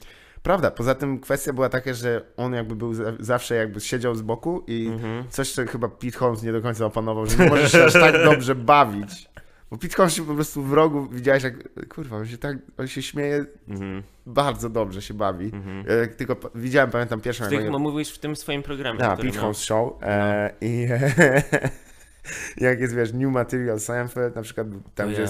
[0.43, 4.21] prawda, poza tym kwestia była taka, że on jakby był za, zawsze jakby siedział z
[4.21, 5.23] boku i Mhm.
[5.29, 8.13] coś, co chyba Pete Holmes nie do końca opanował, że nie możesz się aż tak
[8.31, 9.29] dobrze bawić
[9.71, 11.53] Bo Pete Holmes po prostu w rogu widziałeś jak,
[11.89, 14.03] kurwa, on się tak, on się śmieje Mhm.
[14.25, 15.45] bardzo dobrze, się bawi.
[15.53, 15.85] Mhm.
[15.87, 18.99] Ja Jak tylko pa- widziałem, pamiętam pierwszą W jak oni- mówisz w tym swoim programie.
[18.99, 20.87] Tak, który Pete miał- Holmes Show e, i
[22.57, 25.25] jak jest, wiesz, New Material Seinfeld, na przykład tam, gdzie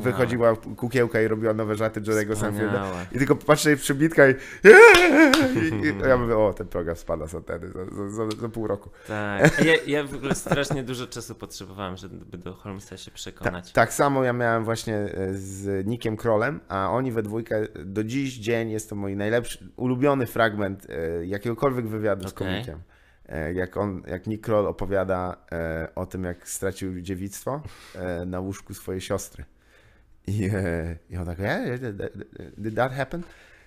[0.00, 3.06] wychodziła kukiełka i robiła nowe żarty Jerry'ego Wspaniałe.
[3.12, 7.34] i tylko patrzę jej przybitka i, i, i ja mówię, o, ten program spada z
[7.34, 8.90] anteny za, za, za, za pół roku.
[9.08, 9.54] Tak.
[9.64, 13.72] Ja, ja w ogóle strasznie dużo czasu potrzebowałem, żeby do Holmesa się Ta, przekonać.
[13.72, 18.34] tak samo ja miałem właśnie e, z Nickiem Krollem, a oni we dwójkę do dziś
[18.38, 22.46] dzień jest to mój najlepszy, ulubiony fragment e, jakiegokolwiek wywiadu z Okej.
[22.48, 22.78] komikiem.
[23.54, 25.36] Jak on, jak Nick Kroll opowiada
[25.94, 27.62] o tym, jak stracił dziewictwo
[28.26, 29.44] na łóżku swojej siostry.
[30.26, 30.50] I,
[31.10, 31.78] i on tak, yeah, yeah,
[32.58, 33.22] did, that happen?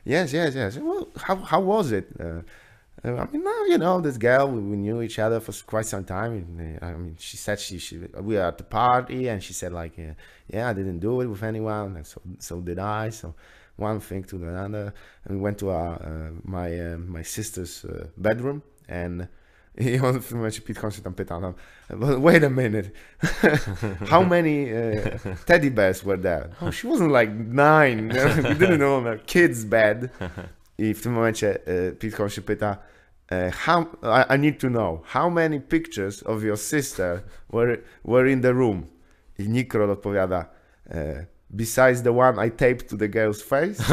[0.05, 0.78] Yes, yes, yes.
[0.78, 2.08] Well, how, how was it?
[3.03, 6.80] I mean, you know, this girl, we, knew each other for quite some time.
[6.82, 9.72] Uh, I mean, she said she, she, we were at the party, and she said
[9.72, 10.14] like, uh,
[10.47, 13.10] yeah, I didn't do it with anyone, and so so did I.
[13.10, 13.36] So
[13.76, 14.93] one thing to the other,
[15.26, 19.28] and we went to our, uh, my uh, my sister's uh, bedroom, and
[19.78, 21.53] i on w tym momencie Holmes się tam pyta, no,
[22.19, 22.89] wait a minute,
[24.09, 26.49] how many uh, teddy bears were there?
[26.61, 28.07] Oh, she wasn't like nine,
[28.49, 30.09] we didn't know a kid's bed.
[30.78, 31.59] I w tym momencie
[32.17, 32.78] Holmes się pyta,
[33.32, 38.32] e, how, I, I need to know, how many pictures of your sister were, were
[38.32, 38.88] in the room?
[39.39, 40.45] I Nick Kroll odpowiada,
[41.50, 43.84] besides the one I taped to the girl's face?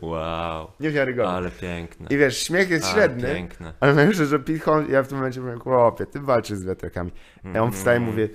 [0.00, 0.70] Wow.
[0.80, 1.32] Niewiarygodne.
[1.32, 2.06] Ale piękne.
[2.10, 3.72] I wiesz, śmiech jest Ale średni, piękne.
[3.80, 7.10] ale myślę, że Pete Holmes, ja w tym momencie mówię, chłopie, ty walczysz z wiatrakami.
[7.54, 8.28] Ja on wstaje i mówię,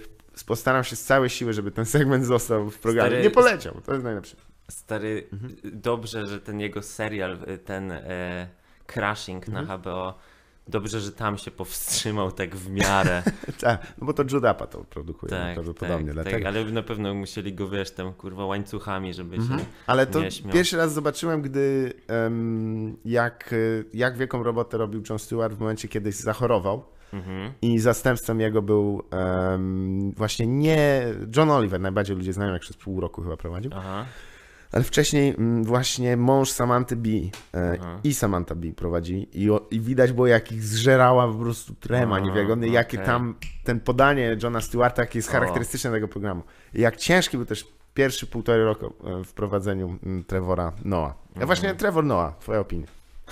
[0.48, 3.10] postaram się z całej siły, żeby ten segment został w programie.
[3.10, 4.36] Stary- Nie poleciał, to jest najlepsze.
[4.70, 5.56] Stary, Mhm.
[5.64, 8.48] dobrze, że ten jego serial, ten e,
[8.88, 9.68] Crashing Mhm.
[9.68, 10.18] na HBO,
[10.68, 13.24] dobrze, że tam się powstrzymał tak w miarę.
[13.62, 16.38] Tak, no bo to Judapa to produkuje tak, prawdopodobnie, tak, dlatego.
[16.38, 19.59] tak, ale na pewno musieli go, wiesz, tam kurwa łańcuchami, żeby Mhm.
[19.59, 19.66] się...
[19.88, 23.55] Ale to nie pierwszy raz zobaczyłem, gdy em, jak,
[23.93, 26.84] jak wielką robotę robił John Stewart w momencie, kiedy zachorował
[27.14, 27.51] Mhm.
[27.62, 31.03] i zastępcą jego był em, właśnie nie
[31.36, 34.05] John Oliver, najbardziej ludzie znają, jak przez pół roku chyba prowadził, Aha.
[34.72, 37.99] Ale wcześniej mm, właśnie mąż Samanty Bee e, Aha.
[38.03, 42.69] i Samantha Bee prowadzi i, i widać było, jak ich zżerała po prostu trema niewiarygodny,
[42.69, 43.07] jakie okej.
[43.07, 46.43] tam ten podanie Johna Stewarta, jakie jest charakterystyczne tego programu.
[46.74, 51.11] I jak ciężki był też pierwszy półtorej roku e, w prowadzeniu mm, Trevora Noah.
[51.11, 51.39] Mhm.
[51.39, 52.88] Ja właśnie Trevor Noah, twoja opinia.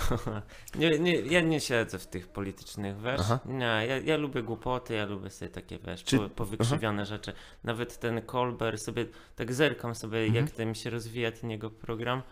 [0.78, 3.20] Nie, nie, ja nie siedzę w tych politycznych, wiesz?
[3.20, 3.38] Aha.
[3.44, 7.32] Nie, ja, ja lubię głupoty, ja lubię sobie takie, wiesz, Czy- po, powykrzywiane rzeczy.
[7.64, 10.34] Nawet ten Colbert sobie, tak zerkam sobie, Mhm.
[10.44, 12.22] jak tym się rozwija ten jego program.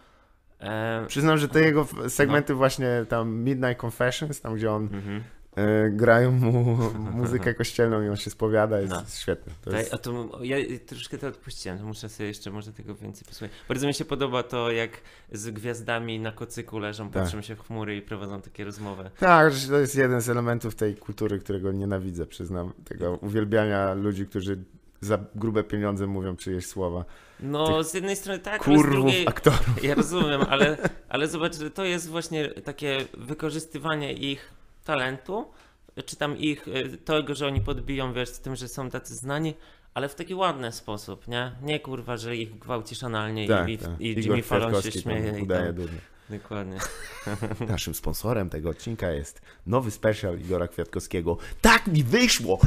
[0.61, 5.23] E, Przyznam, że te jego f- segmenty właśnie tam Midnight Confessions, tam gdzie on mhm.
[5.59, 6.77] E, grają mu
[7.21, 9.03] muzykę kościelną i on się spowiada, jest No.
[9.09, 9.53] świetny.
[9.65, 9.95] To Tak, jest...
[9.95, 10.57] a to ja
[10.87, 13.51] troszkę to odpuściłem, muszę sobie jeszcze może tego więcej posłuchać.
[13.69, 14.91] Bardzo mi się podoba to, jak
[15.33, 17.23] z gwiazdami na kocyku leżą, Tak.
[17.23, 19.11] patrzą się w chmury i prowadzą takie rozmowy.
[19.19, 22.73] Tak, to jest jeden z elementów tej kultury, którego nienawidzę, przyznam.
[22.85, 24.59] Tego uwielbiania ludzi, którzy
[25.01, 27.05] za grube pieniądze mówią czyjeś słowa.
[27.41, 29.29] No, z jednej strony tak, ale z Kurwów drugiej...
[29.29, 29.85] aktorów.
[29.85, 30.77] Ja rozumiem, ale,
[31.09, 34.51] ale zobacz, że to jest właśnie takie wykorzystywanie ich
[34.89, 35.51] talentu,
[36.07, 39.55] czy tam ich, y, tego, że oni podbiją, wiesz, z tym, że są tacy znani,
[39.95, 41.53] ale w taki ładny sposób, nie?
[41.63, 44.01] Nie kurwa, że ich gwałcisz analnie Tak, i, i, tak.
[44.01, 45.75] i Igor Jimmy Fallon się śmieje i udaje
[46.31, 46.79] dokładnie.
[47.69, 51.39] Naszym sponsorem tego odcinka jest nowy special Igora Kwiatkowskiego.
[51.61, 52.59] Tak mi wyszło!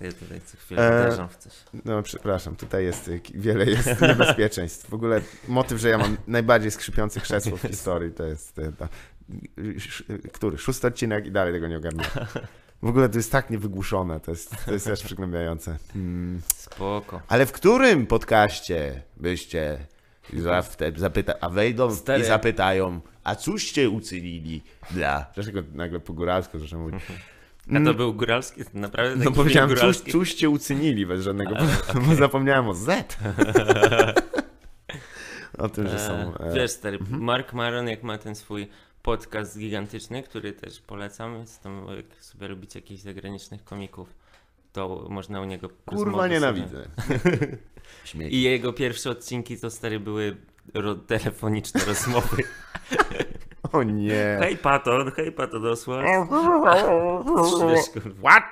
[0.00, 1.52] Ja tutaj co chwilę E, uderzam w coś.
[1.84, 4.90] No, przepraszam, tutaj jest y, wiele jest niebezpieczeństw.
[4.90, 8.72] W ogóle motyw, że ja mam najbardziej skrzypiące krzesło w historii, to jest y, y,
[10.32, 10.58] który?
[10.58, 12.06] Szósty odcinek i dalej tego nie ogarniam.
[12.82, 15.78] W ogóle to jest tak niewygłuszone, to jest, to jest też przygnębiające.
[15.92, 16.40] Hmm.
[16.56, 17.20] Spoko.
[17.28, 19.78] Ale w którym podcaście byście
[20.96, 22.22] zapyta, a wejdą Stary.
[22.22, 25.26] i zapytają, a cóżście uczynili dla...
[25.34, 27.02] Dlaczego nagle po góralsku zacząłem mówić?
[27.70, 28.62] A to był góralski?
[28.74, 31.54] Naprawdę taki No powiedziałem, cóż, cóżście uczynili bez żadnego,
[32.06, 32.88] bo zapomniałem o Z.
[35.58, 36.12] o tym, że są...
[36.12, 38.68] E, E, Wiesz, stary, Mark Maron, jak ma ten swój
[39.02, 44.14] podcast gigantyczny, który też polecam, więc tam jak sobie lubicie jakichś zagranicznych komików,
[44.72, 46.88] to można u niego kurwa nienawidzę.
[48.30, 50.36] I jego pierwsze odcinki to stary były
[50.74, 52.42] ro- telefoniczne rozmowy.
[53.72, 54.36] O nie.
[54.40, 56.74] Hej Pato, hej Pato kurwa.
[58.22, 58.44] What?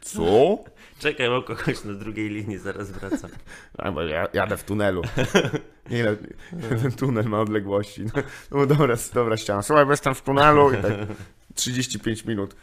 [0.00, 0.58] Co?
[1.00, 3.30] Czekaj, mam kogoś na drugiej linii, zaraz wracam.
[3.78, 5.02] A, bo ja jadę w tunelu.
[5.90, 6.16] Ile
[6.82, 8.04] ten tunel ma odległości?
[8.04, 9.62] No, no dobra, dobra ściana.
[9.62, 10.92] Słuchaj, bo jestem w tunelu i tak.
[11.54, 12.56] 35 minut.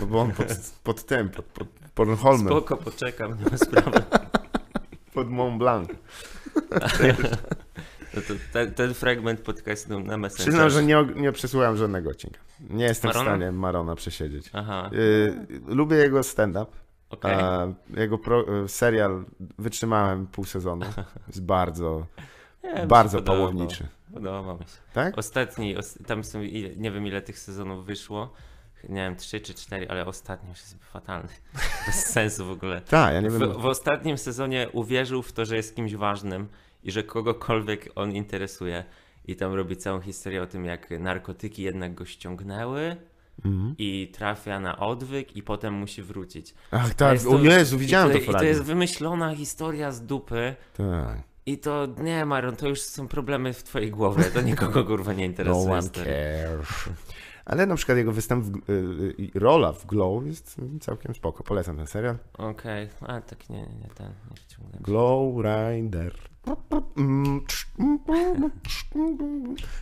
[0.00, 0.46] No bo on pod,
[0.84, 4.02] pod tym, pod, pod Bornholmem, Spoko, poczekam, nie ma sprawy.
[5.14, 5.88] pod Mont Blanc.
[8.14, 10.46] No to ten, ten fragment podcastu na Messenger.
[10.46, 12.40] Przyznam, że nie, nie przesłuchałem żadnego odcinka.
[12.70, 13.24] Nie jestem Marona?
[13.24, 14.50] w stanie Marona przesiedzieć.
[14.52, 15.34] Aha, Y,
[15.66, 16.66] lubię jego stand-up.
[17.22, 17.66] A
[18.00, 19.24] Jego pro, y, serial
[19.58, 20.86] wytrzymałem pół sezonu.
[21.26, 22.06] Jest bardzo,
[22.88, 23.36] bardzo podobał.
[23.36, 23.86] pałowniczy.
[24.14, 24.76] Podoba mi się.
[24.92, 25.18] Tak?
[25.18, 26.40] Ostatni, os- tam są,
[26.76, 28.32] nie wiem ile tych sezonów wyszło.
[28.88, 31.28] Nie wiem, trzy czy cztery, ale ostatni już jest fatalny.
[31.86, 32.80] Bez sensu w ogóle.
[32.80, 33.52] Tak, ja nie wiem.
[33.52, 36.48] W, w ostatnim sezonie uwierzył w to, że jest kimś ważnym
[36.82, 38.84] i że kogokolwiek on interesuje.
[39.24, 42.96] I tam robi całą historię o tym, jak narkotyki jednak go ściągnęły
[43.44, 43.74] Mhm.
[43.78, 46.54] i trafia na odwyk i potem musi wrócić.
[46.70, 50.54] Ach tak, jest o Jezu, widziałem to, to I to jest wymyślona historia z dupy.
[50.76, 51.18] Tak.
[51.46, 55.24] I to, nie Maron, to już są problemy w twojej głowie, to nikogo kurwa nie
[55.24, 55.72] No interesuje.
[55.72, 56.10] one stary.
[56.10, 56.68] cares.
[57.50, 58.72] Ale na przykład jego występ, w, y,
[59.36, 61.44] y, rola w Glow jest całkiem spoko.
[61.44, 62.18] Polecam ten serial.
[62.32, 64.82] Okej, a tak nie, nie, ten, nie wciągnąłem.
[64.82, 66.14] Glow Rider.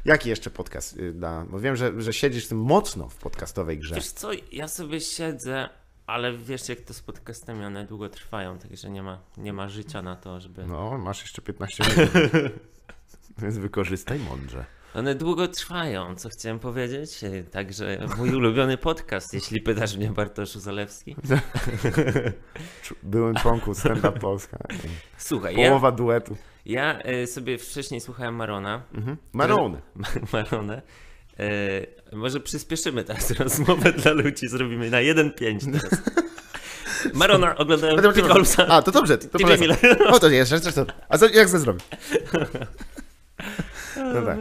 [0.04, 1.44] Jaki jeszcze podcast y, da?
[1.50, 3.94] Bo wiem, że, że siedzisz w tym mocno w podcastowej grze.
[3.94, 5.68] Wiesz co, ja sobie siedzę,
[6.06, 10.02] ale wiesz jak to z podcastami, one długo trwają, także nie ma, nie ma życia
[10.02, 10.66] na to, żeby...
[10.66, 12.10] No, masz jeszcze 15 minut.
[13.38, 14.77] Więc wykorzystaj mądrze.
[14.98, 17.20] One długo trwają, co chciałem powiedzieć.
[17.52, 21.16] Także mój ulubiony podcast, jeśli pytasz mnie Bartoszu Zalewski.
[23.02, 24.58] Byłem członku Stand Up Polska.
[25.18, 26.36] Słuchaj, ja, Połowa duetu.
[26.66, 29.16] ja e, sobie wcześniej słuchałem Marona, Mhm.
[29.32, 30.82] Maronę.
[31.40, 36.00] E, może przyspieszymy teraz rozmowę dla ludzi, zrobimy na 1.5 teraz.
[37.14, 38.66] Marona oglądałem Pete Holmesa.
[38.68, 39.60] A, to dobrze, to polecam.
[39.60, 39.78] Miller.
[40.08, 40.52] O, to jest.
[41.08, 41.84] A co, jak to zrobić?
[43.96, 44.38] No tak.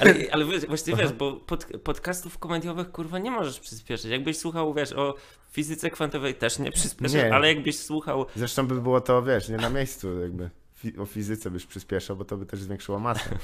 [0.00, 4.10] Ale, ale wiesz, właściwie wiesz, bo pod, podcastów komediowych kurwa nie możesz przyspieszyć.
[4.10, 5.14] Jakbyś słuchał, wiesz, o
[5.52, 7.34] fizyce kwantowej też nie przyspieszysz, Nie.
[7.34, 10.50] ale jakbyś słuchał Zresztą by było to, wiesz, nie na miejscu jakby.
[10.84, 13.30] Fi- o fizyce byś przyspieszał, bo to by też zwiększyło masę.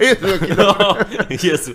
[0.00, 0.26] Jezu.
[0.56, 0.96] No,
[1.42, 1.72] Jezu.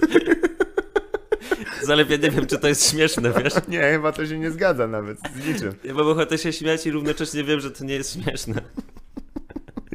[1.83, 3.53] Zaledwie nie wiem, czy to jest śmieszne, wiesz?
[3.67, 5.73] Nie, chyba to się nie zgadza nawet z niczym.
[5.83, 8.61] Ja mam ochotę się śmiać i równocześnie wiem, że to nie jest śmieszne.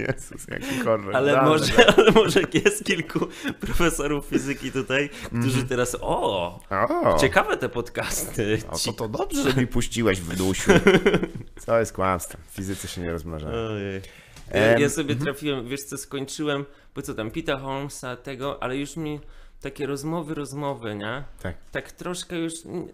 [0.01, 1.17] Jezus, jaki horror.
[1.17, 1.49] Ale Dane.
[1.49, 3.27] może, ale może jest kilku
[3.61, 8.59] profesorów fizyki tutaj, którzy teraz, o, O, ciekawe te podcasty.
[8.71, 10.73] o, to, to dobrze, że mi puściłeś w dusiu.
[11.67, 12.41] Co jest kłamstwem?
[12.51, 13.55] Fizycy się nie rozmnażają.
[13.71, 14.01] Ojej.
[14.55, 18.97] Ja, ja sobie trafiłem, wiesz co, skończyłem, bo co tam, Pita Holmesa, tego, ale już
[18.97, 19.21] mi
[19.61, 21.25] takie rozmowy, rozmowy, nie?
[21.43, 21.57] Tak.
[21.73, 22.53] Tak troszkę już,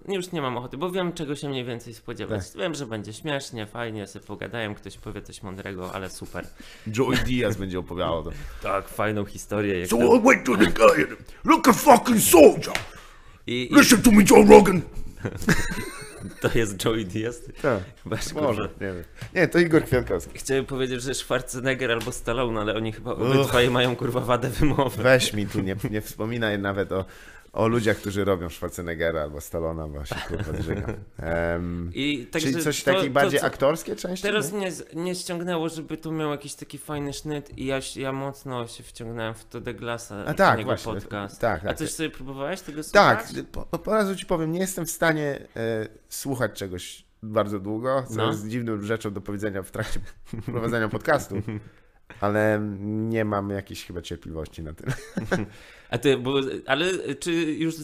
[0.09, 2.51] już nie mam ochoty, bo wiem czego się mniej więcej spodziewać.
[2.51, 2.61] Tak.
[2.61, 6.47] Wiem, że będzie śmiesznie, fajnie, sobie pogadają, ktoś powie coś mądrego, ale super.
[6.97, 8.31] Joey Diaz będzie opowiadał to.
[8.63, 9.81] Tak, fajną historię.
[9.81, 10.17] Jak So to...
[10.17, 12.75] I went to the guy look a fucking soldier.
[13.47, 14.83] I, I Listen to me, Joe Rogan.
[16.41, 17.43] to jest Joey Diaz.
[17.63, 17.81] Tak,
[18.35, 19.05] może, nie wiem.
[19.35, 20.39] Nie, to Igor Kwiatkowski.
[20.39, 25.03] Chciałem powiedzieć, że Schwarzenegger albo Stallone, ale oni chyba obydwaj mają kurwa wadę wymowy.
[25.03, 27.05] Weź mi tu, nie, nie wspominaj nawet o,
[27.57, 30.95] o ludziach, którzy robią Schwarzeneggera albo Stallona, bo się kurwa zżygam.
[31.19, 34.23] Em, I także czyli coś to- takich to, bardziej co- aktorskie części?
[34.23, 34.71] Teraz nie?
[34.95, 39.35] nie ściągnęło, żeby tu miał jakiś taki fajny sznyt i ja, ja mocno się wciągnąłem
[39.35, 40.93] w to Deglasa, A tak, niego właśnie.
[40.95, 41.41] podcast.
[41.41, 41.79] Tak, A tak.
[41.79, 43.47] coś sobie próbowałeś tego Tak, słuchać?
[43.53, 48.15] po, po razu ci powiem, nie jestem w stanie e, słuchać czegoś bardzo długo, co
[48.17, 48.27] No.
[48.27, 50.01] jest dziwną rzeczą do powiedzenia w trakcie
[50.47, 51.35] prowadzenia podcastu,
[52.21, 54.93] ale nie mam jakiejś chyba cierpliwości na tyle.
[55.91, 56.35] A ty, bo,
[56.67, 57.75] ale czy już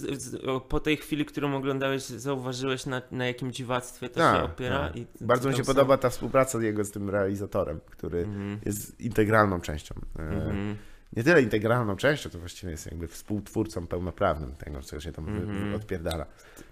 [0.68, 4.78] po tej chwili, którą oglądałeś, zauważyłeś na, na jakim dziwactwie to Tak, się opiera?
[4.88, 4.96] tak.
[4.96, 5.74] I Bardzo mi się są?
[5.74, 8.58] podoba ta współpraca jego z tym realizatorem, który Mhm.
[8.66, 9.94] jest integralną częścią.
[10.18, 10.76] E, Mhm.
[11.16, 15.70] Nie tyle integralną częścią, to właściwie jest jakby współtwórcą pełnoprawnym tego, co się tam Mhm.
[15.70, 16.26] wy- odpierdala.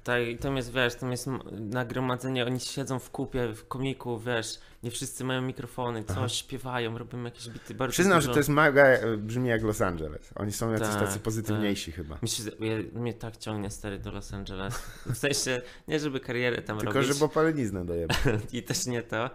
[0.05, 4.59] Tak, i tam jest, wiesz, tam jest nagromadzenie, oni siedzą w kupie, w komiku, wiesz,
[4.83, 6.29] nie wszyscy mają mikrofony, coś Aha.
[6.29, 8.27] śpiewają, robią jakieś bity, bardzo Przyznam, dużo...
[8.27, 10.31] że to jest mega, e, brzmi jak Los Angeles.
[10.35, 12.19] Oni są jacyś Tak, tacy pozytywniejsi chyba.
[12.23, 14.75] Mi się, ja, mnie tak ciągnie stary do Los Angeles.
[15.07, 18.15] W sensie, nie żeby karierę tam Tylko, robić że popaleniznę dojeba.
[18.53, 19.31] i też nie to,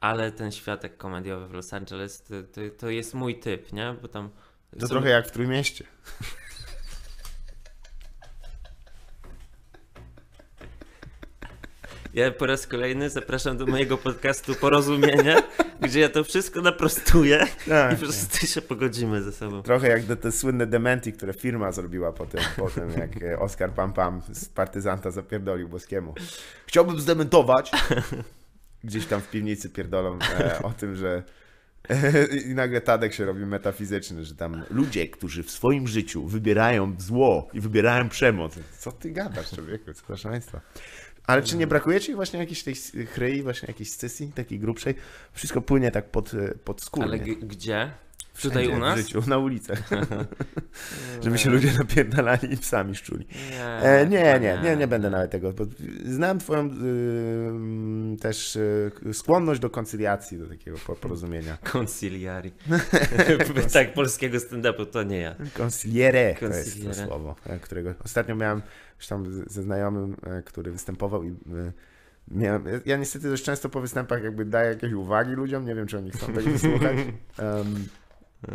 [0.00, 3.94] ale ten światek komediowy w Los Angeles to, to, to jest mój typ, nie?
[4.02, 4.30] Bo tam
[4.80, 5.84] To trochę jak w Trójmieście.
[12.14, 15.36] Ja po raz kolejny zapraszam do mojego podcastu Porozumienie,
[15.82, 17.98] gdzie ja to wszystko naprostuję i Tak.
[17.98, 19.62] wszyscy się pogodzimy ze sobą.
[19.62, 23.92] Trochę jak te, te słynne dementi, które firma zrobiła potem, potem jak e, Oskar Pam
[23.92, 26.14] Pam z partyzanta zapierdolił Boskiemu.
[26.66, 27.70] Chciałbym zdementować,
[28.84, 31.22] gdzieś tam w piwnicy pierdolą e, o tym, że
[32.50, 37.48] I nagle Tadek się robi metafizyczny, że tam Ludzie, którzy w swoim życiu wybierają zło
[37.52, 38.54] i wybierają przemoc.
[38.78, 39.92] Co ty gadasz, człowieku?
[39.94, 40.60] Co państwa.
[41.26, 42.74] Ale czy nie brakuje ci właśnie jakiejś tej
[43.06, 44.94] chryi, właśnie jakiejś scysji, takiej grubszej?
[45.32, 46.32] Wszystko płynie tak pod,
[46.64, 47.06] pod skórę.
[47.06, 47.36] Ale g-
[48.38, 48.48] gdzie?
[48.48, 49.00] Tutaj u nas?
[49.00, 49.78] W życiu, na ulicach.
[51.22, 53.26] Żeby się ludzie napierdalali i psami szczuli.
[53.50, 55.52] Nie, E, nie, nie, nie, nie będę nawet tego.
[55.52, 55.64] Bo
[56.04, 61.58] znam twoją y, też y, skłonność do koncyliacji, do takiego po- porozumienia.
[61.72, 62.52] Conciliari.
[63.72, 65.34] tak, polskiego stand-upu to nie ja.
[65.54, 68.62] Conciliere to jest to słowo, e, którego ostatnio miałem
[68.98, 71.32] już tam z- ze znajomym, e, który występował i e,
[72.30, 75.98] miałem, ja niestety dość często po występach jakby daję jakieś uwagi ludziom, nie wiem czy
[75.98, 76.96] oni chcą tego słuchać.
[77.38, 77.86] Um,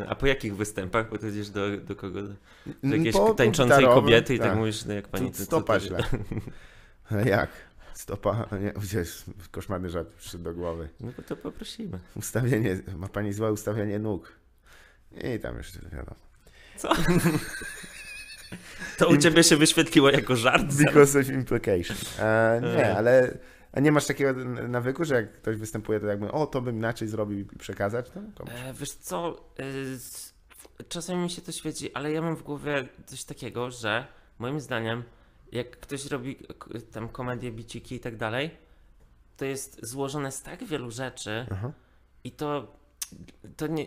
[0.08, 2.22] A po jakich występach podchodzisz do, do kogo?
[2.22, 5.32] Do, jakiejś po- tańczącej kobiety i tak, mówisz, no jak pani...
[5.32, 6.04] Tu to- stopa to- źle.
[7.26, 7.50] Jak?
[7.94, 8.48] Stopa?
[8.62, 9.10] Nie, gdzieś
[9.52, 10.90] koszmarny żart przyszedł do głowy.
[11.00, 12.00] No to poprosimy.
[12.16, 14.32] Ustawienie, ma pani złe ustawienie nóg.
[15.36, 16.16] I tam jeszcze wiadomo.
[18.98, 20.66] To u ciebie się wyświetliło jako żart?
[20.86, 21.98] Because of implication.
[22.20, 23.38] E, nie, ale
[23.74, 27.08] a nie masz takiego nawyku, że jak ktoś występuje, to jakby o, to bym inaczej
[27.08, 28.54] zrobił i przekazać to komuś?
[28.56, 29.46] E, wiesz co,
[29.94, 30.34] s-
[30.90, 34.08] czasami mi się to świeci, ale ja mam w głowie coś takiego, że
[34.40, 35.04] moim zdaniem,
[35.52, 36.38] jak ktoś robi
[36.92, 38.52] tam komedię, biciki i tak dalej,
[39.38, 41.72] to jest złożone z tak wielu rzeczy Aha.
[42.24, 42.78] i to,
[43.58, 43.86] to nie,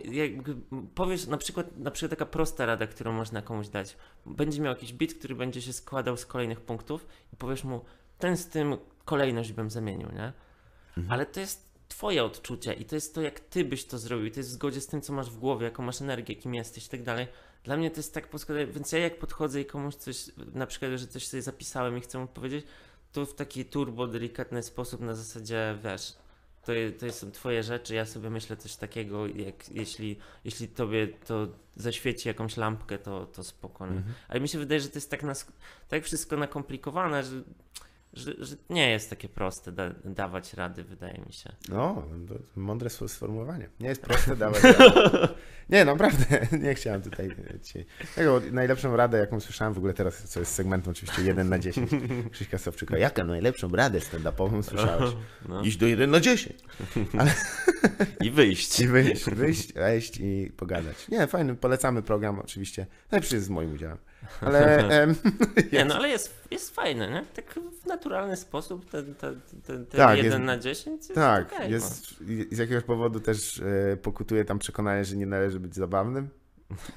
[0.95, 3.97] powiesz, na przykład, na przykład taka prosta rada, którą można komuś dać.
[4.25, 7.81] Będzie miał jakiś bit, który będzie się składał z kolejnych punktów i powiesz mu,
[8.19, 8.77] ten z tym
[9.07, 10.33] kolejność bym zamienił, nie?
[11.09, 14.31] Ale to jest twoje odczucie i to jest to, jak ty byś to zrobił.
[14.31, 16.85] To jest w zgodzie z tym, co masz w głowie, jaką masz energię, kim jesteś
[16.85, 17.27] i tak dalej.
[17.63, 20.91] Dla mnie to jest tak poskładane, więc ja jak podchodzę i komuś coś, na przykład,
[20.95, 22.65] że coś sobie zapisałem i chcę mu powiedzieć,
[23.11, 26.13] to w taki turbo, delikatny sposób na zasadzie, wiesz,
[26.65, 31.47] to, to są twoje rzeczy, ja sobie myślę coś takiego, jak jeśli, jeśli tobie to
[31.75, 33.97] zaświeci jakąś lampkę, to, to spokojnie.
[33.97, 34.15] Mhm.
[34.27, 35.51] Ale mi się wydaje, że to jest tak, nas,
[35.87, 37.43] tak wszystko nakomplikowane, że,
[38.17, 41.49] że, że nie jest takie proste da, dawać rady, wydaje mi się.
[41.69, 42.03] No,
[42.55, 43.69] mądre sformułowanie.
[43.79, 45.27] Nie jest proste dawać radę.
[45.69, 46.25] Nie, naprawdę,
[46.65, 47.29] nie chciałem tutaj
[47.63, 47.85] ci...
[48.15, 51.91] Tego, najlepszą radę, jaką słyszałem w ogóle teraz, co jest segmentem oczywiście 1 na 10,
[52.31, 52.97] Krzyśka Sowczyka.
[52.97, 55.15] Jaka najlepszą radę stand-upową słyszałeś?
[55.47, 55.61] No.
[55.61, 56.55] Iść do 1 na 10.
[58.21, 58.79] I wyjść.
[58.79, 61.07] I wyjść, wyjść, wejść i pogadać.
[61.07, 62.85] Nie, fajny, polecamy program oczywiście.
[63.11, 63.97] Najlepszy jest z moim udziałem.
[64.41, 65.15] Ale em,
[65.71, 67.25] Nie, no ale jest, jest fajne, nie?
[67.35, 71.53] Tak w naturalny sposób, ten, ten, ten, ten Tak, 1 jest- na 10 jest tak,
[71.53, 71.73] okej, no.
[71.75, 72.15] jest,
[72.51, 73.59] z jakiegoś powodu też
[73.93, 76.29] e, pokutuje tam przekonanie, że nie należy być zabawnym.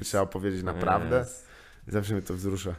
[0.04, 1.26] Trzeba powiedzieć naprawdę.
[1.88, 2.74] Zawsze mnie to wzrusza.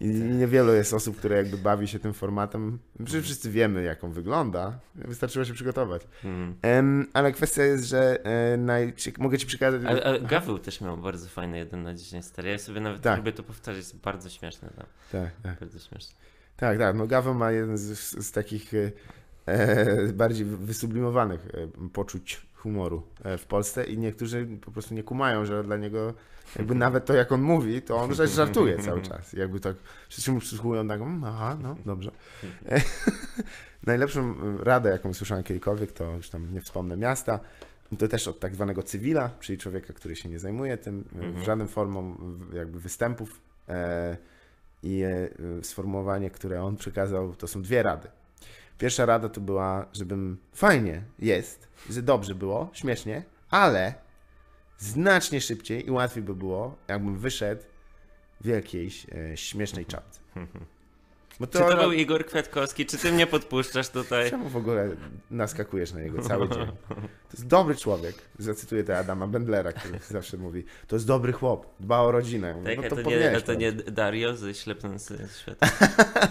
[0.00, 2.78] I niewielu jest osób, które jakby bawi się tym formatem.
[3.04, 4.78] Przecież wszyscy wiemy, jak on wygląda.
[4.94, 6.02] Wystarczyło się przygotować.
[6.62, 9.82] Em, ale kwestia jest, że e, najcie- mogę ci przekazać...
[9.84, 12.50] Ale, ale Gaweł też miał bardzo fajny 1 na 10 stary.
[12.50, 13.18] Ja sobie nawet Tak.
[13.18, 14.70] lubię to powtarzać, jest bardzo śmieszne.
[14.76, 14.84] No.
[15.12, 15.60] Tak, tak.
[15.60, 16.14] Bardzo śmieszne.
[16.56, 16.96] Tak, tak.
[16.96, 18.90] No Gaweł ma jeden z, z takich e,
[19.48, 25.44] E, bardziej wysublimowanych e, poczuć humoru e, w Polsce i niektórzy po prostu nie kumają,
[25.44, 26.14] że dla niego
[26.56, 29.32] jakby nawet to jak on mówi, to on żartuje cały czas.
[29.32, 29.76] Jakby tak
[30.08, 32.10] wszyscy mu przysłuchują tak, mm, aha, no dobrze.
[33.86, 37.40] Najlepszą radę, jaką słyszałem kiedykolwiek, to już tam nie wspomnę miasta,
[37.98, 41.44] to też od tak zwanego cywila, czyli człowieka, który się nie zajmuje tym mhm.
[41.44, 42.16] żadną formą
[42.52, 43.40] jakby występów
[44.82, 45.04] i
[45.62, 48.08] sformułowanie, które on przekazał, to są dwie rady.
[48.78, 53.94] Pierwsza rada to była, żebym fajnie jest, że dobrze było, śmiesznie, ale
[54.78, 57.62] znacznie szybciej i łatwiej by było, jakbym wyszedł
[58.40, 60.20] w jakiejś e, śmiesznej czapce.
[61.40, 62.86] Bo Czy to był Igor Kwiatkowski?
[62.86, 64.30] Czy ty mnie podpuszczasz tutaj?
[64.30, 64.88] Czemu w ogóle
[65.30, 66.66] naskakujesz na niego cały dzień?
[67.28, 68.14] To jest dobry człowiek.
[68.38, 72.62] Zacytuję to Adama Bendlera, który zawsze mówi, to jest dobry chłop, dba o rodzinę.
[72.64, 75.28] Tak, no to, to, nie, a to nie Dario ze ślepnący.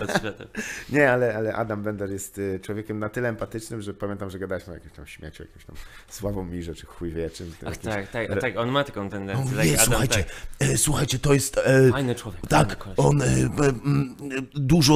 [0.01, 0.45] Od świata.
[0.89, 4.71] Nie, ale, ale Adam Bender jest y, człowiekiem na tyle empatycznym, że pamiętam, że gadaliśmy
[4.71, 5.75] o jakimś tam śmieciu, jakimś tam
[6.07, 7.53] Sławomirze, czy chuj wie czym.
[7.65, 9.43] Ach jakimś- tak, tak, tak, on ma taką tendencję.
[9.45, 10.69] mówi, Tak, nie, Adam, słuchajcie, tak.
[10.69, 11.57] e, słuchajcie, to jest...
[11.57, 12.41] E, Fajny człowiek.
[12.49, 13.43] tak, on e, e, e,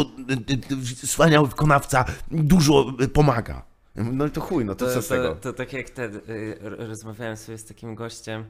[0.03, 0.33] dużo,
[0.73, 3.65] e, e, wspaniały wykonawca, dużo e, pomaga.
[3.95, 5.35] No i to chuj, no to, To, co z to, tego?
[5.35, 8.45] to tak jak ten, y, rozmawiałem sobie z takim gościem,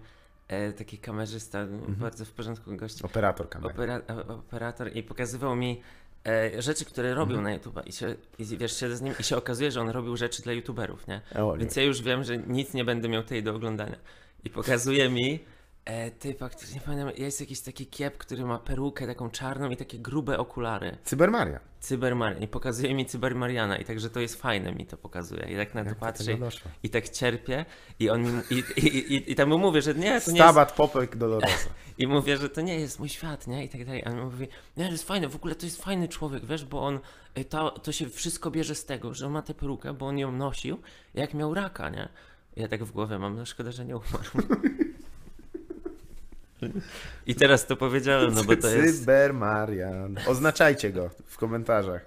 [0.77, 1.95] taki kamerzysta, Mhm.
[1.95, 3.73] bardzo w porządku gość, Operator kamery.
[3.73, 5.81] opera, operator i pokazywał mi
[6.27, 7.43] e, rzeczy, które robił Mhm.
[7.43, 10.17] na YouTube i, się, i wiesz, siedzę z nim i się okazuje, że on robił
[10.17, 11.21] rzeczy dla YouTuberów, nie?
[11.35, 11.59] O, nie.
[11.59, 13.95] Więc ja już wiem, że nic nie będę miał tej do oglądania.
[14.43, 15.39] I pokazuje mi
[15.85, 19.77] E, ty faktycznie nie pamiętam, jest jakiś taki kiep, który ma perukę taką czarną i
[19.77, 20.97] takie grube okulary.
[21.03, 21.59] Cybermaria.
[21.79, 22.43] Cybermarian.
[22.43, 25.43] I pokazuje mi Cybermariana i także to jest fajne mi to pokazuje.
[25.43, 26.71] I tak na to patrzę doszło?
[26.83, 27.65] i tak cierpię
[27.99, 30.51] i on mi, i, i, i, i tam mu mówię, że nie, to nie jest,
[30.51, 31.69] Stabat Popek Dolorosa.
[31.97, 33.65] i mówię, że to nie jest mój świat, nie?
[33.65, 34.03] I tak dalej.
[34.05, 36.83] A on mówi, nie, to jest fajne, w ogóle to jest fajny człowiek, wiesz, bo
[36.83, 36.99] on,
[37.37, 40.17] y, to, to się wszystko bierze z tego, że on ma tę perukę, bo on
[40.17, 40.77] ją nosił,
[41.13, 42.09] jak miał raka, nie?
[42.55, 44.31] Ja tak w głowie mam, no szkoda, że nie umarł.
[47.27, 48.99] I teraz to powiedziałem, no bo to jest...
[48.99, 50.17] Cybermarian.
[50.27, 52.05] Oznaczajcie go w komentarzach.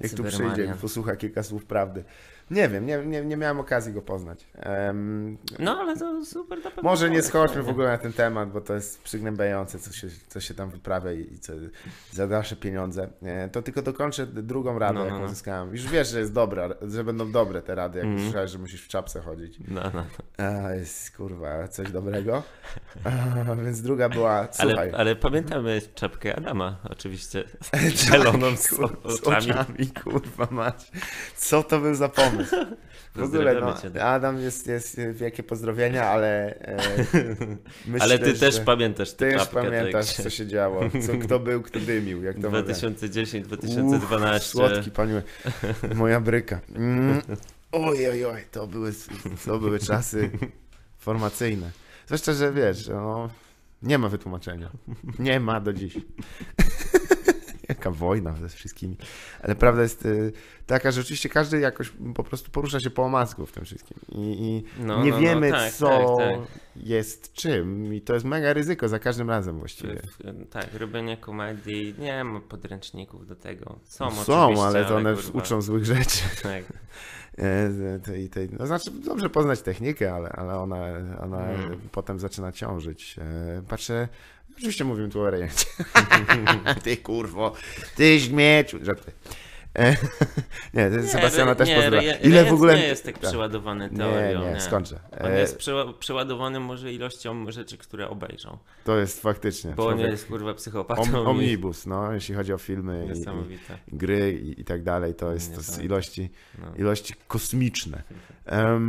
[0.00, 2.04] Jak tu przyjdzie i posłucha kilka słów prawdy.
[2.50, 4.46] Nie wiem, nie, nie, nie miałem okazji go poznać.
[4.54, 8.60] Em, No ale to super to może nie schodźmy w ogóle na ten temat, bo
[8.60, 11.52] to jest przygnębiające, co się, co się tam wyprawia i co,
[12.12, 13.08] za nasze pieniądze.
[13.22, 15.72] E, To tylko dokończę drugą radę, No, no, jaką no.
[15.72, 18.84] Już wiesz, że jest dobra, że będą dobre te rady, jak już słyszałeś, że musisz
[18.84, 19.58] w czapce chodzić.
[19.68, 20.04] No, no.
[20.46, 22.42] A, jest kurwa coś dobrego.
[23.04, 24.88] A, więc druga była, słuchaj.
[24.88, 27.44] Ale, ale pamiętamy czapkę Adama, oczywiście.
[28.04, 29.50] Zieloną z, z oczami.
[29.50, 30.90] oczami, kurwa mać.
[31.36, 32.33] Co to był za pomysł?
[33.14, 34.02] W ogóle, no.
[34.02, 36.76] Adam jest, jest wielkie pozdrowienia, ale e,
[37.86, 39.62] myślę, Ale ty też że pamiętasz ty już czapkę.
[39.62, 40.24] pamiętasz, tak.
[40.24, 42.62] co się działo, co, kto był, kto dymił, jak to mówię.
[42.62, 44.48] 2010, Uff, 2012.
[44.48, 45.22] Słodki paniu,
[45.94, 46.60] moja bryka.
[46.74, 47.22] Mm.
[47.72, 48.92] Oj, oj, oj, to były,
[49.46, 50.30] to były czasy
[50.98, 51.70] formacyjne.
[52.06, 53.30] Zwłaszcza, że wiesz, no,
[53.82, 54.70] nie ma wytłumaczenia.
[55.18, 55.94] Nie ma do dziś.
[57.68, 58.96] Jaka wojna ze wszystkimi.
[59.42, 60.32] Ale prawda jest y,
[60.66, 63.96] taka, że oczywiście każdy jakoś po prostu porusza się po omacku w tym wszystkim.
[64.08, 64.18] I,
[64.78, 66.58] i No, nie no, no, wiemy, tak, co tak, tak.
[66.76, 67.94] jest czym.
[67.94, 69.94] I to jest mega ryzyko za każdym razem właściwie.
[70.18, 73.78] W- Tak, robienie komedii, nie ma podręczników do tego.
[73.84, 76.22] Są, Są, ale to one kurwa, uczą złych rzeczy.
[76.42, 76.64] Tak.
[77.38, 80.76] E, tej, tej, no znaczy, dobrze poznać technikę, ale, ale ona,
[81.22, 81.80] ona Mm.
[81.92, 83.16] potem zaczyna ciążyć.
[83.18, 84.08] E, Patrzę,
[84.58, 85.66] oczywiście mówimy tu o rejencie.
[86.84, 87.52] ty kurwo,
[87.96, 88.78] ty śmieciu.
[88.84, 89.12] Żarty.
[89.78, 89.96] E,
[90.74, 92.74] Nie, to Sebastiana re- też nie, Ile w ogóle...
[92.76, 94.54] nie jest tak przeładowany Nie, teorią.
[94.54, 95.00] nie, skończę.
[95.20, 98.58] On E, jest przeła- przeładowany może ilością rzeczy, które obejrzą.
[98.84, 99.70] To jest faktycznie.
[99.76, 101.02] Bo on jest kurwa psychopatą.
[101.02, 103.20] Om, i- omnibus, no, jeśli chodzi o filmy i,
[103.94, 105.84] i gry i, i tak dalej, to jest to z Niesamowite.
[105.86, 106.66] ilości, No.
[106.78, 108.02] ilości kosmiczne.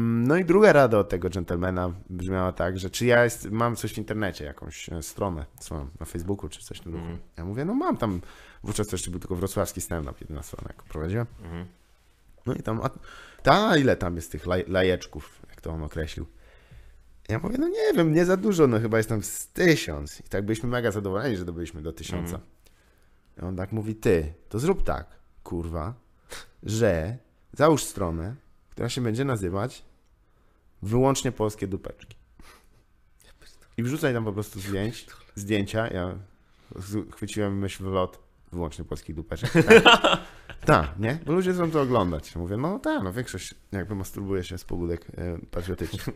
[0.02, 3.94] No i druga rada od tego dżentelmena brzmiała tak, że czy ja jest, mam coś
[3.94, 7.04] w internecie, jakąś e, stronę swoją na Facebooku czy coś w tym duchu.
[7.04, 7.22] Mhm.
[7.38, 8.22] Ja mówię, no mam tam,
[8.64, 11.26] wówczas jeszcze był tylko wrocławski stand-up, jedyna strona, jaką prowadziłem.
[11.44, 11.66] Mhm.
[12.46, 12.90] No i tam, a,
[13.44, 16.26] ta ile tam jest tych laj, lajeczków, jak to on określił.
[17.30, 20.20] Ja mówię, no nie wiem, nie za dużo, no chyba jest tam z tysiąc.
[20.20, 22.36] I tak byliśmy mega zadowoleni, że dobyliśmy do tysiąca.
[22.36, 22.42] Mhm.
[23.38, 25.08] I on tak mówi, ty, to zrób tak,
[25.44, 25.94] kurwa,
[26.64, 27.18] że
[27.54, 28.36] załóż stronę,
[28.76, 29.84] która się będzie nazywać
[30.82, 32.16] wyłącznie polskie dupeczki.
[33.78, 36.18] I wrzucaj tam po prostu zdjęć, zdjęcia, ja
[37.12, 38.20] chwyciłem myśl w lot,
[38.52, 39.52] wyłącznie polskich dupeczek.
[40.66, 41.20] Tak, Ta, nie?
[41.26, 42.36] Bo ludzie chcą to oglądać.
[42.36, 46.10] Mówię, no tak, no większość jakby masturbuje się z pobudek e, patriotycznych.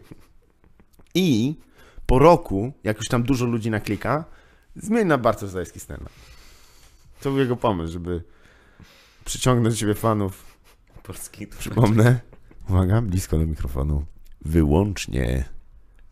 [1.15, 1.55] I
[2.05, 4.25] po roku, jak już tam dużo ludzi naklika,
[4.75, 6.09] zmień na Bartosz Zajski stand
[7.21, 8.23] To był jego pomysł, żeby
[9.25, 10.57] przyciągnąć do siebie fanów.
[11.03, 12.19] Polski Przypomnę,
[12.69, 14.05] uwaga, blisko do mikrofonu,
[14.45, 15.45] wyłącznie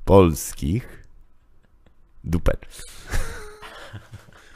[0.05, 1.03] polskich
[2.23, 2.83] dupeczek.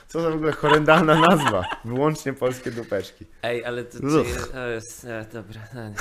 [0.07, 1.63] Co za w ogóle horrendalna nazwa.
[1.85, 3.25] Wyłącznie polskie dupeczki.
[3.43, 4.27] Ej, ale to, Uch.
[4.27, 5.05] czy, to jest...
[5.05, 5.61] E, dobra.
[5.75, 5.93] E,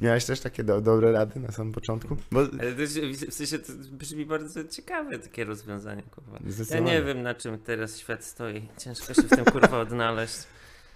[0.00, 2.16] Miałeś też takie do, dobre rady na samym początku?
[2.32, 2.82] Bo Ale to
[3.30, 6.38] w sensie to brzmi bardzo ciekawe takie rozwiązanie, kurwa.
[6.70, 8.68] Ja nie wiem na czym teraz świat stoi.
[8.78, 10.38] Ciężko się w tym kurwa odnaleźć.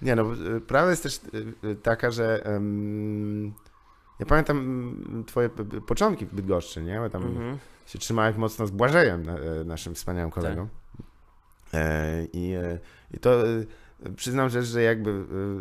[0.03, 1.21] Nie, no, y, prawda jest też
[1.65, 3.53] y, y, taka, że em,
[4.21, 5.49] ja pamiętam mm, twoje
[5.87, 6.99] początki w Bydgoszczy, nie?
[7.01, 7.59] Bo tam Mhm.
[7.87, 10.69] się trzymałeś mocno z Błażejem, e, naszym wspaniałym kolegą.
[11.75, 12.79] E, I, e,
[13.15, 13.43] I to
[14.17, 15.11] przyznam, że, że jakby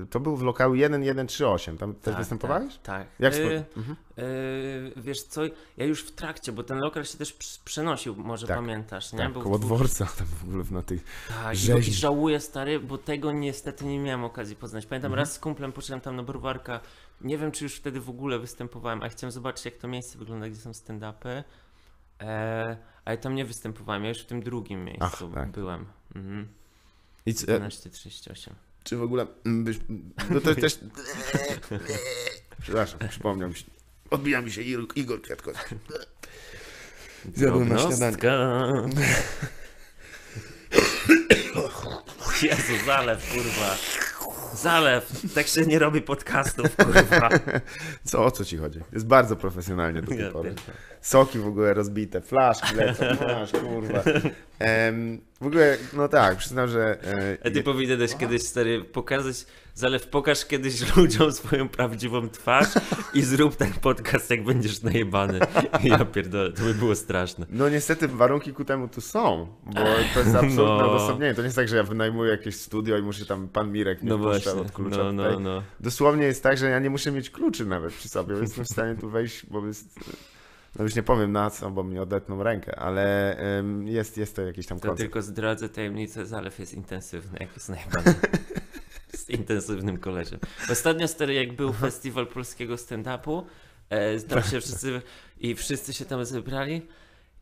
[0.03, 1.77] e, to był w lokalu 1138.
[1.77, 2.73] Tam też Tak, występowałeś?
[2.73, 2.81] Tak.
[2.83, 3.07] tak.
[3.19, 3.79] Jak Y, spo...
[3.79, 3.97] mhm.
[4.19, 5.41] y, wiesz co,
[5.77, 7.33] ja już w trakcie, bo ten lokal się też
[7.65, 9.19] przenosił, może Tak, pamiętasz, nie?
[9.19, 11.03] Tak, Był koło w- dworca, tam w ogóle na tych...
[11.27, 11.91] Tak, rzeźni.
[11.93, 14.85] i żałuję stary, bo tego niestety nie miałem okazji poznać.
[14.85, 15.19] Pamiętam Mhm.
[15.19, 16.79] raz z kumplem poszedłem tam na browarka.
[17.21, 20.49] Nie wiem, czy już wtedy w ogóle występowałem, a chciałem zobaczyć, jak to miejsce wygląda,
[20.49, 21.43] gdzie są stand-upy.
[22.21, 25.49] E, ale tam nie występowałem, ja już w tym drugim miejscu tak.
[25.51, 25.85] byłem.
[26.15, 26.47] Mhm.
[27.25, 28.49] I, c- e, 12.38.
[28.83, 29.27] czy w ogóle...
[29.45, 29.77] mm, Byś,
[30.29, 30.79] no to też...
[32.61, 33.63] Przepraszam, przypomniał mi się.
[34.09, 34.61] Odbija mi się
[34.95, 35.75] Igor, Kwiatkowski.
[37.35, 38.17] Zjadłem na śniadanie.
[42.43, 43.75] Jezu, zalew, kurwa.
[44.55, 47.29] Zalew, tak się nie robi podcastów, kurwa.
[48.05, 48.79] Co, o co ci chodzi?
[48.93, 50.55] Jest bardzo profesjonalnie do tej pory.
[51.01, 54.03] Soki w ogóle rozbite, flaszki lecą, masz, kurwa.
[55.41, 56.97] W ogóle, no tak, przyznam, że...
[57.03, 59.45] e, A ty powinieneś kiedyś, stary, pokazać,
[59.75, 62.67] Zalew, pokaż kiedyś ludziom swoją prawdziwą twarz
[63.13, 65.39] i zrób ten podcast, jak będziesz najebany.
[65.83, 67.45] Ja pierdolę, to by było straszne.
[67.49, 69.73] No niestety warunki ku temu tu są, bo
[70.13, 70.91] to jest absolutne No.
[70.91, 71.33] odosobnienie.
[71.33, 74.09] To nie jest tak, że ja wynajmuję jakieś studio i muszę tam pan Mirek nie
[74.09, 75.63] No właśnie, od klucza no, no, no.
[75.79, 78.69] Dosłownie jest tak, że ja nie muszę mieć kluczy nawet przy sobie, więc jestem w
[78.69, 79.99] stanie tu wejść, bo jest...
[80.75, 83.37] No już nie powiem na co, bo mi odetną rękę, ale
[83.85, 84.99] jest, jest to jakiś tam To koncept.
[84.99, 88.15] tylko zdradzę tajemnicę, Zalew jest intensywny, jak jest najebany.
[89.15, 90.39] Z intensywnym koleżem.
[90.71, 93.43] Ostatnio, stary, jak był festiwal polskiego stand-upu,
[93.89, 95.01] e, tam się wszyscy,
[95.39, 96.87] i wszyscy się tam zebrali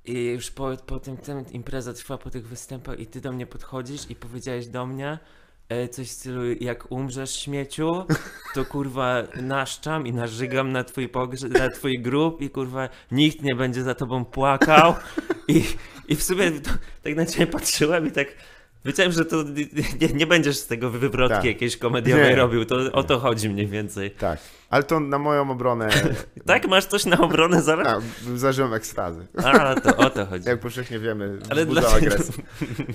[0.05, 3.47] i już po, po tym, tym impreza trwa po tych występach i ty do mnie
[3.47, 5.19] podchodzisz i powiedziałeś do mnie
[5.91, 8.05] coś w stylu, jak umrzesz śmieciu,
[8.53, 13.55] to kurwa naszczam i narzygam na twój, pogrze- na twój grób i kurwa nikt nie
[13.55, 14.95] będzie za tobą płakał.
[15.47, 15.63] I,
[16.07, 16.71] i w sumie to,
[17.03, 18.27] tak na ciebie patrzyłem i tak
[18.85, 19.43] wiedziałem, że to
[20.01, 21.45] nie, nie będziesz z tego wywrotki Tak.
[21.45, 22.35] jakiejś komediowej Nie.
[22.35, 24.11] robił, to o to chodzi mniej więcej.
[24.11, 25.89] Tak, ale to na moją obronę...
[26.45, 27.87] Tak, masz coś na obronę zaraz?
[27.87, 29.27] A, zażyłem ekstazy.
[29.43, 30.47] A, to o to chodzi.
[30.49, 32.43] Jak powszechnie wiemy, Ale dlaczego- agresję.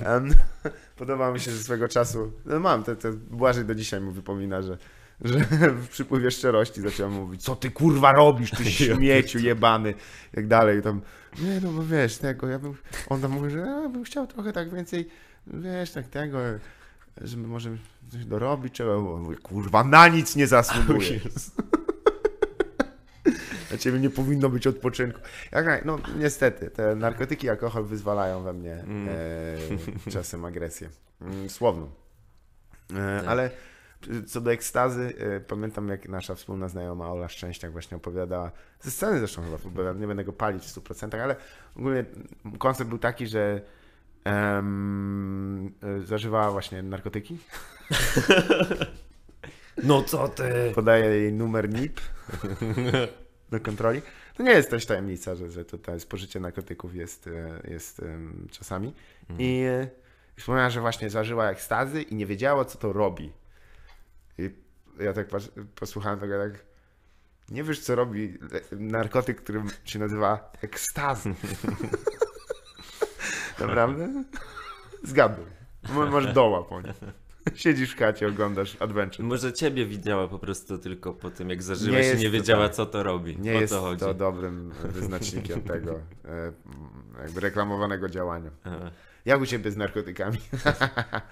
[0.04, 0.34] Em,
[0.98, 4.62] Podoba mi się, że swego czasu, no mam, te, te Błażej do dzisiaj mu wypomina,
[4.62, 4.78] że,
[5.24, 5.38] że
[5.70, 9.94] w przypływie szczerości zacząłem mówić, co ty kurwa robisz, ty śmieciu jebany,
[10.32, 11.00] jak dalej, tam,
[11.42, 12.74] nie no bo wiesz, tego, ja bym,
[13.08, 15.08] on tam mówi, że ja bym chciał trochę tak więcej,
[15.46, 16.38] wiesz, tak tego,
[17.20, 17.78] że my możemy
[18.12, 18.78] coś dorobić,
[19.18, 21.20] mówi, kurwa, na nic nie zasługuje.
[23.68, 25.20] Dla ciebie nie powinno być odpoczynku.
[25.52, 29.08] Jak, no niestety, te narkotyki i alkohol wyzwalają we mnie Mm.
[30.06, 30.88] e, czasem agresję.
[31.20, 31.90] Mm, słowną.
[32.90, 33.28] E, Tak.
[33.28, 33.50] Ale
[34.26, 39.18] co do ekstazy, e, pamiętam jak nasza wspólna znajoma Ola Szczęściak właśnie opowiadała, ze sceny
[39.18, 41.36] zresztą chyba opowiadała, nie będę go palić w 100%, ale
[41.76, 42.04] ogólnie
[42.58, 43.60] koncept był taki, że
[44.26, 47.38] e, zażywała właśnie narkotyki.
[49.82, 50.72] No co ty?
[50.74, 52.00] Podaje jej numer NIP
[53.50, 54.02] do kontroli.
[54.36, 58.94] To nie jest też tajemnica, że, że tutaj spożycie narkotyków jest, e, jest em, czasami.
[59.38, 59.88] I e,
[60.36, 63.32] wspomniała, że właśnie zażyła ekstazy i nie wiedziała, co to robi.
[64.38, 64.50] I
[65.00, 65.28] ja tak
[65.74, 66.64] posłuchałem tego tak.
[67.48, 68.38] Nie wiesz, co robi
[68.72, 71.34] narkotyk, który się nazywa ekstazy.
[73.60, 74.24] Naprawdę?
[75.04, 75.44] Zgaduj.
[76.10, 76.92] Masz doła po nim.
[77.54, 79.26] Siedzisz w chacie, oglądasz Adventure.
[79.26, 82.32] Może ciebie widziała po prostu tylko po tym, jak Nie zażyłeś i jest nie to
[82.32, 82.76] wiedziała, tak.
[82.76, 83.38] co to robi.
[83.38, 84.00] Nie o jest to chodzi.
[84.00, 86.52] to dobrym wyznacznikiem tego e,
[87.22, 88.50] jakby reklamowanego działania.
[89.24, 90.38] Jak u ciebie z narkotykami?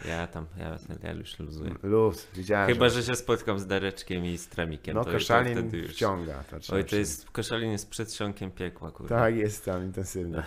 [0.09, 1.75] Ja tam, ja, ja już luzuję.
[1.83, 2.69] Luz, widziałem.
[2.69, 3.03] Chyba, że...
[3.03, 4.95] się spotkam z Dareczkiem i z Tremikiem.
[4.95, 5.91] No to, to koszalin już...
[5.91, 6.45] wciąga.
[6.51, 9.17] To Oj, to jest, koszalin jest przedsionkiem piekła, kurwa.
[9.19, 10.43] Tak, jest tam intensywnie.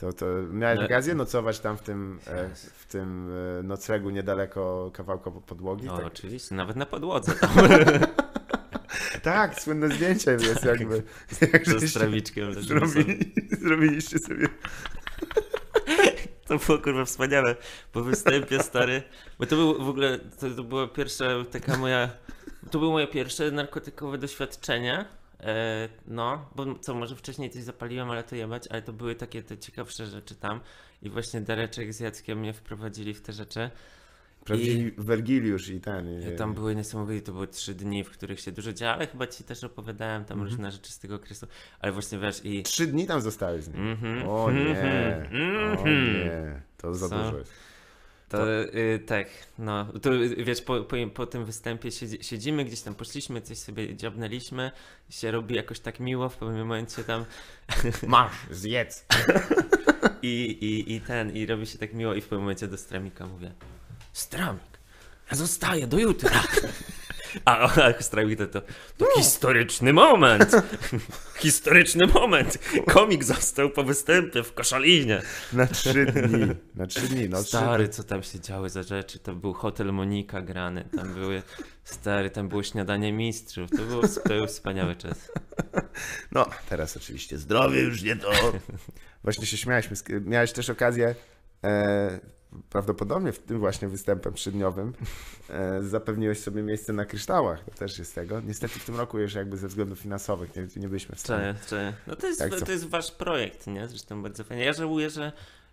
[0.00, 4.90] To, to miałeś Ale- okazję nocować tam w tym, e, w tym e, noclegu niedaleko
[4.94, 5.86] kawałka podłogi?
[5.86, 7.50] No, tak, oczywiście, nawet na podłodze tam
[9.22, 11.02] tak, słynne zdjęcie jest jakby.
[11.52, 12.22] Jak leżymy sobie.
[12.62, 13.32] zrobili,
[13.62, 14.48] zrobiliście sobie.
[16.46, 17.56] To było kurwa wspaniałe.
[17.92, 19.02] Po występie stary.
[19.38, 22.10] Bo to był w ogóle, to, to była pierwsza taka moja.
[22.70, 25.04] To było moje pierwsze narkotykowe doświadczenie.
[25.42, 29.42] E, no, bo co, może wcześniej coś zapaliłem, ale to jebać, ale to były takie
[29.42, 30.60] te ciekawsze rzeczy tam.
[31.02, 33.70] I właśnie Dareczek z Jackiem mnie wprowadzili w te rzeczy.
[34.44, 36.08] Prawdziwi Wergiliusz i ten.
[36.20, 39.06] I, I tam były niesamowite, to były trzy dni, w których się dużo działo, ale
[39.06, 40.50] chyba ci też opowiadałem tam Mhm.
[40.50, 41.46] różne rzeczy z tego okresu.
[41.80, 42.62] Ale właśnie wiesz i.
[42.62, 43.88] Trzy dni tam zostałeś z nim.
[43.88, 46.14] Mhm, O nie, mhm, o mhm.
[46.14, 47.52] nie, to za dużo jest.
[48.30, 49.26] To y, tak,
[49.58, 53.58] no, to y, wiesz, po, po, po tym występie siedzi, siedzimy, gdzieś tam poszliśmy, coś
[53.58, 54.70] sobie dziabnęliśmy,
[55.10, 57.24] się robi jakoś tak miło, w pewnym momencie tam
[58.06, 59.06] Masz, zjedz.
[60.22, 60.28] i,
[60.60, 63.52] i, i ten, i robi się tak miło i w pewnym momencie do Stramika mówię
[64.12, 64.78] Stramik,
[65.30, 66.42] ja zostaję do jutra.
[67.44, 68.62] A, a Stramik to, to,
[68.96, 70.52] to historyczny moment,
[71.42, 75.22] historyczny moment, komik został po występie w Koszalinie.
[75.52, 76.46] Na trzy dni.
[76.74, 79.18] Na trzy dni, no Stary, co tam się działy za rzeczy?
[79.18, 81.42] To był hotel Monika grany, tam były,
[81.84, 85.18] stary, tam było śniadanie mistrzów, to, było, to był wspaniały czas.
[86.32, 88.30] No, teraz oczywiście zdrowie już nie to.
[89.24, 89.96] Właśnie się śmialiśmy.
[89.96, 91.14] z- Miałeś też okazję,
[91.64, 92.20] e,
[92.70, 94.92] prawdopodobnie w tym właśnie występem trzydniowym,
[95.48, 97.64] e, zapewniłeś sobie miejsce na kryształach.
[97.64, 98.40] To też jest tego.
[98.40, 101.54] Niestety w tym roku już jakby ze względów finansowych nie, nie byliśmy w stanie.
[101.54, 101.96] Cześć, cześć.
[102.06, 102.66] No to jest, co?
[102.66, 103.88] to jest wasz projekt, nie?
[103.88, 104.64] Zresztą bardzo fajnie.
[104.64, 105.32] Ja żałuję, że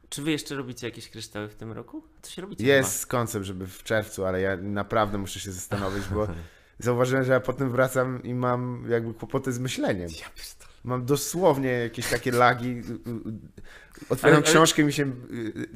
[0.10, 2.04] Czy wy jeszcze robicie jakieś kryształy w tym roku?
[2.22, 6.28] Coś robicie Jest koncept, żeby w czerwcu, ale ja naprawdę muszę się zastanowić, bo
[6.80, 10.10] zauważyłem, że ja potem wracam i mam jakby kłopoty z myśleniem.
[10.10, 10.68] chyba.
[10.84, 12.82] Mam dosłownie jakieś takie lagi.
[14.10, 15.36] Otwieram Ale- książkę i mi się y,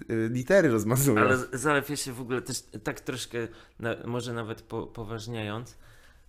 [0.10, 1.22] y, y, litery rozmazują.
[1.22, 3.48] Ale Zalew, ja się w ogóle też tak troszkę,
[4.06, 5.76] może nawet po, poważniając,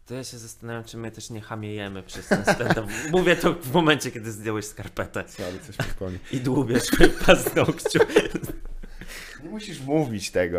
[0.07, 2.86] to ja się zastanawiam, czy my też nie hamiejemy przez ten stand-up.
[3.11, 5.78] Mówię to w momencie, kiedy zdjąłeś skarpetę Sorry, coś
[6.12, 6.90] mi i dłubiesz
[7.26, 7.99] paznokciu.
[9.45, 10.59] Nie musisz mówić tego.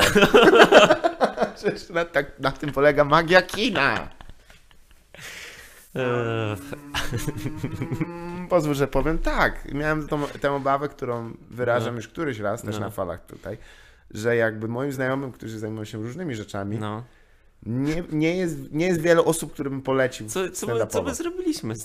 [1.55, 4.09] Przecież na, tak, na tym polega magia kina.
[5.95, 6.57] Eee,
[8.49, 9.73] Pozwól, że powiem tak.
[9.73, 11.97] Miałem tą, tę obawę, którą wyrażam No.
[11.97, 12.81] już któryś raz, też No.
[12.81, 13.57] na falach tutaj,
[14.11, 17.03] że jakby moim znajomym, którzy zajmują się różnymi rzeczami, No.
[17.65, 21.75] nie, nie, jest, nie jest wiele osób, którym polecił Co, co, my, co my zrobiliśmy?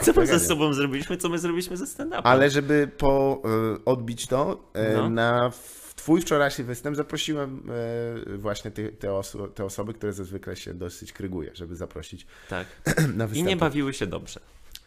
[0.00, 1.16] Co my ze sobą zrobiliśmy?
[1.16, 2.20] Co my zrobiliśmy ze stand-upem?
[2.24, 3.42] Ale żeby po,
[3.76, 4.70] y, odbić to,
[5.06, 5.50] y, na
[6.06, 7.70] twój wczorajszy występ zaprosiłem
[8.34, 12.66] y, właśnie te, te, oso- te osoby, które zazwykle się dosyć kryguje, żeby zaprosić Tak.
[13.16, 14.40] na I nie bawiły się dobrze.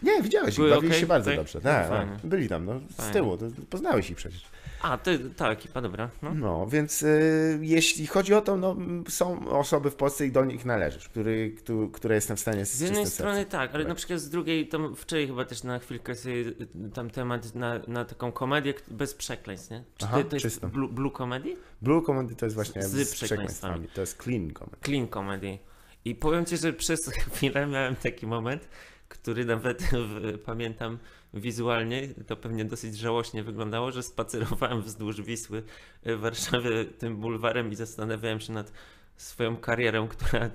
[0.03, 0.99] Nie, widziałeś ich, bawili okej?
[0.99, 1.39] się bardzo Tak?
[1.39, 1.59] dobrze.
[1.63, 2.07] No, Tak, tak.
[2.23, 4.45] byli tam, no, z tyłu, to, poznałeś ich przecież.
[4.81, 6.09] A, ty, ta ekipa, dobra.
[6.21, 6.33] No.
[6.33, 8.75] No, więc y, jeśli chodzi o to, no,
[9.09, 12.71] są osoby w Polsce i do nich należysz, który, któ- które jestem w stanie z
[12.73, 13.51] Z jednej strony sercem.
[13.51, 13.89] tak, ale Tak.
[13.89, 16.55] na przykład z drugiej, tam wczoraj chyba też na chwilkę sobie y,
[16.93, 19.83] tam temat na, na taką komedię bez przekleństw, nie?
[19.97, 21.55] Czy Aha, to, to jest blue, blue comedy?
[21.81, 24.77] Blue Comedy to jest właśnie Z z, przekleństwami, to jest clean comedy.
[24.85, 25.57] Clean comedy.
[26.05, 28.67] I powiem ci, że przez chwilę miałem taki moment,
[29.09, 29.89] który nawet
[30.45, 30.97] pamiętam
[31.33, 35.63] wizualnie, to pewnie dosyć żałośnie wyglądało, że spacerowałem wzdłuż Wisły
[36.05, 38.71] w Warszawie tym bulwarem i zastanawiałem się nad
[39.17, 40.49] swoją karierą, która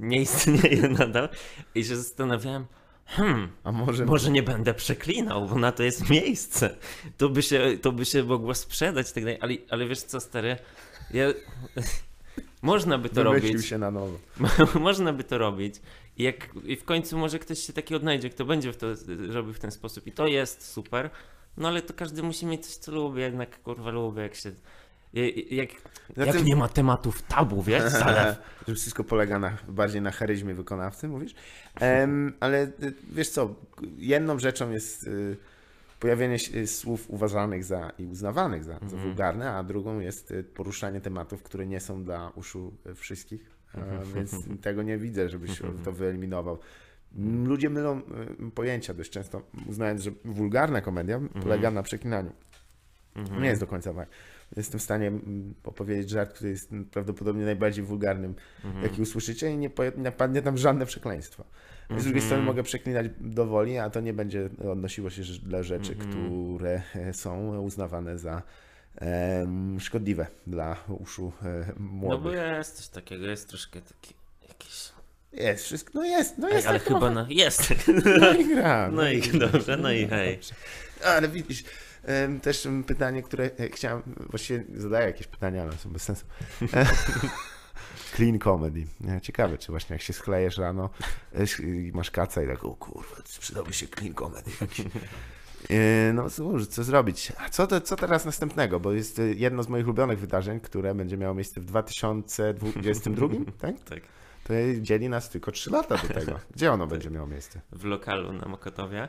[0.00, 1.28] nie istnieje nadal
[1.74, 2.66] i się zastanawiałem,
[3.06, 6.76] hmm, A może, może nie będę przeklinał, bo na to jest miejsce.
[7.16, 9.38] To by się, to by się mogło sprzedać i tak dalej.
[9.40, 10.56] Ale, ale wiesz co, stary,
[11.10, 11.26] ja...
[12.62, 13.66] Można by to wymyślił robić.
[13.66, 14.18] się na nowo.
[14.80, 15.74] Można by to robić.
[16.18, 18.86] I, jak, I w końcu może ktoś się taki odnajdzie, kto będzie w to
[19.28, 20.06] robił w ten sposób.
[20.06, 21.10] I to jest super.
[21.56, 23.20] No ale to każdy musi mieć coś, co lubi.
[23.20, 24.52] Jednak kurwa lubię, jak się.
[25.12, 25.68] Jak, jak,
[26.16, 28.36] Na jak tym- nie ma tematów tabu, wiesz, ale
[28.68, 31.34] Że wszystko polega na, bardziej na charyzmie wykonawcy, mówisz?
[31.80, 33.54] Em, ale y, wiesz co,
[33.98, 35.36] jedną rzeczą jest y,
[36.00, 39.02] pojawienie się słów uważanych za i uznawanych za, za Mhm.
[39.02, 43.50] wulgarne, a drugą jest y, poruszanie tematów, które nie są dla uszu y, wszystkich,
[44.14, 46.58] więc tego nie widzę, żebyś to wyeliminował.
[47.44, 51.42] Ludzie mylą y, pojęcia dość często, uznając, że wulgarna komedia Mhm.
[51.42, 52.30] polega na przeklinaniu.
[53.40, 54.08] Nie jest do końca tak.
[54.56, 58.84] Jestem w stanie mm, opowiedzieć żart, który jest prawdopodobnie najbardziej wulgarnym, Mhm.
[58.84, 61.44] jaki usłyszycie i nie, poje- nie padnie tam żadne przekleństwo.
[61.84, 62.24] Z drugiej Mhm.
[62.24, 66.10] strony mogę przeklinać dowoli, a to nie będzie odnosiło się dla rzeczy, Mhm.
[66.10, 68.42] które są uznawane za
[69.80, 72.32] szkodliwe dla uszu e, no bo młodych.
[72.34, 74.14] jest coś takiego, jest troszkę taki
[74.48, 74.92] jakiś.
[75.32, 77.26] Jest wszystko, no jest, no Ej, jest ale tak chyba na...
[77.30, 77.74] jest.
[78.20, 78.90] No i gra.
[78.90, 80.34] No i dobrze, no i hej.
[80.36, 80.54] Dobrze.
[81.04, 81.64] Ale widzisz,
[82.42, 86.26] też pytanie, które e, chciałem, właściwie zadaję jakieś pytania, ale są bez sensu.
[88.16, 88.86] Clean comedy.
[89.22, 90.90] Ciekawe, czy właśnie jak się sklejesz rano
[91.34, 94.50] e, i masz kaca i tak, o kurwa, przydałby się clean comedy
[96.14, 97.32] No cóż, co zrobić?
[97.38, 98.80] A co, to, co teraz następnego?
[98.80, 103.26] Bo jest e, jedno z moich ulubionych wydarzeń, które będzie miało miejsce w 2022,
[103.60, 103.80] tak?
[103.80, 104.00] Tak.
[104.44, 106.38] To dzieli nas tylko 3 lata do tego.
[106.54, 107.60] Gdzie ono będzie miało miejsce?
[107.72, 109.08] W lokalu na Mokotowie.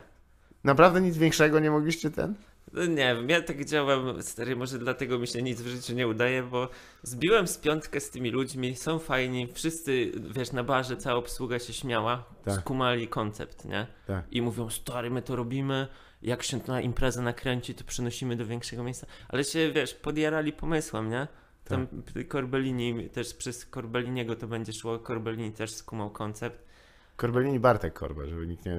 [0.64, 2.34] Naprawdę nic większego nie mogliście ten?
[2.72, 6.08] No nie wiem, ja tak działam, stary, może dlatego mi się nic w życiu nie
[6.08, 6.68] udaje, bo
[7.02, 11.72] zbiłem z piątkę z tymi ludźmi, są fajni, wszyscy, wiesz, na barze cała obsługa się
[11.72, 12.60] śmiała, Tak.
[12.60, 13.86] skumali koncept, nie?
[14.06, 14.24] Tak.
[14.30, 15.88] I mówią, stary, my to robimy,
[16.22, 20.52] jak się to na imprezę nakręci, to przenosimy do większego miejsca, ale się, wiesz, podjarali
[20.52, 21.26] pomysłem, nie?
[21.64, 22.28] Tam Tak.
[22.28, 26.70] Korbelini, też przez Korbeliniego to będzie szło, Korbelini też skumał koncept.
[27.16, 28.76] Korbelini Bartek Korba, żeby nikt nie...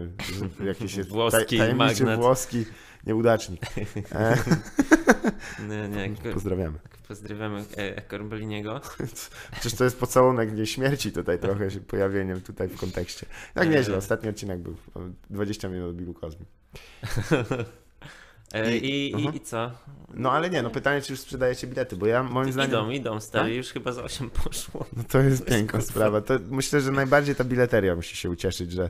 [0.59, 1.75] Że jakiś Włoski taj,
[2.15, 2.65] włoski
[3.07, 3.61] nieudacznik.
[4.11, 4.37] E,
[5.69, 6.79] Nie, nie, pozdrawiamy.
[7.11, 8.81] Pozdrawiamy e, Korbeliniego.
[9.51, 13.25] Przecież to jest pocałunek Dnie Śmierci tutaj trochę się pojawieniem tutaj w kontekście.
[13.53, 14.99] Tak nieźle, ostatni odcinek był o
[15.29, 16.45] 20 minut od Bilu Kozmi.
[18.53, 19.71] E, I- I, i, I co?
[20.13, 22.69] No ale nie, no pytanie, czy już sprzedajecie bilety, bo ja moim zdaniem...
[22.71, 23.57] Idą, idą, stary, Tak?
[23.57, 24.85] już chyba za 8 poszło.
[24.97, 25.91] No to jest To piękna kurwa.
[25.93, 26.21] sprawa.
[26.21, 28.89] To myślę, że najbardziej ta bileteria musi się ucieszyć, że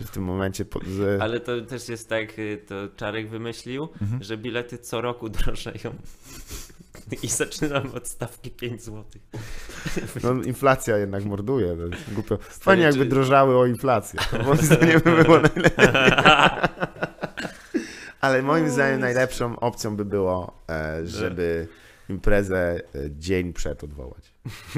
[0.00, 0.64] że w tym momencie...
[0.64, 1.18] Po, że...
[1.20, 4.22] Ale to też jest tak, y, to Czarek wymyślił, Mhm.
[4.22, 5.94] że bilety co roku drożeją.
[7.22, 9.04] I zaczynamy od stawki 5 zł.
[10.22, 11.76] No, inflacja jednak morduje.
[11.76, 12.38] To głupio.
[12.42, 14.20] Fajnie jakby drożały o inflację.
[14.30, 15.88] To moim zdaniem by było najlepiej.
[18.20, 21.68] Ale moim zdaniem najlepszą opcją by było, e, żeby
[22.08, 24.32] imprezę e, dzień przed odwołać.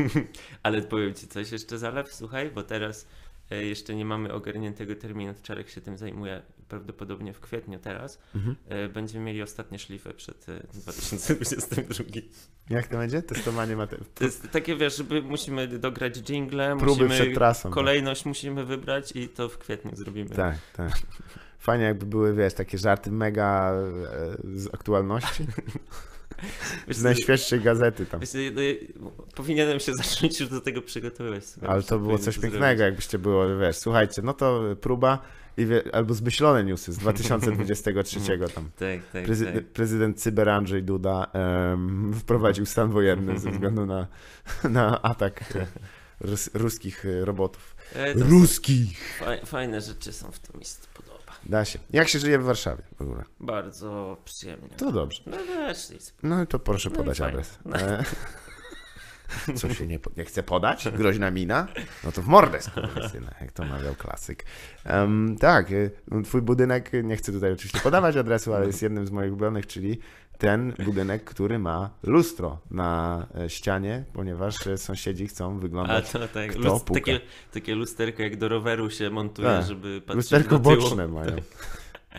[0.62, 3.06] Ale powiem ci coś jeszcze zalew, słuchaj, bo teraz
[3.54, 5.34] jeszcze nie mamy ogarniętego terminu.
[5.42, 8.18] Czarek się tym zajmuje prawdopodobnie w kwietniu teraz.
[8.34, 8.56] Mhm.
[8.68, 12.04] E, Będziemy mieli ostatnie szlify przed e, 2022.
[12.70, 13.22] Jak to będzie?
[13.22, 14.10] Testowanie materiału.
[14.14, 17.62] To jest takie, wiesz, żeby musimy dograć jingle, Próby musimy przed trasą.
[17.68, 17.72] tak.
[17.74, 20.30] kolejność musimy wybrać i to w kwietniu zrobimy.
[20.30, 20.92] Tak, tak.
[21.58, 23.78] Fajnie jakby były, wiesz, takie żarty mega e,
[24.58, 25.46] z aktualności.
[26.88, 28.20] Wiesz, Z najświeższej gazety tam.
[28.20, 28.30] wiesz,
[29.00, 31.46] no, powinienem się zacząć już do tego przygotowywać.
[31.46, 35.18] słuchaj, Ale to było coś to pięknego, jakbyście było, wiesz, słuchajcie, no to próba
[35.56, 38.20] i wie, albo zmyślone newsy z 2023
[38.54, 38.70] tam.
[38.78, 39.64] Tak, tak, Prezy- tak.
[39.64, 44.06] Prezydent Cyber Andrzej Duda em, wprowadził stan wojenny ze względu na,
[44.70, 45.54] na atak
[46.20, 47.76] rus, ruskich e, robotów.
[47.96, 49.16] E, Ruskich!
[49.18, 51.11] fa- Fajne rzeczy są w tym mi się podoba.
[51.46, 51.78] Da się.
[51.90, 53.24] Jak się żyje w Warszawie w ogóle?
[53.40, 54.68] Bardzo przyjemnie.
[54.68, 55.22] To dobrze.
[55.26, 56.14] No wiesz, nic.
[56.22, 57.58] No to proszę No podać adres.
[57.74, 58.04] E,
[59.58, 60.88] co się nie, nie chce podać?
[60.88, 61.66] Groźna mina?
[62.04, 64.44] No to w mordę skurwysyna, jak to mawiał klasyk.
[64.84, 69.06] Em, tak, e, no, twój budynek, nie chcę tutaj oczywiście podawać adresu, ale jest jednym
[69.06, 69.98] z moich ulubionych, czyli
[70.38, 76.28] ten budynek, który ma lustro na e, ścianie, ponieważ e, sąsiedzi chcą A wyglądać to
[76.28, 77.20] tak, kto lust, takie,
[77.52, 79.66] takie lusterko jak do roweru się montuje, Tak.
[79.66, 80.82] żeby patrzeć Lusterko do tyłu.
[80.82, 81.36] boczne mają.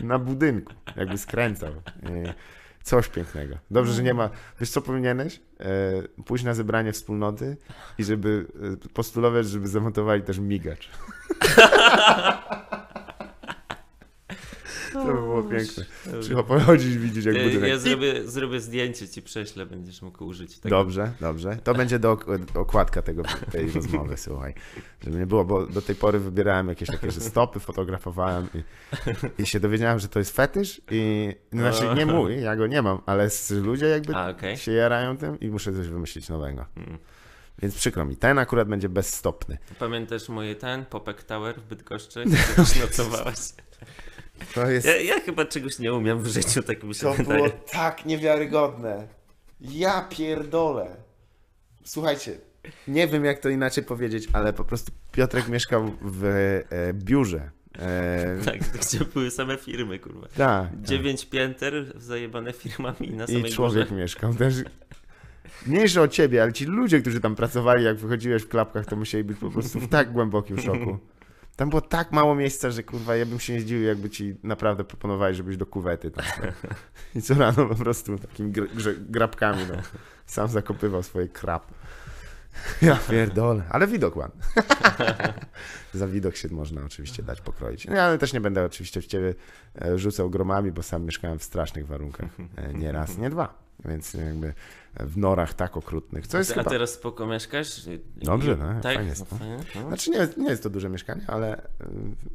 [0.00, 1.72] Na budynku, jakby skręcał.
[2.02, 2.34] E,
[2.82, 3.56] Coś pięknego.
[3.70, 4.30] Dobrze, że nie ma.
[4.60, 5.40] Wiesz, co powinieneś?
[6.26, 7.56] Pójść na zebranie wspólnoty
[7.98, 8.46] i żeby
[8.94, 10.88] postulować, żeby zamontowali też migacz.
[14.94, 15.84] To by było piękne.
[16.22, 17.68] Trzeba pochodzić widzieć, jak Ja, budynek.
[17.70, 20.76] ja zrobię, zrobię zdjęcie, ci prześlę, będziesz mógł użyć tego.
[20.76, 21.56] Dobrze, dobrze.
[21.64, 24.54] To będzie do ok- okładka tego, tej rozmowy, słuchaj.
[25.04, 29.46] Żeby nie było, bo do tej pory wybierałem jakieś takie, że stopy fotografowałem i, i
[29.46, 33.28] się dowiedziałem, że to jest fetysz i znaczy nie mój, ja go nie mam, ale
[33.50, 34.56] ludzie jakby A, okej.
[34.56, 36.64] się jarają tym i muszę coś wymyślić nowego.
[36.76, 36.98] Mm.
[37.62, 39.58] Więc przykro mi, ten akurat będzie bezstopny.
[39.78, 42.24] Pamiętasz moje ten, Popek Tower w Bydgoszczy?
[42.24, 43.38] Gdzie nocowałeś?
[44.54, 44.86] To jest...
[44.86, 47.36] Ja, ja chyba czegoś nie umiem w życiu, tak mi się To wydaje.
[47.38, 49.08] było tak niewiarygodne.
[49.60, 50.96] Ja pierdolę.
[51.84, 52.38] Słuchajcie,
[52.88, 56.24] nie wiem jak to inaczej powiedzieć, ale po prostu Piotrek mieszkał w
[56.70, 57.50] e, biurze.
[57.78, 60.20] E, Tak, gdzie były same firmy, kurwa.
[60.26, 60.82] tak, tak.
[60.82, 64.00] Dziewięć pięter zajebane firmami na I samej człowiek górze.
[64.00, 64.54] mieszkał też.
[65.66, 69.24] Mniejsze o ciebie, ale ci ludzie, którzy tam pracowali, jak wychodziłeś w klapkach, to musieli
[69.24, 70.98] być po prostu w tak głębokim szoku.
[71.56, 74.84] Tam było tak mało miejsca, że kurwa, ja bym się nie zdziwił, jakby ci naprawdę
[74.84, 76.24] proponowali, żebyś do kuwety tam.
[77.16, 79.74] I co rano po prostu takimi gr- grabkami, no.
[80.26, 81.66] Sam zakopywał swoje krab.
[82.82, 84.42] Ja pierdolę, ale widok ładny.
[85.94, 87.86] Za widok się można oczywiście dać pokroić.
[87.86, 89.34] No, ale też nie będę oczywiście w ciebie
[89.82, 92.30] e, rzucał gromami, bo sam mieszkałem w strasznych warunkach.
[92.56, 93.64] E, Nie raz, nie dwa.
[93.84, 94.54] Więc jakby
[95.00, 96.26] w norach tak okrutnych.
[96.26, 96.70] Co jest A chyba...
[96.70, 97.80] teraz spoko mieszkasz?
[98.16, 98.94] Dobrze, no, tak?
[98.94, 99.26] fajnie jest,
[99.74, 99.88] No.
[99.88, 101.62] Znaczy nie, nie jest to duże mieszkanie, ale y,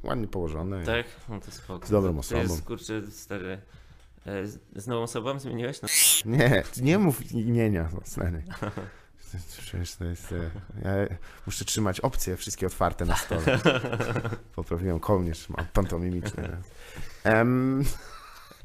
[0.03, 0.83] ładnie położone.
[0.85, 1.05] Tak?
[1.29, 1.87] No to spoko.
[1.87, 2.41] Z dobrą To osobą.
[2.41, 3.61] jest, kurczę, stary...
[4.25, 5.81] e, z- Z nową osobą zmieniłeś?
[5.81, 5.87] No.
[6.25, 8.43] Nie, nie mów imienia, no, stary.
[9.61, 10.31] Przecież to jest...
[10.31, 10.49] e,
[10.83, 11.15] Ja
[11.45, 13.41] muszę trzymać opcje wszystkie otwarte na stole.
[14.55, 16.49] Poprawiłem kołnierz, mam pantomimiczny.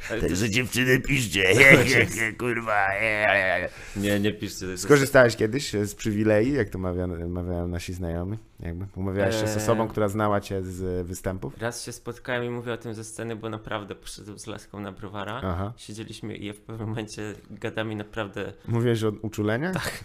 [0.08, 3.68] To- Także dziewczyny piszcie, he, he, he, kurwa, he.
[3.96, 4.78] Nie, nie piszcie.
[4.78, 8.38] Skorzystałeś kiedyś z przywilei, jak to mawia, mawiają nasi znajomi?
[8.60, 9.56] Jakby umawiałeś się z Eee.
[9.56, 11.58] osobą, która znała cię z występów?
[11.58, 14.92] Raz się spotkałem i mówię o tym ze sceny, bo naprawdę poszedłem z laską na
[14.92, 15.40] browara.
[15.44, 15.72] Aha.
[15.76, 18.52] Siedzieliśmy i ja w pewnym momencie gadami naprawdę...
[18.68, 19.72] Mówiłeś o uczuleniu?
[19.72, 20.04] Tak.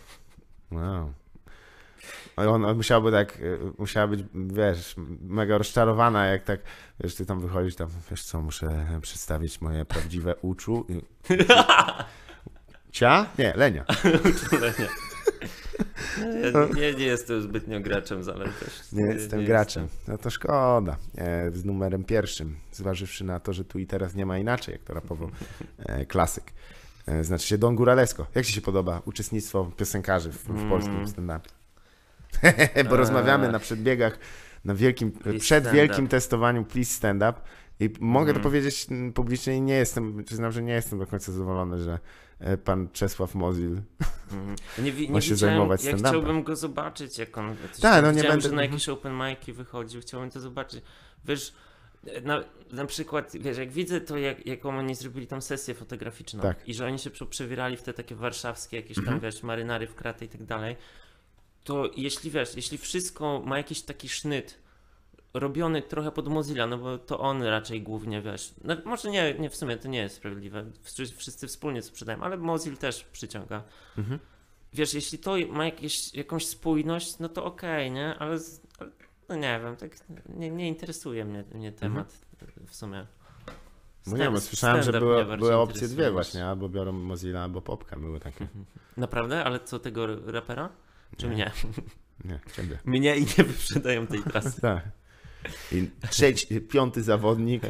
[0.71, 1.13] Wow.
[2.35, 6.59] A On, on musiałby tak, y, musiała być, wiesz, mega rozczarowana, jak tak,
[6.99, 10.85] wiesz, ty tam wychodzisz, tam, wiesz co, muszę przedstawić moje prawdziwe uczu.
[12.91, 13.25] Cia?
[13.37, 13.85] Nie, Lenia.
[16.19, 18.91] Ja nie, nie jestem zbytnio graczem, ale też...
[18.91, 19.87] Nie jestem graczem.
[20.07, 20.97] No to szkoda.
[21.17, 24.83] E, z numerem pierwszym, zważywszy na to, że tu i teraz nie ma inaczej, jak
[24.83, 25.29] to rapował
[25.77, 26.43] e, klasyk.
[27.07, 28.25] E, znaczy się Don Guralesco.
[28.35, 30.69] Jak ci się podoba uczestnictwo piosenkarzy w, w Mm.
[30.69, 31.49] polskim stand-upie?
[32.89, 34.19] Bo rozmawiamy na przedbiegach,
[34.65, 36.11] na wielkim, Please przed wielkim up.
[36.11, 37.33] testowaniu Please Stand Up
[37.79, 38.43] i mogę to Mhm.
[38.43, 41.99] powiedzieć mm, publicznie i nie jestem, przyznam, że nie jestem do końca zadowolony, że
[42.39, 43.81] e, pan Czesław Mozil
[44.31, 44.55] Mhm.
[44.77, 47.55] Nie, wi- Ma nie się zajmować ja chciałbym go zobaczyć, jak on...
[47.81, 48.71] Tak, no nie będę- że na mhm.
[48.71, 50.83] jakieś open mic'i wychodził, chciałbym to zobaczyć.
[51.25, 51.53] Wiesz,
[52.23, 56.67] na, na przykład, wiesz, jak widzę to, jak, jaką oni zrobili tam sesję fotograficzną Tak.
[56.67, 59.19] i że oni się prze- przebierali w te takie warszawskie jakieś tam, Mhm.
[59.21, 60.75] wiesz, marynary w kraty i tak dalej,
[61.63, 64.59] to jeśli, wiesz, jeśli wszystko ma jakiś taki sznyt,
[65.33, 69.49] robiony trochę pod Mozilla, no bo to on raczej głównie, wiesz, no może nie, nie
[69.49, 70.65] w sumie to nie jest sprawiedliwe,
[71.17, 73.63] Wszyscy- wspólnie sprzedają, ale Mozilla też przyciąga.
[73.97, 74.19] Mhm.
[74.73, 78.15] Wiesz, jeśli to ma jakieś, jakąś spójność, no to okej, nie?
[78.19, 78.68] Ale, z- ale
[79.29, 79.91] no nie wiem, tak
[80.29, 82.21] nie, nie interesuje mnie, mnie temat
[82.67, 83.07] w sumie.
[84.07, 87.99] No nie, bo słyszałem, że były, były opcje dwie właśnie, albo biorą Mozilla, albo Popka,
[87.99, 88.47] były takie.
[88.97, 89.43] Naprawdę?
[89.43, 90.69] Ale co, tego rapera?
[91.17, 91.33] Czy Nie.
[91.33, 91.51] mnie?
[92.25, 92.79] Nie, ciebie.
[92.85, 94.61] Mnie i nie wyprzedają tej trasy.
[94.69, 94.83] Tak.
[95.71, 97.63] I trzeci, piąty zawodnik.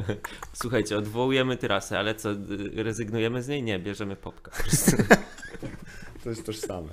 [0.54, 2.30] Słuchajcie, odwołujemy trasę, ale co,
[2.76, 3.64] rezygnujemy z niej?
[3.64, 4.52] Nie, bierzemy popka.
[6.24, 6.90] To jest tożsame.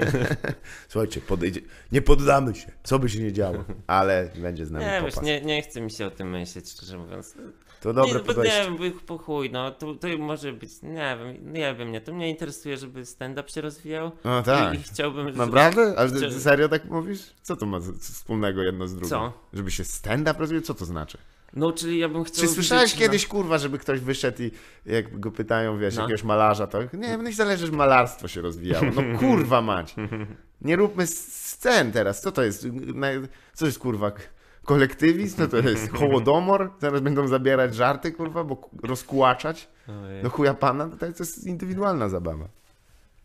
[0.88, 1.60] Słuchajcie, podejdzie.
[1.92, 5.40] Nie poddamy się, co by się nie działo, ale będzie z nami Nie, wiesz, nie,
[5.40, 7.34] nie chce mi się o tym myśleć, szczerze mówiąc.
[7.80, 8.70] To dobre nie, bo podejście.
[8.70, 12.12] Nie wiem, po chuj, no, to, to może być, nie wiem, nie wiem, nie, to
[12.12, 14.74] mnie interesuje, żeby stand-up się rozwijał No tak.
[14.74, 15.38] i, i chciałbym, żeby...
[15.38, 15.94] Naprawdę?
[15.96, 17.20] Ale ty Chcia- serio tak mówisz?
[17.42, 19.08] Co to ma wspólnego jedno z drugim?
[19.08, 19.32] Co?
[19.52, 20.62] Żeby się stand-up rozwijał?
[20.62, 21.18] Co to znaczy?
[21.56, 22.46] No, czyli ja bym chciał...
[22.46, 24.50] Czy słyszałeś kiedyś, kurwa, żeby ktoś wyszedł i
[24.86, 26.02] jak go pytają, wiesz, No.
[26.02, 28.86] jakiegoś malarza, to nie, mnie zależy, żeby malarstwo się rozwijało.
[28.96, 29.94] No kurwa mać.
[30.60, 32.20] Nie róbmy scen teraz.
[32.20, 32.66] Co to jest?
[33.54, 34.12] Co jest, kurwa,
[34.64, 35.36] kolektywizm?
[35.36, 35.92] Co to jest?
[35.98, 36.70] Hołodomor?
[36.80, 39.68] Zaraz będą zabierać żarty, kurwa, bo rozkłaczać?
[40.22, 42.48] No chuja pana, to jest indywidualna zabawa.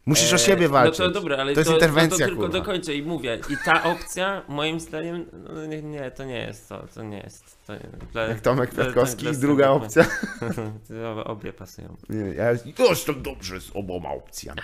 [0.07, 0.99] Musisz o Eee, siebie walczyć.
[0.99, 2.59] No to dobra, ale To jest interwencja, to, to tylko kurwa.
[2.59, 3.39] dokończę i mówię.
[3.49, 7.57] I ta opcja, moim zdaniem, no nie, nie, to nie jest to, to nie jest.
[7.67, 7.73] To,
[8.11, 10.05] dla, Jak Tomek Kwiatkowski i druga opcja.
[11.15, 11.97] To Obie pasują.
[12.09, 12.49] Nie, ja
[12.89, 14.61] jestem dobrze z oboma opcjami.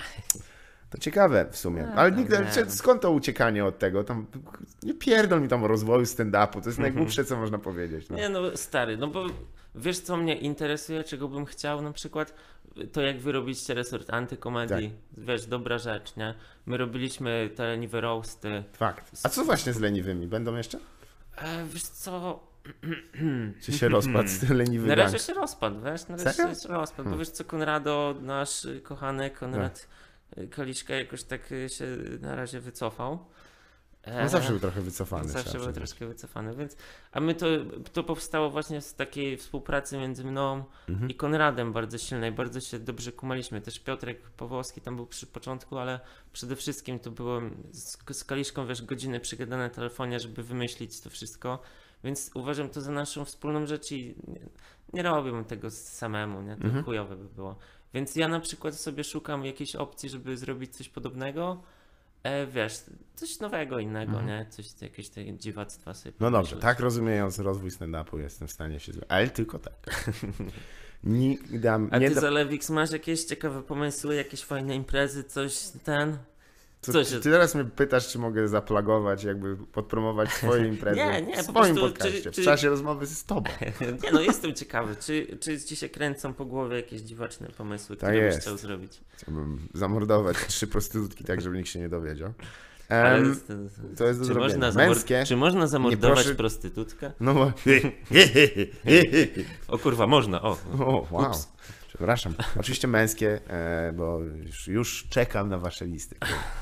[0.89, 1.83] To ciekawe w sumie.
[1.83, 4.03] No, Ale tak, nigdy, nie skąd to uciekanie od tego?
[4.03, 4.25] Tam,
[4.83, 6.61] nie pierdol mi tam o rozwoju stand-upu.
[6.61, 8.09] To jest najgłupsze, co można powiedzieć.
[8.09, 8.17] No.
[8.17, 9.25] Nie no, stary, no bo
[9.75, 12.33] wiesz co mnie interesuje, czego bym chciał na przykład?
[12.91, 15.25] To jak wy robiliście resort antykomedii, Tak.
[15.25, 16.33] wiesz, dobra rzecz, nie?
[16.65, 18.63] My robiliśmy te leniwe roasty.
[18.73, 19.11] Fakt.
[19.23, 20.27] A co właśnie z leniwymi?
[20.27, 20.79] Będą jeszcze?
[21.37, 22.39] E, wiesz co,
[23.61, 26.55] Czy się rozpadł z leniwy na razie się rozpadł, wiesz, na razie Serio?
[26.55, 27.19] się rozpadł, bo Hmm.
[27.19, 29.87] wiesz co, Konrado, nasz kochany Konrad
[30.37, 31.85] y, Kaliszka jakoś tak y, się
[32.21, 33.25] na razie wycofał.
[34.07, 35.29] E, On zawsze był trochę wycofany.
[35.29, 36.77] Zawsze był troszkę wycofany, więc.
[37.11, 37.45] A my to,
[37.93, 41.09] to powstało właśnie z takiej współpracy między mną Mhm.
[41.09, 42.31] i Konradem bardzo silnej.
[42.31, 43.61] Bardzo się dobrze kumaliśmy.
[43.61, 45.99] Też Piotrek Pawłowski tam był przy początku, ale
[46.33, 51.59] przede wszystkim to było z, z Kaliszką, wiesz, godziny przygadane telefonie, żeby wymyślić to wszystko.
[52.03, 54.39] Więc uważam to za naszą wspólną rzecz i nie,
[54.93, 56.57] nie robiłbym tego samemu, nie?
[56.57, 56.83] To Mhm.
[56.83, 57.55] chujowe by było.
[57.93, 61.63] Więc ja na przykład sobie szukam jakiejś opcji, żeby zrobić coś podobnego.
[62.23, 62.73] E, wiesz,
[63.15, 64.27] coś nowego, innego, Mhm.
[64.27, 64.45] nie?
[64.49, 68.91] Coś, jakieś takie dziwactwa sobie No dobrze, tak rozumiejąc rozwój stand-upu jestem w stanie się...
[69.07, 69.73] Ale tylko tak.
[71.03, 71.89] Nie dam...
[71.91, 72.21] A ty, da...
[72.21, 76.17] Zalewix, masz jakieś ciekawe pomysły, jakieś fajne imprezy, coś ten?
[76.83, 81.33] Co ty, ty teraz mnie pytasz, czy mogę zaplagować, jakby podpromować swoje imprezy Nie, nie,
[81.33, 83.49] w po swoim prostu, podcaście, czy- w czy- czasie rozmowy z tobą.
[84.03, 88.09] Nie no, jestem ciekawy, czy, czy ci się kręcą po głowie jakieś dziwaczne pomysły, Tak
[88.09, 88.41] które byś jest.
[88.47, 89.01] chciał zrobić?
[89.17, 92.33] Chciałbym zamordować trzy prostytutki tak, żeby nikt się nie dowiedział.
[93.23, 95.23] Z- z- to jest do czy, można Męskie?
[95.27, 97.11] czy można zamordować proszę- prostytutkę?
[97.19, 97.51] No bo...
[99.67, 100.57] O kurwa, można, o.
[100.79, 101.29] O, wow.
[101.29, 101.47] Ups.
[102.03, 102.33] Przepraszam.
[102.59, 106.15] Oczywiście męskie, e, bo już, już czekam na wasze listy.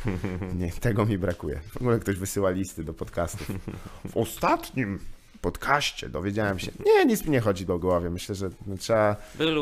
[0.60, 1.60] Nie, tego mi brakuje.
[1.72, 3.52] W ogóle ktoś wysyła listy do podcastów.
[4.10, 5.00] W ostatnim
[5.42, 6.72] podcaście dowiedziałem się.
[6.86, 8.10] Nie, nic mi nie chodzi do głowy.
[8.10, 9.16] Myślę, że no, trzeba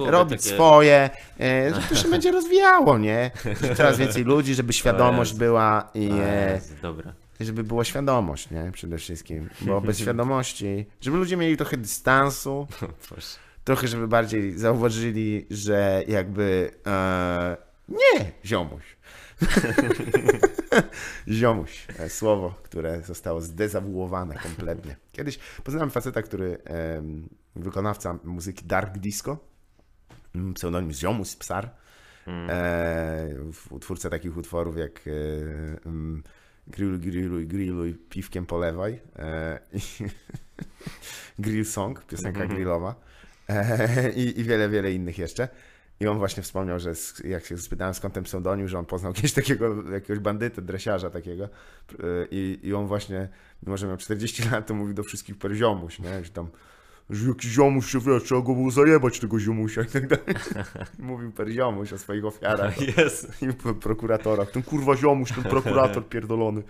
[0.05, 0.55] robić takie...
[0.55, 3.31] swoje, e, żeby to się będzie rozwijało, nie?
[3.61, 7.13] Żeby coraz więcej ludzi, żeby świadomość była i e, Jezu, Dobra.
[7.39, 8.71] żeby była świadomość, nie?
[8.73, 9.49] Przede wszystkim.
[9.61, 13.48] Bo bez świadomości, żeby ludzie mieli trochę dystansu, O Boże.
[13.69, 17.57] Trochę, żeby bardziej zauważyli, że jakby e,
[17.89, 18.97] nie, ziomuś.
[21.27, 24.95] ziomuś, e, słowo, które zostało zdezawuowane kompletnie.
[25.11, 29.37] Kiedyś poznałem faceta, który em, wykonawca muzyki Dark Disco,
[30.35, 31.69] mm, pseudonim Ziomuś Psar,
[32.27, 32.49] Mm.
[32.49, 35.11] e, twórca takich utworów jak e,
[35.85, 36.23] mm,
[36.67, 39.59] Grilluj, grilluj, grilluj, piwkiem polewaj e,
[41.39, 42.55] Grill Song, piosenka Mhm.
[42.55, 42.95] grillowa e,
[44.15, 45.47] i, i wiele, wiele innych jeszcze.
[45.99, 46.93] I on właśnie wspomniał, że
[47.23, 51.43] jak się spytałem skąd ten pseudonim, że on poznał kiedyś takiego jakiegoś bandytę, dresiarza takiego
[51.43, 51.47] e,
[52.31, 53.29] i, i on właśnie,
[53.63, 56.23] mimo że miał 40 lat, to mówił do wszystkich per ziomuś, nie?
[56.23, 56.47] Że tam,
[57.09, 60.25] że jakiś ziomuś się wie, trzeba go było zajebać tego ziomusia i tak dalej.
[60.99, 63.41] Mówił per ziomuś o swoich ofiarach Jest.
[63.41, 64.51] i pro- prokuratorach.
[64.51, 66.63] Ten kurwa ziomuś, ten prokurator pierdolony.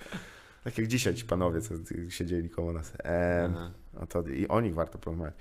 [0.64, 1.74] Tak jak dzisiaj ci panowie, co
[2.10, 2.94] siedzieli koło nas.
[3.04, 3.72] E, Aha.
[3.94, 5.34] No to I o nich warto porozmawiać.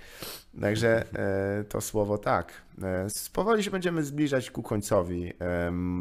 [0.61, 2.53] Także e, to słowo tak.
[2.83, 5.33] E, powoli się będziemy zbliżać ku końcowi.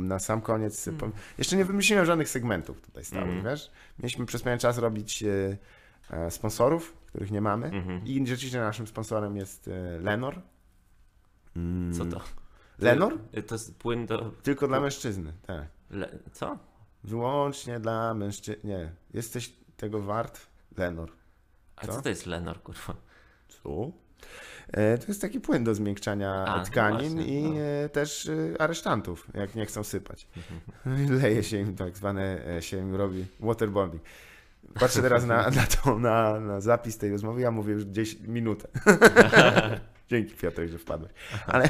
[0.01, 0.85] Na sam koniec.
[0.85, 1.01] Hmm.
[1.01, 3.45] po- Jeszcze nie wymyśliłem żadnych segmentów tutaj stałych, Mm.
[3.45, 3.71] wiesz?
[3.99, 5.23] Mieliśmy przez pewien czas robić
[6.11, 7.67] e, sponsorów, których nie mamy.
[7.67, 8.07] Mhm.
[8.07, 9.71] I rzeczywiście naszym sponsorem jest
[10.01, 10.41] Lenor.
[11.57, 12.21] Mm, Co to?
[12.79, 13.19] Lenor?
[13.47, 14.31] To jest płyn do...
[14.43, 15.65] Tylko dla mężczyzny, tak.
[15.91, 16.09] Le...
[16.33, 16.59] Co?
[17.05, 18.61] Wyłącznie dla mężczyzny.
[18.65, 20.41] Nie, jesteś tego wart?
[20.77, 21.11] Lenor.
[21.81, 22.03] A Co?
[22.03, 22.95] to jest Lenor, kurwa?
[23.49, 23.91] Co?
[24.73, 27.61] E, To jest taki płyn do zmiękczania A, no tkanin właśnie, i no.
[27.61, 30.27] e, też e, aresztantów, jak nie chcą sypać.
[31.23, 34.03] Leje się im tak zwane, się im robi waterboarding.
[34.75, 38.69] Patrzę teraz na, na, tą, na, na zapis tej rozmowy, ja mówię już gdzieś minutę.
[40.11, 41.13] Dzięki Piotr, że wpadłeś.
[41.47, 41.69] Ale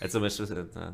[0.00, 0.38] A co masz...
[0.38, 0.92] No,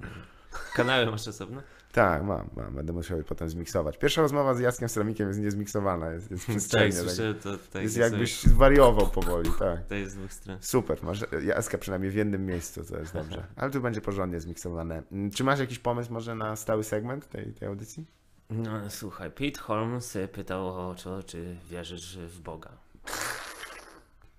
[0.75, 1.63] kanały masz osobno?
[1.99, 3.99] Tak, mam, mam, będę musiał je potem zmiksować.
[3.99, 6.93] Pierwsza rozmowa z Jackiem Stramikiem jest niezmiksowana, jest, jest przestrzenie.
[6.93, 7.03] tak.
[7.03, 9.87] słyszę, to tutaj Jest jest, jakbyś zwariował powoli, tak.
[9.87, 10.59] To jest z dwóch stron.
[10.61, 13.47] Super, masz Jaska przynajmniej w jednym miejscu, to jest dobrze.
[13.57, 15.03] Ale tu będzie porządnie zmiksowane.
[15.35, 18.07] Czy masz jakiś pomysł może na stały segment tej, tej audycji?
[18.51, 22.71] No słuchaj, Pete Holmes pytał o to, czy wierzysz w Boga.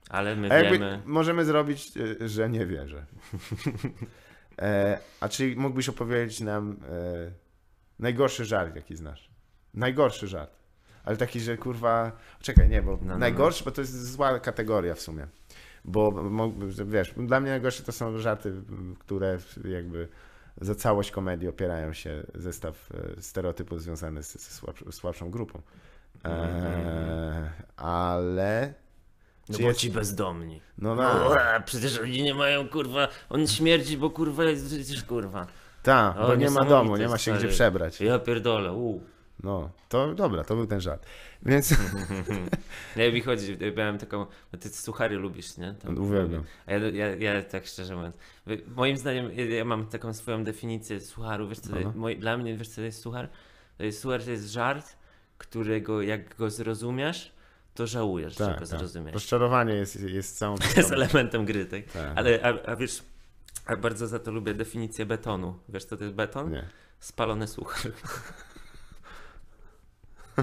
[0.09, 1.01] Ale my wiemy...
[1.05, 3.05] możemy zrobić, y, że nie wierzę.
[4.61, 7.48] E, a czy mógłbyś opowiedzieć nam e,
[7.99, 9.29] najgorszy żart, jaki znasz?
[9.73, 10.51] Najgorszy żart.
[11.03, 12.11] Ale taki, że kurwa.
[12.41, 15.27] Czekaj, nie, bo No, no, najgorszy, bo to jest zła kategoria w sumie.
[15.85, 16.13] Bo
[16.85, 18.53] wiesz, dla mnie najgorsze to są żarty,
[18.99, 19.37] które
[19.69, 20.07] jakby
[20.61, 24.61] za całość komedii opierają się zestaw e, stereotypów związany z, z
[24.95, 25.61] słabszą, grupą.
[26.25, 28.73] E, ale.
[29.49, 30.61] No bo jest- ci bezdomni.
[30.77, 31.35] No, No, no.
[31.41, 35.47] a, przecież oni nie mają, kurwa, on śmierdzi, bo kurwa jest przecież, kurwa.
[35.83, 37.37] Tak, O, bo nie ma domu, nie ma się stary.
[37.39, 38.01] gdzie przebrać.
[38.01, 39.01] Ja pierdolę, u.
[39.43, 41.05] No, to dobra, to był ten żart.
[41.45, 41.73] Więc
[42.97, 44.25] Nie, mi chodzi, miałem taką,
[44.59, 45.73] ty suchary lubisz, nie?
[45.73, 46.43] Tam- uwielbiam.
[46.67, 48.15] A ja, ja, ja tak szczerze mówiąc,
[48.75, 52.75] moim zdaniem, ja, mam taką swoją definicję sucharu, wiesz co, moi, dla mnie, wiesz co
[52.75, 53.29] to jest suchar?
[53.77, 54.95] To jest suchar, to jest żart,
[55.37, 57.31] którego jak go zrozumiesz,
[57.75, 58.67] to żałujesz, że Tak, go tak.
[58.67, 59.13] zrozumiesz.
[59.13, 61.83] Rozczarowanie jest, jest całą jest elementem gry, tak?
[61.83, 62.11] Tak.
[62.15, 63.03] Ale, a, a wiesz,
[63.69, 65.59] a bardzo za to lubię definicję betonu.
[65.69, 66.51] Wiesz co to jest beton?
[66.51, 66.69] Nie.
[66.99, 67.91] Spalony suchar.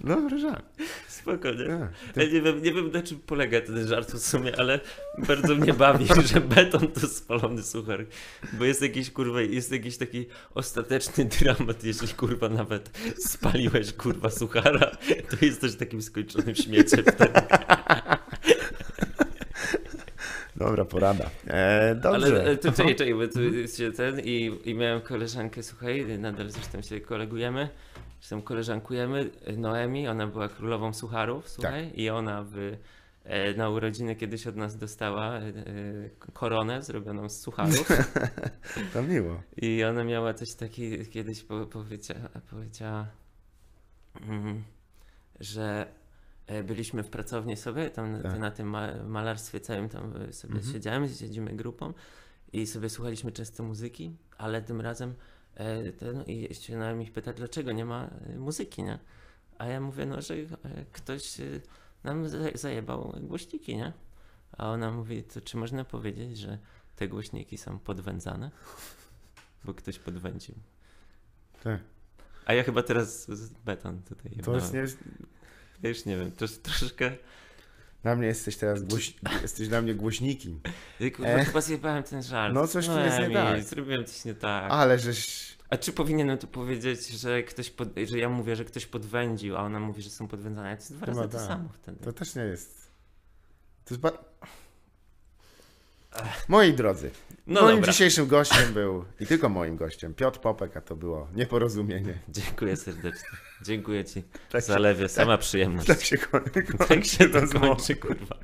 [0.00, 0.64] Dobry żart.
[1.08, 1.64] Spokojnie.
[1.66, 1.90] Tak.
[2.16, 4.80] Ja nie wiem, nie wiem na czym polega ten żart w sumie, ale
[5.18, 8.06] bardzo mnie bawi, że beton to spalony suchar.
[8.52, 14.90] Bo jest jakiś kurwa, jest jakiś taki ostateczny dramat, jeśli kurwa nawet spaliłeś kurwa suchara,
[15.30, 17.40] to jesteś takim skończonym śmieciem wtedy.
[20.60, 21.30] Dobra porada.
[21.46, 22.26] E, dobrze.
[22.26, 26.50] Ale e, to czekaj, czekaj, bo tu się ten i, i miałem koleżankę, słuchaj, nadal
[26.50, 27.68] zresztą się kolegujemy,
[28.20, 32.76] zresztą koleżankujemy, Noemi, ona była królową sucharów, słuchaj, i ona w,
[33.24, 35.52] e, na urodziny kiedyś od nas dostała e, e,
[36.32, 37.88] koronę zrobioną z sucharów
[38.92, 39.42] To miło.
[39.56, 43.06] i ona miała coś takiego, kiedyś po, powiedziała, powiedziała
[44.28, 44.64] mm,
[45.40, 45.99] że e,
[46.64, 48.38] byliśmy w pracowni sobie, tam na- Tak.
[48.38, 50.72] na tym ma, malarstwie całym tam e, sobie Mhm.
[50.72, 51.92] siedziałem, siedzimy grupą
[52.52, 55.14] i sobie słuchaliśmy często muzyki, ale tym razem
[55.54, 58.98] e, ten, i się na mich pyta, dlaczego nie ma e, muzyki, nie?
[59.58, 60.46] A ja mówię, no, że e,
[60.92, 61.44] ktoś e,
[62.04, 63.92] nam za- zajebał głośniki, nie?
[64.52, 66.58] A ona mówi, to czy można powiedzieć, że
[66.96, 68.50] te głośniki są podwędzane?
[69.64, 70.54] Bo ktoś podwędził.
[71.62, 71.80] Tak.
[72.46, 73.26] A ja chyba teraz
[73.64, 74.84] beton tutaj To jest nie...
[75.82, 77.12] Ja już nie wiem, trosz, troszkę...
[78.02, 79.14] Dla mnie jesteś teraz głoś...
[79.42, 80.60] jesteś dla mnie głośnikiem.
[81.00, 81.44] Ja, kurwa, E.
[81.44, 82.54] chyba zjebałem ten żart.
[82.54, 83.62] No, coś tu jest nie tak.
[83.62, 84.72] Zrobiłem coś nie tak.
[84.72, 85.50] Ale żeś...
[85.70, 87.88] A czy powinienem tu powiedzieć, że ktoś pod...
[88.06, 90.76] że ja mówię, że ktoś podwędził, a ona mówi, że są podwędzane?
[90.76, 91.40] To jest dwa razy to tak.
[91.40, 92.04] samo wtedy.
[92.04, 92.90] To też nie jest...
[93.84, 94.12] To jest ba...
[96.48, 97.10] Moi drodzy,
[97.46, 97.92] No moim dobra.
[97.92, 102.18] dzisiejszym gościem był, i tylko moim gościem, Piotr Popek, a to było nieporozumienie.
[102.28, 103.28] Dziękuję serdecznie.
[103.62, 104.22] Dziękuję ci.
[104.50, 105.86] Tak się, Zalewie, sama przyjemność.
[105.88, 108.36] tak się kończy Tak się to kończy, kurwa.